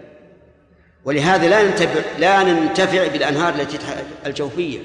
ولهذا 1.06 1.48
لا 1.48 1.64
ننتفع 1.64 2.02
لا 2.20 2.44
ننتفع 2.44 3.08
بالأنهار 3.08 3.56
التي 3.56 3.78
الجوفية. 4.26 4.80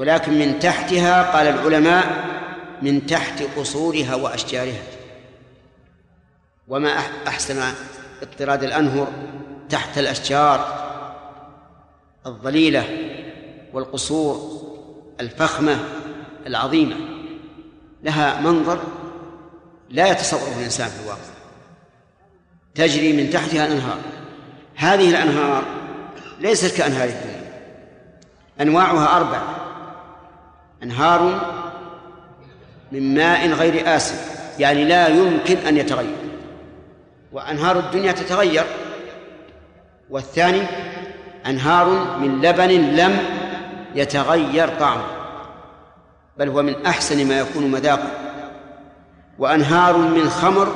ولكن 0.00 0.38
من 0.38 0.58
تحتها 0.58 1.32
قال 1.32 1.46
العلماء 1.46 2.24
من 2.82 3.06
تحت 3.06 3.42
قصورها 3.56 4.14
وأشجارها. 4.14 4.82
وما 6.68 6.90
أحسن 7.28 7.62
اضطراد 8.22 8.64
الأنهر 8.64 9.08
تحت 9.68 9.98
الأشجار 9.98 10.84
الظليلة 12.26 12.84
والقصور 13.72 14.62
الفخمة 15.20 15.78
العظيمة. 16.46 16.96
لها 18.02 18.40
منظر 18.40 18.80
لا 19.90 20.06
يتصوره 20.06 20.58
الإنسان 20.58 20.88
في 20.88 21.02
الواقع. 21.02 21.20
تجري 22.74 23.12
من 23.12 23.30
تحتها 23.30 23.66
الأنهار. 23.66 23.98
هذه 24.74 25.10
الأنهار 25.10 25.64
ليست 26.38 26.76
كأنهار 26.76 27.08
الدنيا. 27.08 27.50
أنواعها 28.60 29.16
أربع. 29.16 29.59
أنهار 30.82 31.40
من 32.92 33.14
ماء 33.14 33.48
غير 33.48 33.96
آسن 33.96 34.14
يعني 34.58 34.84
لا 34.84 35.08
يمكن 35.08 35.56
أن 35.56 35.76
يتغير. 35.76 36.16
وأنهار 37.32 37.78
الدنيا 37.78 38.12
تتغير. 38.12 38.64
والثاني 40.10 40.62
أنهار 41.46 42.18
من 42.18 42.40
لبن 42.42 42.70
لم 42.70 43.18
يتغير 43.94 44.68
طعمه 44.68 45.06
بل 46.38 46.48
هو 46.48 46.62
من 46.62 46.86
أحسن 46.86 47.28
ما 47.28 47.38
يكون 47.38 47.70
مذاقا 47.70 48.10
وأنهار 49.38 49.96
من 49.96 50.30
خمر 50.30 50.74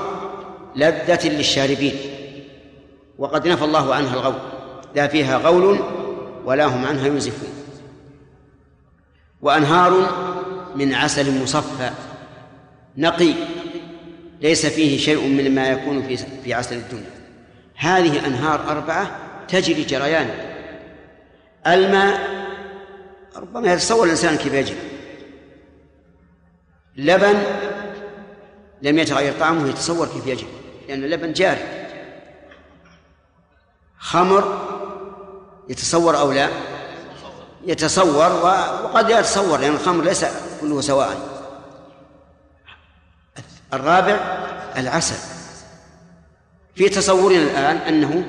لذة 0.77 1.29
للشاربين. 1.29 1.95
وقد 3.19 3.49
نفى 3.49 3.65
الله 3.65 3.95
عنها 3.95 4.15
الغول 4.15 4.35
لا 4.95 5.07
فيها 5.07 5.37
غول 5.37 5.79
ولا 6.45 6.65
هم 6.65 6.85
عنها 6.85 7.07
ينزفون. 7.07 7.54
وأنهار 9.45 9.93
من 10.77 10.95
عسل 10.95 11.43
مصفى 11.43 11.91
نقي 12.97 13.35
ليس 14.41 14.67
فيه 14.67 14.99
شيء 14.99 15.29
من 15.29 15.55
ما 15.55 15.69
يكون 15.69 16.03
في 16.03 16.17
في 16.17 16.55
عسل 16.55 16.77
الدنيا. 16.77 17.11
هذه 17.77 18.27
أنهار 18.27 18.71
أربعة 18.71 19.19
تجري 19.49 19.83
جريان. 19.83 20.31
الماء 21.67 22.21
ربما 23.37 23.73
يتصور 23.73 24.05
الإنسان 24.05 24.37
كيف 24.37 24.53
يجري. 24.53 24.79
لبن 26.97 27.43
لم 28.83 28.99
يتغير 28.99 29.33
طعمه 29.41 29.69
يتصور 29.69 30.07
كيف 30.07 30.27
يجري 30.27 30.49
لأن 30.89 31.05
اللبن 31.05 31.33
جاري. 31.33 31.87
خمر 33.99 34.61
يتصور 35.69 36.19
أو 36.19 36.33
لا؟ 36.33 36.74
يتصور 37.67 38.33
وقد 38.85 39.11
لا 39.11 39.21
يتصور 39.21 39.59
لأن 39.61 39.73
الخمر 39.73 40.05
ليس 40.05 40.25
كله 40.61 40.81
سواء. 40.81 41.17
الرابع 43.75 44.19
العسل. 44.77 45.17
في 46.75 46.89
تصورنا 46.89 47.43
الآن 47.43 47.77
أنه 47.77 48.25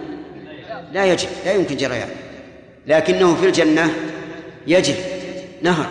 لا 0.92 1.06
يجري 1.06 1.32
لا 1.46 1.54
يمكن 1.54 1.78
جريان. 1.78 2.10
لكنه 2.88 3.36
في 3.36 3.46
الجنة 3.46 3.94
يجري 4.68 5.04
نهر. 5.62 5.88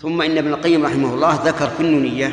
ثم 0.00 0.22
إن 0.22 0.38
ابن 0.38 0.52
القيم 0.52 0.86
رحمه 0.86 1.14
الله 1.14 1.40
ذكر 1.44 1.70
في 1.70 1.80
النونية 1.80 2.32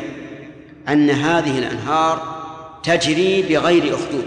أن 0.88 1.10
هذه 1.10 1.58
الأنهار 1.58 2.42
تجري 2.82 3.42
بغير 3.42 3.94
أخدود. 3.94 4.26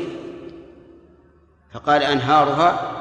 فقال 1.73 2.03
أنهارها 2.03 2.91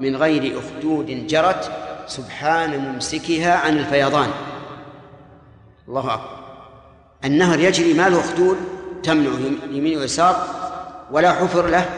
من 0.00 0.16
غير 0.16 0.58
أخدود 0.58 1.26
جرت 1.26 1.87
سبحان 2.08 2.78
ممسكها 2.78 3.54
عن 3.54 3.78
الفيضان. 3.78 4.30
الله 5.88 6.14
أكبر. 6.14 6.38
النهر 7.24 7.60
يجري 7.60 7.94
ما 7.94 8.08
له 8.08 8.20
أخدود 8.20 8.56
تمنع 9.02 9.30
يمين 9.70 9.98
ويسار 9.98 10.48
ولا 11.10 11.32
حفر 11.32 11.66
له 11.66 11.90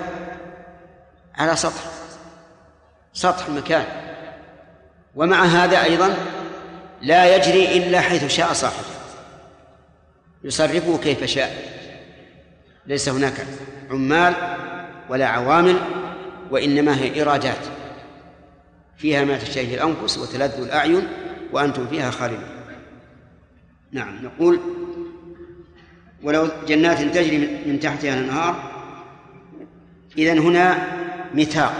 على 1.34 1.56
سطح 1.56 1.82
سطح 3.12 3.46
المكان 3.46 3.84
ومع 5.14 5.44
هذا 5.44 5.82
أيضا 5.82 6.14
لا 7.02 7.36
يجري 7.36 7.76
إلا 7.76 8.00
حيث 8.00 8.26
شاء 8.26 8.52
صاحبه. 8.52 8.86
يصرفه 10.44 10.98
كيف 10.98 11.24
شاء. 11.24 11.80
ليس 12.86 13.08
هناك 13.08 13.46
عمال 13.90 14.34
ولا 15.08 15.26
عوامل 15.26 15.76
وإنما 16.50 16.96
هي 16.96 17.22
إرادات 17.22 17.79
فيها 19.00 19.24
ما 19.24 19.38
تشتهي 19.38 19.74
الأنفس 19.74 20.18
وتلذ 20.18 20.62
الأعين 20.62 21.08
وأنتم 21.52 21.86
فيها 21.86 22.10
خالدون. 22.10 22.48
نعم 23.92 24.24
نقول 24.24 24.60
ولو 26.22 26.48
جنات 26.68 27.02
تجري 27.02 27.38
من 27.66 27.80
تحتها 27.80 28.14
الأنهار 28.14 28.70
إذن 30.18 30.38
هنا 30.38 30.78
ميثاق 31.34 31.72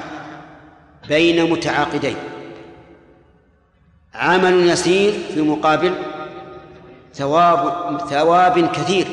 بين 1.09 1.51
متعاقدين. 1.51 2.17
عمل 4.15 4.69
يسير 4.69 5.13
في 5.35 5.43
مقابل 5.43 5.95
ثواب 7.15 7.99
ثواب 8.11 8.67
كثير. 8.73 9.07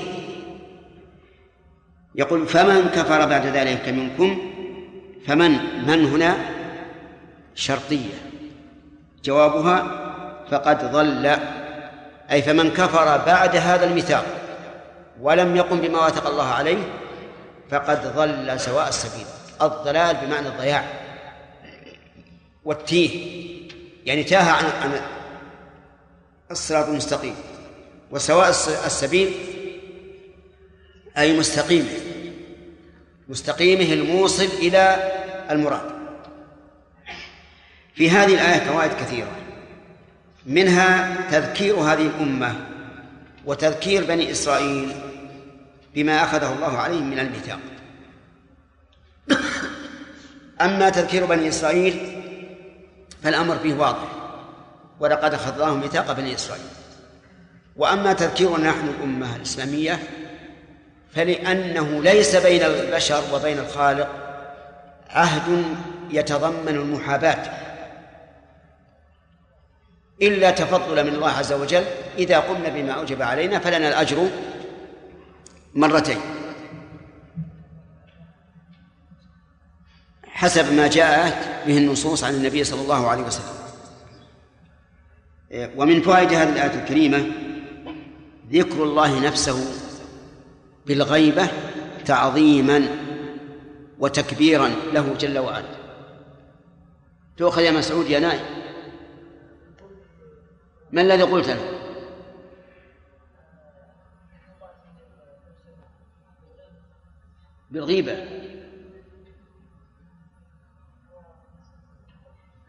يقول 2.16 2.48
فمن 2.48 2.90
كفر 2.90 3.26
بعد 3.26 3.46
ذلك 3.46 3.90
منكم 3.90 4.38
فمن 5.26 5.52
من 5.88 6.06
هنا؟ 6.06 6.57
شرطية. 7.58 8.14
جوابها 9.24 10.04
فقد 10.52 10.92
ضل 10.92 11.38
أي 12.32 12.42
فمن 12.42 12.72
كفر 12.72 13.18
بعد 13.18 13.56
هذا 13.56 13.86
الميثاق 13.86 14.26
ولم 15.22 15.56
يقم 15.56 15.82
بما 15.82 16.00
واثق 16.00 16.28
الله 16.28 16.48
عليه 16.48 16.78
فقد 17.70 18.16
ضل 18.16 18.60
سواء 18.60 18.88
السبيل. 18.88 19.26
الضلال 19.62 20.16
بمعنى 20.16 20.48
الضياع 20.48 20.84
والتيه 22.66 23.38
يعني 24.06 24.24
تاه 24.24 24.52
عن 24.52 24.66
عن 24.66 25.02
الصراط 26.52 26.88
المستقيم. 26.88 27.36
وسواء 28.12 28.50
السبيل 28.86 29.34
أي 31.18 31.40
مستقيمه 31.40 31.90
مستقيمه 33.30 33.94
الموصل 33.94 34.46
إلى 34.46 35.12
المراد. 35.52 35.97
في 37.98 38.10
هذه 38.10 38.34
الآية 38.34 38.60
فوائد 38.60 38.92
كثيرة. 38.94 39.32
منها 40.46 41.18
تذكير 41.32 41.76
هذه 41.76 42.06
الأمة 42.08 42.56
وتذكير 43.46 44.04
بني 44.04 44.32
إسرائيل 44.32 44.96
بما 45.96 46.24
أخذه 46.24 46.54
الله 46.54 46.78
عليهم 46.78 47.10
من 47.10 47.20
الميثاق. 47.20 47.60
أما 50.62 50.90
تذكير 50.90 51.26
بني 51.26 51.50
إسرائيل 51.50 52.24
فالأمر 53.24 53.58
فيه 53.58 53.74
واضح 53.74 54.08
ولقد 55.00 55.34
أخذ 55.34 55.54
الله 55.54 55.76
ميثاق 55.76 56.12
بني 56.12 56.36
إسرائيل. 56.36 56.66
وأما 57.76 58.14
تذكيرنا 58.14 58.70
نحن 58.70 58.88
الأمة 58.88 59.36
الإسلامية 59.36 60.00
فلأنه 61.16 62.04
ليس 62.04 62.36
بين 62.36 62.64
البشر 62.64 63.24
وبين 63.34 63.60
الخالق 63.60 64.10
عهد 65.10 65.66
يتضمن 66.12 66.76
المحاباة. 66.76 67.67
إلا 70.22 70.52
تفضلا 70.52 71.04
من 71.04 71.16
الله 71.16 71.30
عز 71.30 71.54
وجل. 71.54 71.84
إذا 72.18 72.40
قمنا 72.40 72.70
بما 72.70 72.92
أوجب 72.92 73.22
علينا 73.22 73.60
فلنا 73.60 73.88
الأجر 73.88 74.30
مرتين. 75.74 76.18
حسب 80.24 80.74
ما 80.74 80.88
جاءت 80.88 81.68
به 81.68 81.78
النصوص 81.78 82.24
عن 82.24 82.34
النبي 82.34 82.64
صلى 82.64 82.82
الله 82.82 83.08
عليه 83.08 83.24
وسلم. 83.24 83.58
ومن 85.76 86.02
فوائد 86.02 86.34
هذه 86.34 86.50
الآية 86.50 86.84
الكريمة 86.84 87.26
ذكر 88.52 88.84
الله 88.84 89.20
نفسه 89.20 89.66
بالغيبة 90.86 91.48
تعظيما 92.06 92.88
وتكبيرا 94.00 94.72
له 94.94 95.14
جل 95.20 95.38
وعلا. 95.38 95.78
تؤخذ 97.38 97.62
يا 97.62 97.72
مسعود 97.72 98.10
يا 98.10 98.20
نائم 98.20 98.57
ما 100.92 101.02
الذي 101.02 101.24
قلت 101.24 101.50
له 101.50 101.78
بالغيبة. 107.72 108.14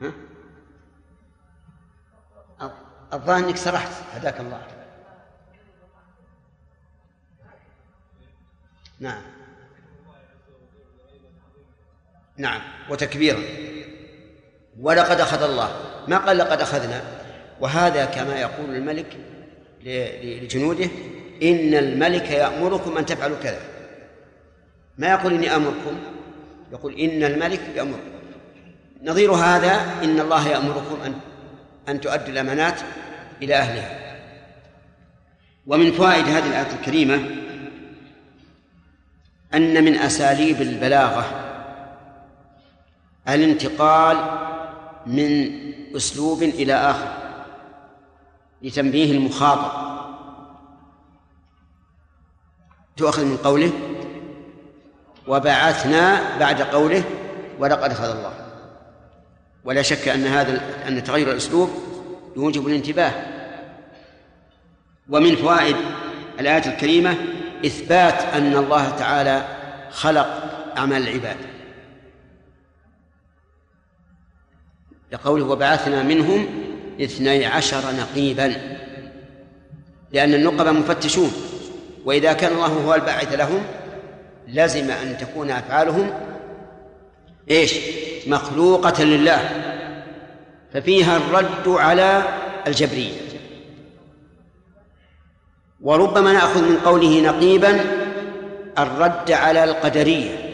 ها؟ 0.01 0.13
الظاهر 3.13 3.39
إنك 3.39 3.57
سرحت. 3.57 3.93
هداك 4.13 4.41
الله. 4.41 4.67
نعم. 9.01 9.23
نعم. 12.37 12.61
وتكبيرا. 12.91 13.43
ولقد 14.81 15.21
أخذ 15.21 15.43
الله. 15.43 16.05
ما 16.09 16.19
قال 16.19 16.39
لقد 16.39 16.61
أخذنا؟ 16.61 17.18
وهذا 17.61 18.05
كما 18.05 18.41
يقول 18.41 18.75
الملك 18.75 19.17
لجنوده 19.85 20.89
إن 21.43 21.75
الملك 21.75 22.31
يأمركم 22.31 22.99
أن 22.99 23.07
تفعلوا 23.07 23.37
كذا. 23.43 23.61
ما 24.99 25.09
يقول 25.09 25.35
إني 25.35 25.57
أمركم؟ 25.57 25.99
يقول 26.73 26.95
إن 27.01 27.25
الملك 27.25 27.61
يأمركم. 27.77 28.19
نظير 29.05 29.33
هذا 29.33 29.81
إن 30.05 30.21
الله 30.21 30.49
يأمركم 30.49 31.01
أن 31.05 31.15
أن 31.89 32.01
تؤدوا 32.01 32.29
الأمانات 32.29 32.81
إلى 33.43 33.55
أهلها. 33.55 34.19
ومن 35.67 35.93
فوائد 35.93 36.25
هذه 36.25 36.47
الآية 36.47 36.73
الكريمة 36.81 37.21
أن 39.55 39.85
من 39.85 39.95
أساليب 39.95 40.63
البلاغة 40.63 41.45
الانتقال 43.29 44.17
من 45.07 45.51
أسلوب 45.97 46.43
إلى 46.43 46.75
آخر. 46.75 47.28
لتنبيه 48.63 49.13
المخاطب. 49.13 49.89
تؤخذ 52.97 53.25
من 53.25 53.37
قوله 53.37 53.73
وبعثنا 55.29 56.39
بعد 56.39 56.63
قوله 56.63 57.05
ولقد 57.59 57.91
أخذ 57.91 58.17
الله. 58.17 58.33
ولا 59.65 59.83
شك 59.83 60.09
أن 60.09 60.27
هذا 60.27 60.61
أن 60.89 61.05
تغير 61.05 61.31
الأسلوب 61.31 61.71
يوجب 62.37 62.67
الانتباه. 62.67 63.13
ومن 65.09 65.37
فوائد 65.37 65.77
الآية 66.41 66.75
الكريمة 66.75 67.17
إثبات 67.67 68.23
أن 68.23 68.57
الله 68.57 68.91
تعالى 68.91 69.47
خلق 69.91 70.27
أعمال 70.77 71.09
العباد. 71.09 71.37
لقوله 75.13 75.45
وبعثنا 75.45 76.03
منهم 76.03 76.68
اثني 77.01 77.47
عشر 77.47 77.83
نقيبا. 77.99 78.55
لأن 80.13 80.35
النقب 80.35 80.67
مفتشون 80.67 81.33
وإذا 82.05 82.33
كان 82.33 82.53
الله 82.53 82.67
هو 82.67 82.95
الباعث 82.95 83.35
لهم 83.35 83.63
لزم 84.49 84.91
أن 84.91 85.17
تكون 85.19 85.51
أفعالهم 85.51 86.11
إيش؟ 87.51 87.75
مخلوقة 88.27 89.05
لله. 89.05 89.51
ففيها 90.73 91.17
الرد 91.17 91.69
على 91.69 92.23
الجبرية. 92.67 93.13
وربما 95.81 96.33
نأخذ 96.33 96.63
من 96.63 96.77
قوله 96.77 97.21
نقيبا 97.21 97.81
الرد 98.79 99.31
على 99.31 99.65
القدرية 99.65 100.49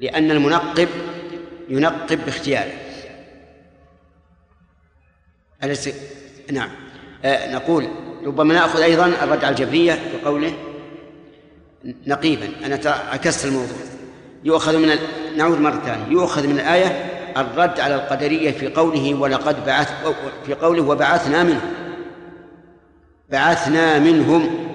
لأن 0.00 0.30
المنقب 0.30 0.88
ينقب 1.68 2.24
باختياره. 2.24 2.85
أليس؟ 5.64 5.90
نعم. 6.52 6.68
آه 7.24 7.54
نقول 7.54 7.88
ربما 8.26 8.54
نأخذ 8.54 8.80
أيضا 8.80 9.06
الرد 9.06 9.44
على 9.44 9.48
الجبرية 9.48 9.98
بقوله 10.14 10.52
نقيبا. 12.06 12.48
أنا 12.64 12.80
عكست 13.12 13.44
الموضوع. 13.44 13.76
يؤخذ 14.44 14.78
من 14.78 14.90
ال... 14.90 14.98
نعود 15.36 15.60
مرة 15.60 15.82
ثانية. 15.86 16.06
يؤخذ 16.08 16.46
من 16.46 16.54
الآية 16.54 17.12
الرد 17.36 17.80
على 17.80 17.94
القدرية 17.94 18.50
في 18.50 18.68
قوله 18.68 19.14
ولقد 19.14 19.66
بعث 19.66 19.92
في 20.46 20.54
قوله 20.54 20.82
وبعثنا 20.82 21.42
منهم. 21.42 21.74
بعثنا 23.30 23.98
منهم. 23.98 24.66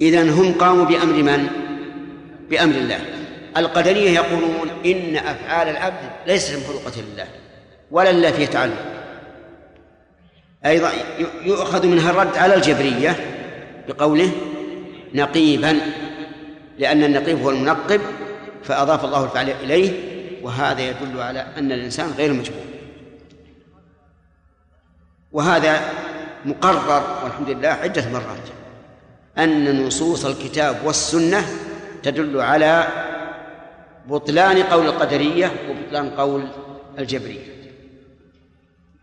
إذا 0.00 0.22
هم 0.22 0.52
قاموا 0.52 0.84
بأمر 0.84 1.22
من؟ 1.22 1.46
بأمر 2.50 2.74
الله. 2.74 3.00
القدرية 3.56 4.10
يقولون 4.10 4.68
إن 4.86 5.16
أفعال 5.16 5.68
العبد 5.68 6.10
ليست 6.26 6.58
مخلوقة 6.64 6.92
لله 7.00 7.26
ولا 7.90 8.12
لله 8.12 8.30
فيه 8.30 8.46
تعلق 8.46 8.91
أيضا 10.66 10.90
يؤخذ 11.44 11.86
منها 11.86 12.10
الرد 12.10 12.36
على 12.36 12.54
الجبرية 12.54 13.16
بقوله 13.88 14.30
نقيبا 15.14 15.80
لأن 16.78 17.04
النقيب 17.04 17.38
هو 17.42 17.50
المنقب 17.50 18.00
فأضاف 18.64 19.04
الله 19.04 19.24
الفعل 19.24 19.50
إليه 19.50 20.12
وهذا 20.42 20.80
يدل 20.80 21.20
على 21.20 21.46
أن 21.58 21.72
الإنسان 21.72 22.10
غير 22.18 22.32
مجبور. 22.32 22.64
وهذا 25.32 25.80
مقرر 26.44 27.20
والحمد 27.24 27.50
لله 27.50 27.68
عدة 27.68 28.10
مرات 28.10 28.48
أن 29.38 29.86
نصوص 29.86 30.24
الكتاب 30.24 30.76
والسنة 30.84 31.46
تدل 32.02 32.40
على 32.40 32.88
بطلان 34.08 34.62
قول 34.62 34.86
القدرية 34.86 35.52
وبطلان 35.70 36.10
قول 36.10 36.48
الجبرية. 36.98 37.61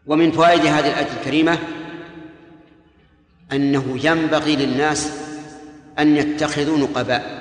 ومن 0.10 0.32
فوائد 0.32 0.66
هذه 0.66 0.88
الآية 0.88 1.08
الكريمة 1.20 1.60
أنه 3.52 4.00
ينبغي 4.04 4.56
للناس 4.56 5.12
أن 6.00 6.16
يتخذوا 6.16 6.78
نقباء 6.78 7.40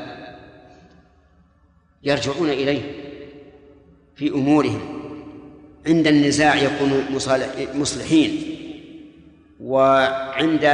يرجعون 2.03 2.49
إليه 2.49 2.83
في 4.17 4.31
أمورهم. 4.31 4.99
عند 5.87 6.07
النزاع 6.07 6.55
يكونوا 6.55 7.01
مصلحين 7.75 8.57
وعند 9.61 10.65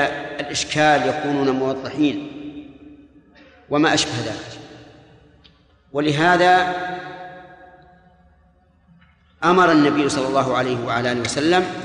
الإشكال 0.41 1.09
يكونون 1.09 1.51
موضحين 1.51 2.31
وما 3.71 3.95
أشبه 3.95 4.19
ذلك. 4.25 4.61
ولهذا 5.93 6.75
أمر 9.45 9.73
النبي 9.73 10.09
صلى 10.09 10.29
الله 10.29 10.57
عليه 10.57 10.85
وعلى 10.85 11.13
آله 11.13 11.21
وسلم 11.21 11.84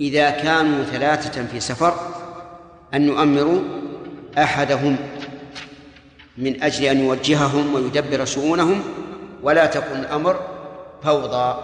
إذا 0.00 0.30
كانوا 0.30 0.84
ثلاثة 0.84 1.46
في 1.46 1.60
سفر 1.60 1.94
أن 2.94 3.02
يؤمروا 3.02 3.62
أحدهم 4.38 4.96
من 6.38 6.62
أجل 6.62 6.84
أن 6.84 7.00
يوجههم 7.00 7.74
ويدبر 7.74 8.24
شؤونهم 8.24 8.82
ولا 9.42 9.66
تكن 9.66 9.96
الأمر 9.96 10.40
فوضى. 11.02 11.62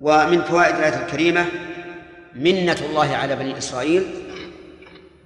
ومن 0.00 0.42
فوائد 0.42 0.74
الآية 0.74 1.06
الكريمة 1.06 1.46
منة 2.34 2.76
الله 2.90 3.16
على 3.16 3.36
بني 3.36 3.58
إسرائيل 3.58 4.06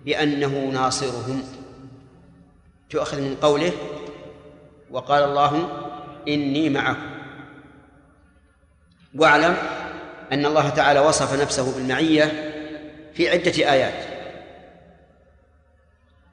بأنه 0.05 0.71
ناصرهم. 0.73 1.43
تؤخذ 2.91 3.21
من 3.21 3.37
قوله 3.43 3.73
وقال 4.91 5.25
الله 5.25 5.69
إني 6.29 6.71
معكم. 6.71 7.11
واعلم 9.15 9.57
أن 10.33 10.47
الله 10.47 10.69
تعالى 10.69 11.01
وصف 11.01 11.41
نفسه 11.41 11.75
بالمعية 11.75 12.55
في 13.15 13.31
عدة 13.31 13.73
آيات. 13.73 14.05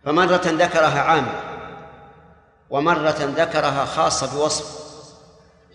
فمرة 0.06 0.42
ذكرها 0.46 1.02
عامة 1.02 1.40
ومرة 2.70 3.34
ذكرها 3.38 3.86
خاصة 3.86 4.38
بوصف 4.38 4.86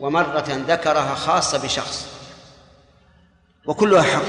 ومرة 0.01 0.65
ذكرها 0.69 1.15
خاصة 1.15 1.59
بشخص 1.63 2.07
وكلها 3.67 4.03
حق. 4.03 4.23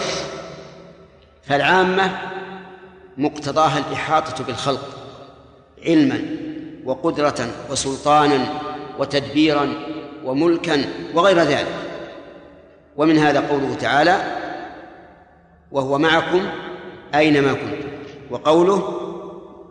فالعامة 1.43 2.17
مقتضاها 3.17 3.77
الإحاطة 3.77 4.43
بالخلق 4.43 4.89
علما 5.85 6.21
وقدرة 6.85 7.49
وسلطانا 7.69 8.45
وتدبيرا 8.99 9.73
وملكا 10.23 10.85
وغير 11.13 11.39
ذلك. 11.39 11.90
ومن 12.97 13.17
هذا 13.17 13.39
قوله 13.39 13.75
تعالى 13.75 14.17
وهو 15.71 15.97
معكم 15.97 16.49
أينما 17.15 17.53
كنتم. 17.53 17.91
وقوله 18.29 18.97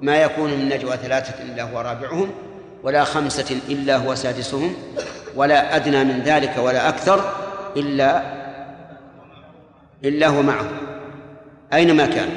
ما 0.00 0.22
يكون 0.22 0.50
من 0.50 0.68
نجوى 0.68 0.96
ثلاثة 0.96 1.42
إلا 1.42 1.62
هو 1.62 1.80
رابعهم 1.80 2.30
ولا 2.82 3.04
خمسة 3.04 3.56
إلا 3.68 3.96
هو 3.96 4.14
سادسهم 4.14 4.74
ولا 5.36 5.76
أدنى 5.76 6.04
من 6.04 6.20
ذلك 6.20 6.58
ولا 6.58 6.88
أكثر 6.88 7.32
إلا 7.76 8.22
إلا 10.04 10.26
هو 10.28 10.42
معه 10.42 10.68
أينما 11.72 12.06
كان. 12.06 12.28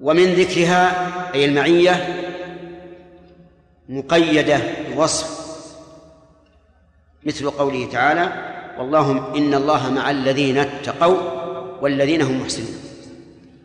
ومن 0.00 0.24
ذكرها 0.24 1.10
أي 1.34 1.44
المعية 1.44 2.06
مقيدة 3.88 4.60
بوصف 4.94 5.39
مثل 7.26 7.50
قوله 7.50 7.88
تعالى 7.92 8.32
والله 8.78 9.36
إن 9.36 9.54
الله 9.54 9.90
مع 9.90 10.10
الذين 10.10 10.58
اتقوا 10.58 11.16
والذين 11.80 12.22
هم 12.22 12.40
محسنون 12.40 12.74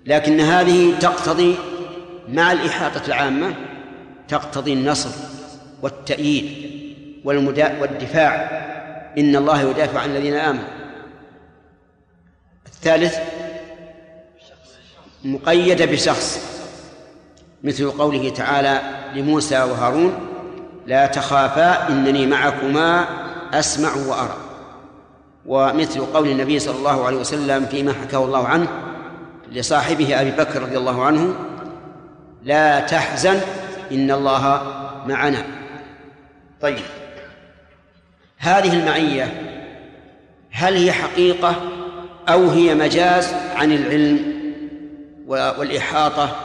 لكن 0.05 0.39
هذه 0.39 0.99
تقتضي 0.99 1.55
مع 2.29 2.51
الإحاطة 2.51 3.01
العامة 3.07 3.53
تقتضي 4.27 4.73
النصر 4.73 5.09
والتأييد 5.81 6.65
والدفاع. 7.25 8.35
إن 9.17 9.35
الله 9.35 9.61
يدافع 9.61 9.99
عن 9.99 10.09
الذين 10.09 10.33
آمنوا. 10.33 10.67
الثالث 12.65 13.17
مقيدة 15.25 15.85
بشخص. 15.85 16.55
مثل 17.63 17.91
قوله 17.91 18.29
تعالى 18.29 18.81
لموسى 19.15 19.57
وهارون 19.57 20.13
لا 20.87 21.05
تخافا 21.05 21.89
إنني 21.89 22.27
معكما 22.27 23.07
أسمع 23.53 23.95
وأرى. 24.07 24.37
ومثل 25.45 26.05
قول 26.05 26.27
النبي 26.27 26.59
صلى 26.59 26.77
الله 26.77 27.05
عليه 27.05 27.17
وسلم 27.17 27.65
فيما 27.65 27.93
حكاه 27.93 28.25
الله 28.25 28.47
عنه 28.47 28.67
لصاحبه 29.51 30.21
أبي 30.21 30.31
بكر 30.31 30.61
رضي 30.61 30.77
الله 30.77 31.05
عنه 31.05 31.35
لا 32.43 32.79
تحزن 32.79 33.39
إن 33.91 34.11
الله 34.11 34.63
معنا. 35.07 35.45
طيب. 36.61 36.83
هذه 38.37 38.73
المعية 38.73 39.41
هل 40.51 40.73
هي 40.75 40.91
حقيقة 40.91 41.55
أو 42.29 42.49
هي 42.49 42.75
مجاز 42.75 43.33
عن 43.55 43.71
العلم 43.71 44.35
والإحاطة 45.27 46.35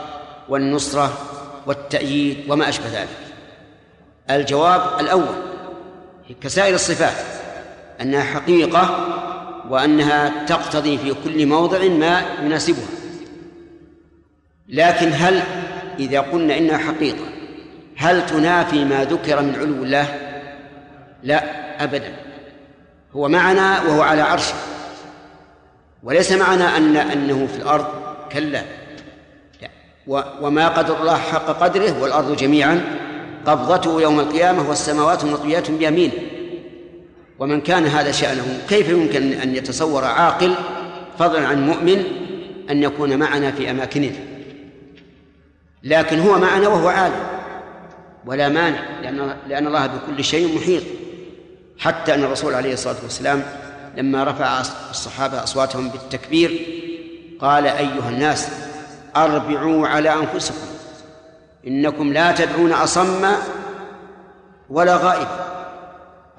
والنصرة 0.49 1.13
والتأييد 1.65 2.37
وما 2.49 2.69
أشبه 2.69 2.87
ذلك؟ 2.87 3.17
الجواب 4.29 4.81
الأول 4.99 5.50
كسائر 6.41 6.75
الصفات 6.75 7.25
أنها 8.01 8.23
حقيقة 8.23 9.07
وأنها 9.69 10.45
تقتضي 10.45 10.97
في 10.97 11.13
كل 11.23 11.45
موضع 11.45 11.87
ما 11.87 12.23
يناسبها. 12.43 12.87
لكن 14.69 15.11
هل 15.13 15.41
إذا 15.99 16.19
قلنا 16.19 16.57
إنها 16.57 16.77
حقيقة 16.77 17.25
هل 17.97 18.25
تنافي 18.25 18.85
ما 18.85 19.03
ذكر 19.03 19.41
من 19.41 19.55
علو 19.55 19.83
الله؟ 19.83 20.05
لا 21.23 21.43
أبدا. 21.83 22.13
هو 23.15 23.27
معنا 23.27 23.81
وهو 23.81 24.01
على 24.01 24.21
عرشه. 24.21 24.55
وليس 26.03 26.31
معنى 26.31 26.63
أن 26.63 26.97
أنه 26.97 27.47
في 27.47 27.57
الأرض 27.57 27.85
كلا. 28.31 28.63
لا. 29.61 29.69
وما 30.41 30.67
قدر 30.67 31.01
الله 31.01 31.17
حق 31.17 31.45
قدره 31.45 32.01
والأرض 32.01 32.35
جميعا 32.35 33.00
قبضته 33.45 34.01
يوم 34.01 34.19
القيامة 34.19 34.69
والسماوات 34.69 35.25
مطويات 35.25 35.71
بيمينه 35.71 36.13
ومن 37.39 37.61
كان 37.61 37.85
هذا 37.85 38.11
شأنه 38.11 38.61
كيف 38.69 38.89
يمكن 38.89 39.33
أن 39.33 39.55
يتصور 39.55 40.03
عاقل 40.03 40.53
فضلا 41.19 41.47
عن 41.47 41.67
مؤمن 41.67 42.03
أن 42.69 42.83
يكون 42.83 43.19
معنا 43.19 43.51
في 43.51 43.71
أماكننا 43.71 44.31
لكن 45.83 46.19
هو 46.19 46.39
معنا 46.39 46.67
وهو 46.67 46.87
عالم 46.87 47.23
ولا 48.25 48.49
مانع 48.49 48.79
لأن 49.01 49.35
لأن 49.47 49.67
الله 49.67 49.87
بكل 49.87 50.23
شيء 50.23 50.55
محيط. 50.55 50.83
حتى 51.79 52.13
أن 52.13 52.23
الرسول 52.23 52.53
عليه 52.53 52.73
الصلاة 52.73 52.95
والسلام 53.03 53.43
لما 53.97 54.23
رفع 54.23 54.61
الصحابة 54.89 55.43
أصواتهم 55.43 55.89
بالتكبير 55.89 56.65
قال 57.39 57.65
أيها 57.65 58.09
الناس 58.09 58.47
أربعوا 59.15 59.87
على 59.87 60.13
أنفسكم. 60.13 60.70
إنكم 61.67 62.13
لا 62.13 62.31
تدعون 62.31 62.71
أصم 62.71 63.25
ولا 64.69 64.97
غائب. 64.97 65.27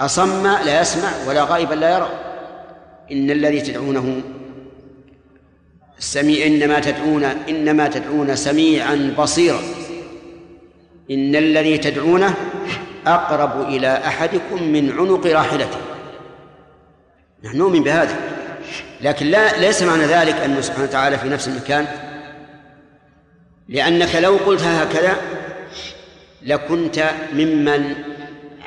أصم 0.00 0.46
لا 0.46 0.80
يسمع 0.80 1.08
ولا 1.28 1.44
غائبا 1.44 1.74
لا 1.74 1.96
يرى. 1.96 2.08
إن 3.12 3.30
الذي 3.30 3.60
تدعونه 3.60 4.20
السميع 5.98 6.46
إنما 6.46 6.80
تدعون 6.80 7.24
إنما 7.24 7.88
تدعون 7.88 8.36
سميعا 8.36 9.14
بصيرا. 9.18 9.60
إن 11.10 11.36
الذي 11.36 11.78
تدعونه 11.78 12.34
أقرب 13.06 13.68
إلى 13.68 13.96
أحدكم 13.96 14.62
من 14.62 14.92
عنق 14.98 15.26
راحلته. 15.26 15.78
نحن 17.44 17.58
نؤمن 17.58 17.82
بهذا 17.82 18.16
لكن 19.00 19.26
لا 19.26 19.60
ليس 19.60 19.82
معنى 19.82 20.04
ذلك 20.04 20.34
أنه 20.34 20.60
سبحانه 20.60 20.84
وتعالى 20.84 21.18
في 21.18 21.28
نفس 21.28 21.48
المكان 21.48 21.86
لأنك 23.68 24.16
لو 24.16 24.36
قلتها 24.46 24.84
هكذا 24.84 25.16
لكنت 26.42 27.10
ممن 27.34 27.94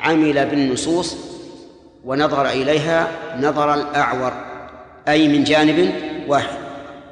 عمل 0.02 0.46
بالنصوص 0.46 1.16
ونظر 2.04 2.48
إليها 2.48 3.08
نظر 3.40 3.74
الأعور 3.74 4.32
أي 5.08 5.28
من 5.28 5.44
جانب 5.44 5.92
واحد. 6.28 6.56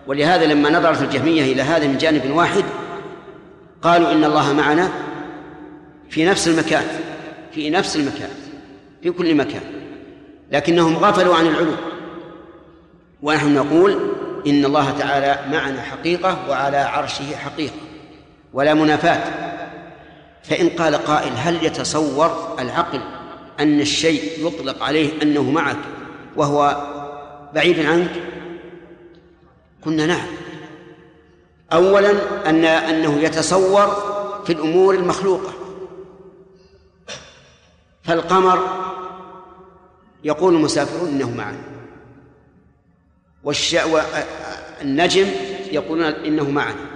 ولهذا 0.07 0.47
لما 0.47 0.71
نظرت 0.71 1.03
الجهمية 1.03 1.53
إلى 1.53 1.63
هذا 1.63 1.87
من 1.87 1.99
جانب 1.99 2.31
واحد 2.31 2.65
قالوا 3.83 4.13
إن 4.13 4.25
الله 4.25 4.53
معنا 4.53 4.89
في 6.11 6.25
نفس 6.25 6.49
المكان 6.49 6.85
في 7.55 7.71
نفس 7.71 7.97
المكان 7.97 8.31
في 9.03 9.11
كل 9.11 9.35
مكان 9.35 9.63
لكنهم 10.53 10.97
غفلوا 10.97 11.35
عن 11.35 11.47
العلو. 11.47 11.73
ونحن 13.23 13.55
نقول 13.55 14.14
إن 14.47 14.65
الله 14.65 14.91
تعالى 14.99 15.57
معنا 15.57 15.83
حقيقة 15.83 16.39
وعلى 16.49 16.77
عرشه 16.77 17.37
حقيقة 17.37 17.75
ولا 18.53 18.75
منافاة. 18.75 19.55
فإن 20.43 20.69
قال 20.69 20.95
قائل 20.95 21.33
هل 21.37 21.67
يتصور 21.67 22.57
العقل 22.59 23.01
أن 23.61 23.81
الشيء 23.81 24.47
يطلق 24.47 24.83
عليه 24.83 25.23
أنه 25.23 25.43
معك 25.43 25.77
وهو 26.37 26.87
بعيد 27.55 27.87
عنك؟ 27.87 28.11
قلنا 29.87 30.07
نعم. 30.07 30.27
أولا 31.73 32.11
أن 32.51 32.65
أنه 32.65 33.19
يتصور 33.19 33.87
في 34.47 34.53
الأمور 34.53 34.95
المخلوقة. 34.95 35.53
فالقمر 38.03 38.59
يقول 40.25 40.55
المسافرون 40.55 41.09
إنه 41.09 41.31
معنا. 41.31 41.74
والش... 43.45 43.77
النجم 44.83 45.27
يقولون 45.73 46.07
إنه 46.07 46.51
معنا. 46.51 46.87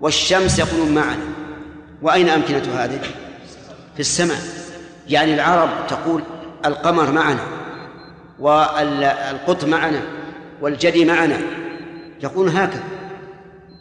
والشمس 0.00 0.58
يقولون 0.58 0.94
معنا. 0.94 1.24
وأين 2.02 2.28
أمكنة 2.28 2.74
هذه؟ 2.74 3.00
في 3.94 4.00
السماء. 4.00 4.38
يعني 5.08 5.34
العرب 5.34 5.86
تقول 5.88 6.22
القمر 6.66 7.10
معنا 7.10 7.40
والقط 8.38 9.64
معنا 9.64 10.02
والجدي 10.60 11.04
معنا. 11.04 11.38
يقول 12.22 12.48
هكذا. 12.48 12.84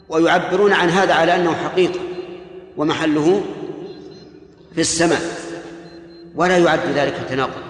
ويعبرون 0.10 0.74
عن 0.74 0.90
هذا 0.90 1.14
على 1.14 1.36
أنه 1.36 1.56
حقيقة. 1.56 2.00
ومحله 2.78 3.44
في 4.76 4.82
السماء. 4.82 5.22
ولا 6.36 6.58
يعد 6.58 6.86
ذلك 6.96 7.16
تناقض. 7.30 7.64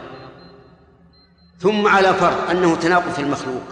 ثم 1.59 1.87
على 1.87 2.13
فرض 2.13 2.49
أنه 2.51 2.75
تناقض 2.75 3.11
في 3.11 3.19
المخلوق. 3.19 3.63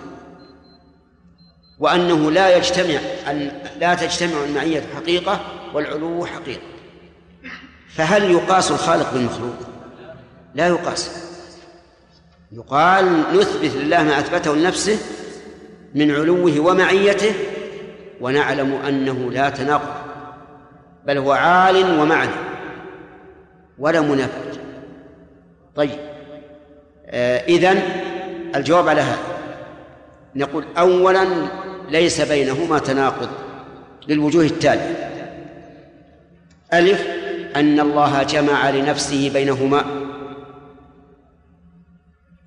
وأنه 1.79 2.31
لا 2.31 2.57
يجتمع 2.57 2.99
لا 3.79 3.95
تجتمع 3.95 4.43
المعية 4.43 4.83
حقيقة 4.95 5.39
والعلو 5.73 6.25
حقيقة. 6.25 6.61
فهل 7.95 8.31
يقاس 8.31 8.71
الخالق 8.71 9.13
بالمخلوق؟ 9.13 9.55
لا 10.55 10.67
يقاس. 10.67 11.27
يقال 12.51 13.23
نثبت 13.33 13.75
لله 13.75 14.03
ما 14.03 14.19
أثبته 14.19 14.55
لنفسه 14.55 14.97
من 15.95 16.11
علوه 16.11 16.59
ومعيته 16.59 17.33
ونعلم 18.21 18.73
أنه 18.73 19.31
لا 19.31 19.49
تناقض 19.49 19.95
بل 21.05 21.17
هو 21.17 21.31
عال 21.31 21.99
ومعنى 21.99 22.31
ولا 23.79 24.01
منافاة 24.01 24.57
طيب 25.75 25.99
آه 27.05 27.45
إذن 27.45 27.81
الجواب 28.55 28.87
على 28.87 29.01
هذا. 29.01 29.36
نقول 30.37 30.65
أولا 30.77 31.27
ليس 31.89 32.21
بينهما 32.21 32.79
تناقض 32.79 33.29
للوجوه 34.07 34.43
التالية. 34.45 35.11
ألف 36.73 37.07
أن 37.55 37.79
الله 37.79 38.23
جمع 38.23 38.69
لنفسه 38.69 39.29
بينهما. 39.33 39.85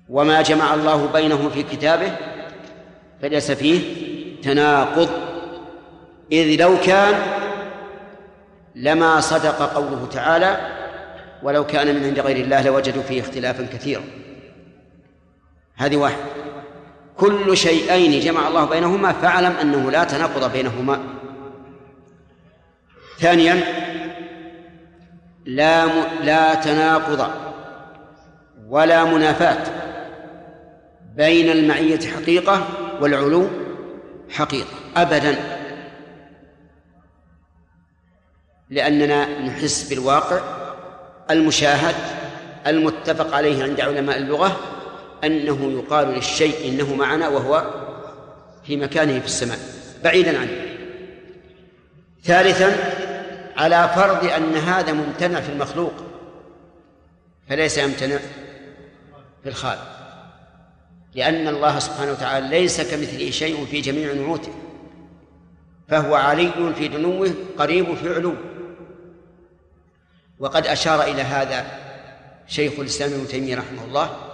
وما 0.09 0.41
جمع 0.41 0.73
الله 0.73 1.05
بينه 1.13 1.49
في 1.49 1.63
كتابه 1.63 2.11
فليس 3.21 3.51
فيه 3.51 3.81
تناقض. 4.41 5.09
إذ 6.31 6.61
لو 6.61 6.77
كان 6.85 7.13
لما 8.75 9.19
صدق 9.19 9.73
قوله 9.73 10.07
تعالى 10.11 10.57
ولو 11.43 11.65
كان 11.65 11.95
من 11.95 12.03
عند 12.03 12.19
غير 12.19 12.35
الله 12.35 12.61
لوجدوا 12.61 13.03
فيه 13.03 13.21
اختلافا 13.21 13.65
كثيرا. 13.65 14.03
هذه 15.75 15.97
واحد 15.97 16.40
كل 17.21 17.57
شيئين 17.57 18.19
جمع 18.19 18.47
الله 18.47 18.65
بينهما 18.65 19.11
فاعلم 19.11 19.51
أنه 19.51 19.91
لا 19.91 20.03
تناقض 20.03 20.51
بينهما. 20.51 20.99
ثانيا 23.19 23.63
لا 25.45 25.85
م... 25.85 25.91
لا 26.23 26.53
تناقض 26.53 27.31
ولا 28.67 29.03
منافاة 29.03 29.63
بين 31.15 31.49
المعية 31.49 31.99
حقيقة 31.99 32.67
والعلو 33.01 33.47
حقيقة 34.29 34.67
أبدا. 34.95 35.35
لأننا 38.69 39.39
نحس 39.39 39.89
بالواقع 39.89 40.39
المشاهد 41.31 41.95
المتفق 42.67 43.35
عليه 43.35 43.63
عند 43.63 43.81
علماء 43.81 44.17
اللغة 44.17 44.80
أنه 45.23 45.71
يقال 45.71 46.07
للشيء 46.07 46.69
إنه 46.69 46.95
معنا 46.95 47.27
وهو 47.27 47.73
في 48.63 48.77
مكانه 48.77 49.19
في 49.19 49.25
السماء 49.25 49.59
بعيدا 50.03 50.39
عنه. 50.39 50.77
ثالثا 52.23 52.75
على 53.57 53.91
فرض 53.95 54.25
أن 54.25 54.55
هذا 54.55 54.93
ممتنع 54.93 55.41
في 55.41 55.51
المخلوق 55.51 55.93
فليس 57.49 57.77
يمتنع 57.77 58.17
في 59.43 59.49
الخالق. 59.49 60.01
لأن 61.15 61.47
الله 61.47 61.79
سبحانه 61.79 62.11
وتعالى 62.11 62.47
ليس 62.47 62.81
كمثله 62.81 63.31
شيء 63.31 63.65
في 63.65 63.81
جميع 63.81 64.13
نعوته 64.13 64.53
فهو 65.87 66.15
علي 66.15 66.73
في 66.77 66.87
دنوه 66.87 67.33
قريب 67.57 67.95
في 67.95 68.13
علو 68.13 68.33
وقد 70.39 70.67
أشار 70.67 71.03
إلى 71.03 71.21
هذا 71.21 71.65
شيخ 72.47 72.79
الإسلام 72.79 73.13
ابن 73.13 73.27
تيمية 73.27 73.55
رحمه 73.55 73.85
الله 73.85 74.30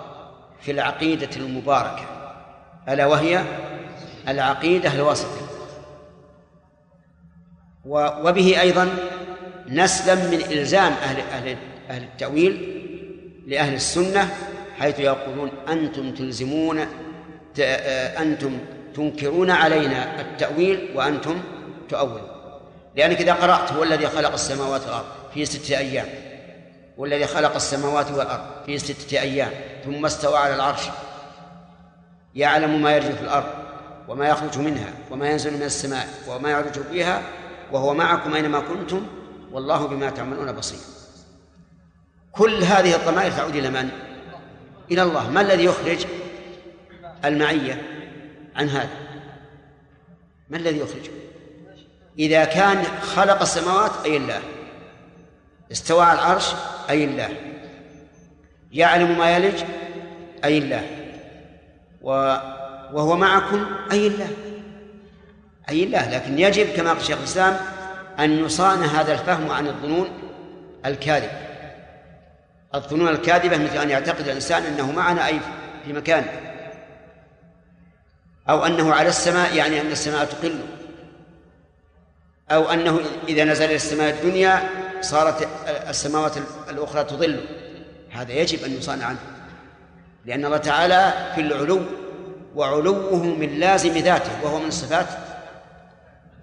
في 0.61 0.71
العقيدة 0.71 1.29
المباركة. 1.35 2.05
ألا 2.89 3.05
وهي 3.05 3.43
العقيدة 4.27 4.93
الوسطية 4.93 5.47
وبه 7.85 8.61
أيضا 8.61 8.89
نسلم 9.67 10.31
من 10.31 10.57
إلزام 10.57 10.93
أهل 11.03 11.19
أهل 11.19 11.57
أهل 11.89 12.03
التأويل 12.03 12.84
لأهل 13.47 13.73
السنة 13.73 14.29
حيث 14.79 14.99
يقولون 14.99 15.51
أنتم 15.69 16.11
تلزمون 16.11 16.85
أنتم 17.59 18.59
تنكرون 18.95 19.51
علينا 19.51 20.21
التأويل 20.21 20.89
وأنتم 20.95 21.41
تؤولون. 21.89 22.21
لأنك 22.95 23.21
إذا 23.21 23.34
قرأت 23.34 23.71
هو 23.71 23.84
الذي 23.84 24.07
خلق 24.07 24.34
السماوات 24.34 24.81
والأرض 24.81 25.05
في 25.34 25.45
ستة 25.45 25.77
أيام. 25.77 26.05
والذي 26.98 27.28
خلق 27.28 27.56
السماوات 27.56 28.11
والأرض 28.11 28.45
في 28.65 28.78
ستة 28.78 29.22
أيام 29.22 29.52
ثم 29.86 30.06
استوى 30.06 30.38
على 30.38 30.56
العرش. 30.56 30.82
يعلم 32.36 32.82
ما 32.82 32.91
يرجو 32.91 33.15
في 33.15 33.22
الأرض 33.22 33.49
وما 34.07 34.28
يخرج 34.28 34.57
منها 34.60 34.94
وما 35.11 35.30
ينزل 35.30 35.53
من 35.53 35.64
السماء 35.64 36.07
وما 36.28 36.49
يعرج 36.49 36.82
فيها 36.91 37.22
وهو 37.72 37.94
معكم 37.94 38.34
أينما 38.34 38.60
كنتم 38.60 39.07
والله 39.52 39.88
بما 39.88 40.10
تعملون 40.10 40.52
بصير. 40.52 40.80
كل 42.32 42.64
هذه 42.64 42.95
الضمائر 42.95 43.32
تعود 43.32 43.56
إلى 43.56 43.69
من؟ 43.69 43.90
إلى 44.91 45.03
الله. 45.03 45.30
ما 45.30 45.41
الذي 45.41 45.64
يخرج؟ 45.64 46.06
المعية. 47.26 47.82
عن 48.56 48.69
هذا. 48.69 48.90
ما 50.49 50.57
الذي 50.57 50.80
يخرجه 50.80 51.11
إذا 52.19 52.45
كان 52.45 52.84
خلق 53.02 53.41
السماوات 53.41 53.91
أي 54.06 54.18
الله؟ 54.18 54.41
استوى 55.72 56.03
على 56.03 56.19
العرش 56.19 56.45
أي 56.89 57.03
الله. 57.03 57.30
يعلم 58.72 59.18
ما 59.18 59.38
يلج 59.38 59.64
أي 60.44 60.57
الله. 60.57 60.84
وهو 62.94 63.18
معكم 63.18 63.65
أي 63.91 64.07
الله. 64.07 64.30
أي 65.69 65.84
الله. 65.84 66.10
لكن 66.10 66.39
يجب 66.39 66.68
كما 66.76 66.94
قال 66.94 67.06
شيخ 67.06 67.18
الإسلام 67.18 67.57
أن 68.19 68.45
يصان 68.45 68.84
هذا 68.84 69.14
الفهم 69.14 69.52
عن 69.52 69.68
الظنون 69.68 70.10
الكاذبة 70.85 71.31
الظنون 72.76 73.07
الكاذبة 73.07 73.57
مثل 73.57 73.77
أن 73.77 73.89
يعتقد 73.89 74.27
الإنسان 74.27 74.64
أنه 74.64 74.91
معنا 74.91 75.27
أي 75.27 75.39
في 75.85 75.94
مكان. 75.94 76.26
أو 78.49 78.65
أنه 78.65 78.94
على 78.94 79.10
السماء 79.10 79.56
يعني 79.56 79.81
أن 79.81 79.91
السماء 79.91 80.26
تقل. 80.26 80.60
أو 82.52 82.72
أنه 82.72 82.99
إذا 83.27 83.44
نزل 83.44 83.65
إلى 83.65 83.76
السماء 83.76 84.10
الدنيا 84.10 84.69
صارت 85.02 85.48
السماوات 85.90 86.34
الأخرى 86.69 87.03
تظل 87.03 87.45
هذا 88.10 88.34
يجب 88.34 88.64
أن 88.64 88.78
يصان 88.78 89.02
عنه. 89.02 89.19
لأن 90.26 90.45
الله 90.45 90.57
تعالى 90.57 91.14
في 91.36 91.41
العلو 91.41 91.82
وعلوه 92.56 93.24
من 93.24 93.60
لازم 93.60 93.98
ذاته 93.98 94.32
وهو 94.44 94.60
من 94.60 94.68
الصفات 94.68 95.07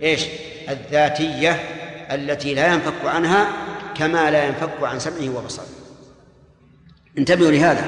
إيش؟ 0.02 0.26
الذاتية 0.68 1.52
التي 2.10 2.54
لا 2.54 2.72
ينفك 2.72 3.04
عنها 3.04 3.48
كما 3.94 4.30
لا 4.30 4.44
ينفك 4.44 4.82
عن 4.82 4.98
سمعه 4.98 5.36
وبصره. 5.36 5.66
انتبهوا 7.18 7.50
لهذا. 7.50 7.86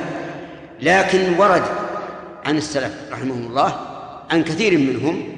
لكن 0.80 1.38
ورد 1.38 1.62
عن 2.44 2.56
السلف 2.56 2.92
رحمهم 3.12 3.46
الله 3.46 3.80
عن 4.30 4.44
كثير 4.44 4.78
منهم 4.78 5.36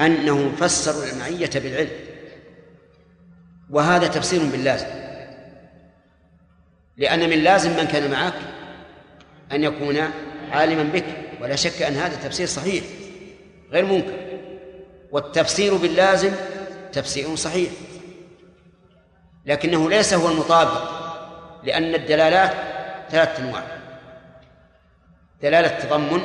أنهم 0.00 0.56
فسروا 0.56 1.04
المعية 1.12 1.50
بالعلم. 1.54 2.09
وهذا 3.70 4.06
تفسير 4.06 4.44
باللازم. 4.44 4.86
لأن 6.96 7.30
من 7.30 7.38
لازم 7.38 7.70
من 7.70 7.84
كان 7.84 8.10
معك 8.10 8.34
أن 9.52 9.64
يكون 9.64 9.98
عالما 10.52 10.82
بك 10.82 11.04
ولا 11.40 11.56
شك 11.56 11.82
أن 11.82 11.94
هذا 11.94 12.16
تفسير 12.28 12.46
صحيح 12.46 12.84
غير 13.72 13.84
منكر. 13.84 14.16
والتفسير 15.12 15.76
باللازم 15.76 16.32
تفسير 16.92 17.36
صحيح. 17.36 17.70
لكنه 19.46 19.90
ليس 19.90 20.14
هو 20.14 20.28
المطابق 20.28 20.90
لأن 21.64 21.94
الدلالات 21.94 22.52
ثلاثة 23.10 23.42
أنواع. 23.42 23.62
دلالة 25.42 25.68
تضمن 25.68 26.20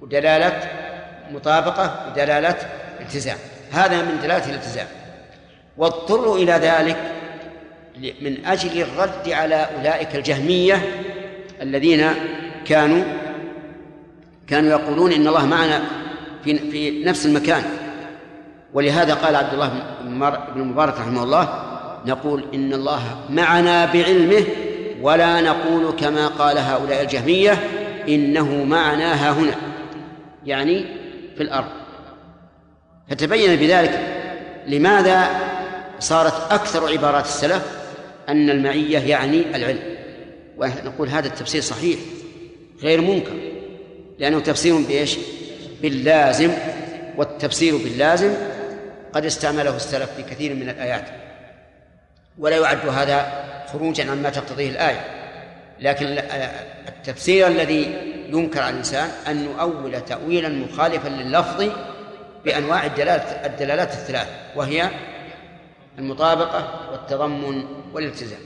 ودلالة 0.00 0.70
مطابقة 1.30 2.06
ودلالة 2.08 2.56
التزام. 3.00 3.38
هذا 3.72 4.02
من 4.02 4.20
دلالة 4.22 4.50
الالتزام. 4.50 5.01
واضطروا 5.76 6.36
إلى 6.38 6.52
ذلك 6.52 6.96
من 8.20 8.46
أجل 8.46 8.82
الرد 8.82 9.28
على 9.28 9.68
أولئك 9.78 10.16
الجهمية 10.16 10.82
الذين 11.62 12.10
كانوا 12.64 13.04
كانوا 14.46 14.70
يقولون 14.70 15.12
إن 15.12 15.28
الله 15.28 15.46
معنا 15.46 15.82
في 16.44 16.58
في 16.58 17.04
نفس 17.04 17.26
المكان. 17.26 17.62
ولهذا 18.74 19.14
قال 19.14 19.36
عبد 19.36 19.52
الله 19.52 19.68
بن 20.54 20.60
المبارك 20.60 20.94
رحمه 21.00 21.22
الله 21.22 21.62
نقول 22.06 22.44
إن 22.54 22.72
الله 22.72 23.00
معنا 23.30 23.84
بعلمه 23.84 24.44
ولا 25.02 25.40
نقول 25.40 25.90
كما 25.90 26.26
قال 26.26 26.58
هؤلاء 26.58 27.02
الجهمية 27.02 27.58
إنه 28.08 28.64
معنا 28.64 29.14
ها 29.14 29.32
هنا 29.32 29.54
يعني 30.46 30.84
في 31.36 31.42
الأرض. 31.42 31.68
فتبين 33.08 33.56
بذلك 33.56 34.00
لماذا 34.66 35.30
صارت 36.02 36.52
أكثر 36.52 36.88
عبارات 36.88 37.24
السلف 37.24 37.62
أن 38.28 38.50
المعية 38.50 38.98
يعني 38.98 39.56
العلم. 39.56 39.82
ونقول 40.56 41.08
هذا 41.08 41.26
التفسير 41.26 41.62
صحيح 41.62 41.98
غير 42.82 43.00
منكر 43.00 43.32
لأنه 44.18 44.40
تفسير 44.40 44.76
بإيش؟ 44.76 45.16
باللازم 45.82 46.50
والتفسير 47.16 47.76
باللازم 47.76 48.34
قد 49.12 49.24
استعمله 49.24 49.76
السلف 49.76 50.10
في 50.16 50.22
كثير 50.22 50.54
من 50.54 50.68
الآيات. 50.68 51.04
ولا 52.38 52.56
يعد 52.56 52.88
هذا 52.88 53.44
خروجا 53.72 54.10
عما 54.10 54.30
تقتضيه 54.30 54.68
الآية. 54.68 55.04
لكن 55.80 56.06
التفسير 56.88 57.46
الذي 57.46 57.98
ينكر 58.28 58.60
على 58.60 58.70
الإنسان 58.70 59.10
أن 59.28 59.44
نؤول 59.44 60.00
تأويلا 60.00 60.48
مخالفا 60.48 61.08
لللفظ 61.08 61.70
بأنواع 62.44 62.86
الدلالات 62.86 63.46
الدلالات 63.46 63.92
الثلاث 63.92 64.28
وهي 64.56 64.90
المطابقة 65.98 66.90
والتضمن 66.92 67.64
والالتزام. 67.92 68.40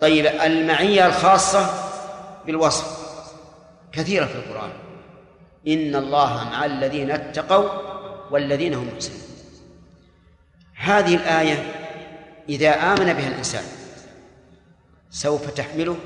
طيب 0.00 0.26
المعية 0.26 1.06
الخاصة 1.06 1.70
بالوصف 2.46 3.04
كثيرة 3.92 4.26
في 4.26 4.34
القرآن. 4.34 4.70
إن 5.68 5.96
الله 5.96 6.44
مع 6.44 6.64
الذين 6.64 7.10
اتقوا 7.10 7.68
والذين 8.30 8.74
هم 8.74 8.88
محسنون. 8.94 9.20
هذه 10.74 11.14
الآية 11.14 11.72
إذا 12.48 12.70
آمن 12.70 13.12
بها 13.12 13.28
الإنسان 13.28 13.64
سوف 15.10 15.50
تحمله 15.50 15.96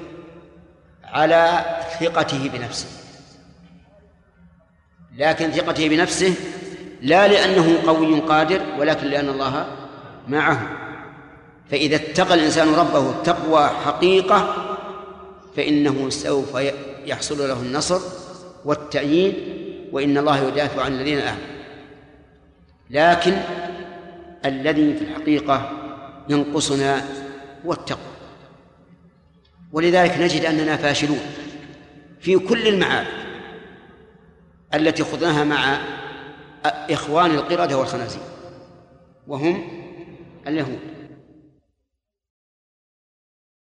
على 1.05 1.64
ثقته 2.01 2.48
بنفسه. 2.48 2.89
لكن 5.16 5.51
ثقته 5.51 5.89
بنفسه 5.89 6.35
لا 7.01 7.28
لأنه 7.28 7.86
قوي 7.86 8.20
قادر 8.20 8.60
ولكن 8.78 9.06
لأن 9.06 9.28
الله 9.28 9.66
معه. 10.28 10.68
فإذا 11.70 11.96
اتقى 11.96 12.34
الإنسان 12.34 12.74
ربه 12.74 13.22
تقوى 13.22 13.68
حقيقة 13.68 14.55
فإنه 15.56 16.10
سوف 16.10 16.55
يحصل 17.05 17.48
له 17.48 17.60
النصر 17.62 18.00
والتأييد 18.64 19.34
وإن 19.92 20.18
الله 20.18 20.48
يدافع 20.48 20.82
عن 20.82 20.92
الذين 20.92 21.18
آمنوا. 21.18 21.59
لكن 22.90 23.36
الذي 24.44 24.94
في 24.94 25.05
الحقيقة 25.05 25.70
ينقصنا 26.28 27.05
هو 27.66 27.72
التقوى. 27.72 28.02
ولذلك 29.72 30.18
نجد 30.18 30.44
أننا 30.44 30.76
فاشلون 30.76 31.20
في 32.20 32.38
كل 32.38 32.68
المعارف 32.68 33.09
التي 34.74 35.05
خضناها 35.05 35.44
مع 35.44 35.78
إخوان 36.64 37.30
القردة 37.30 37.78
والخنازير 37.78 38.22
وهم 39.26 39.88
اليهود. 40.49 40.98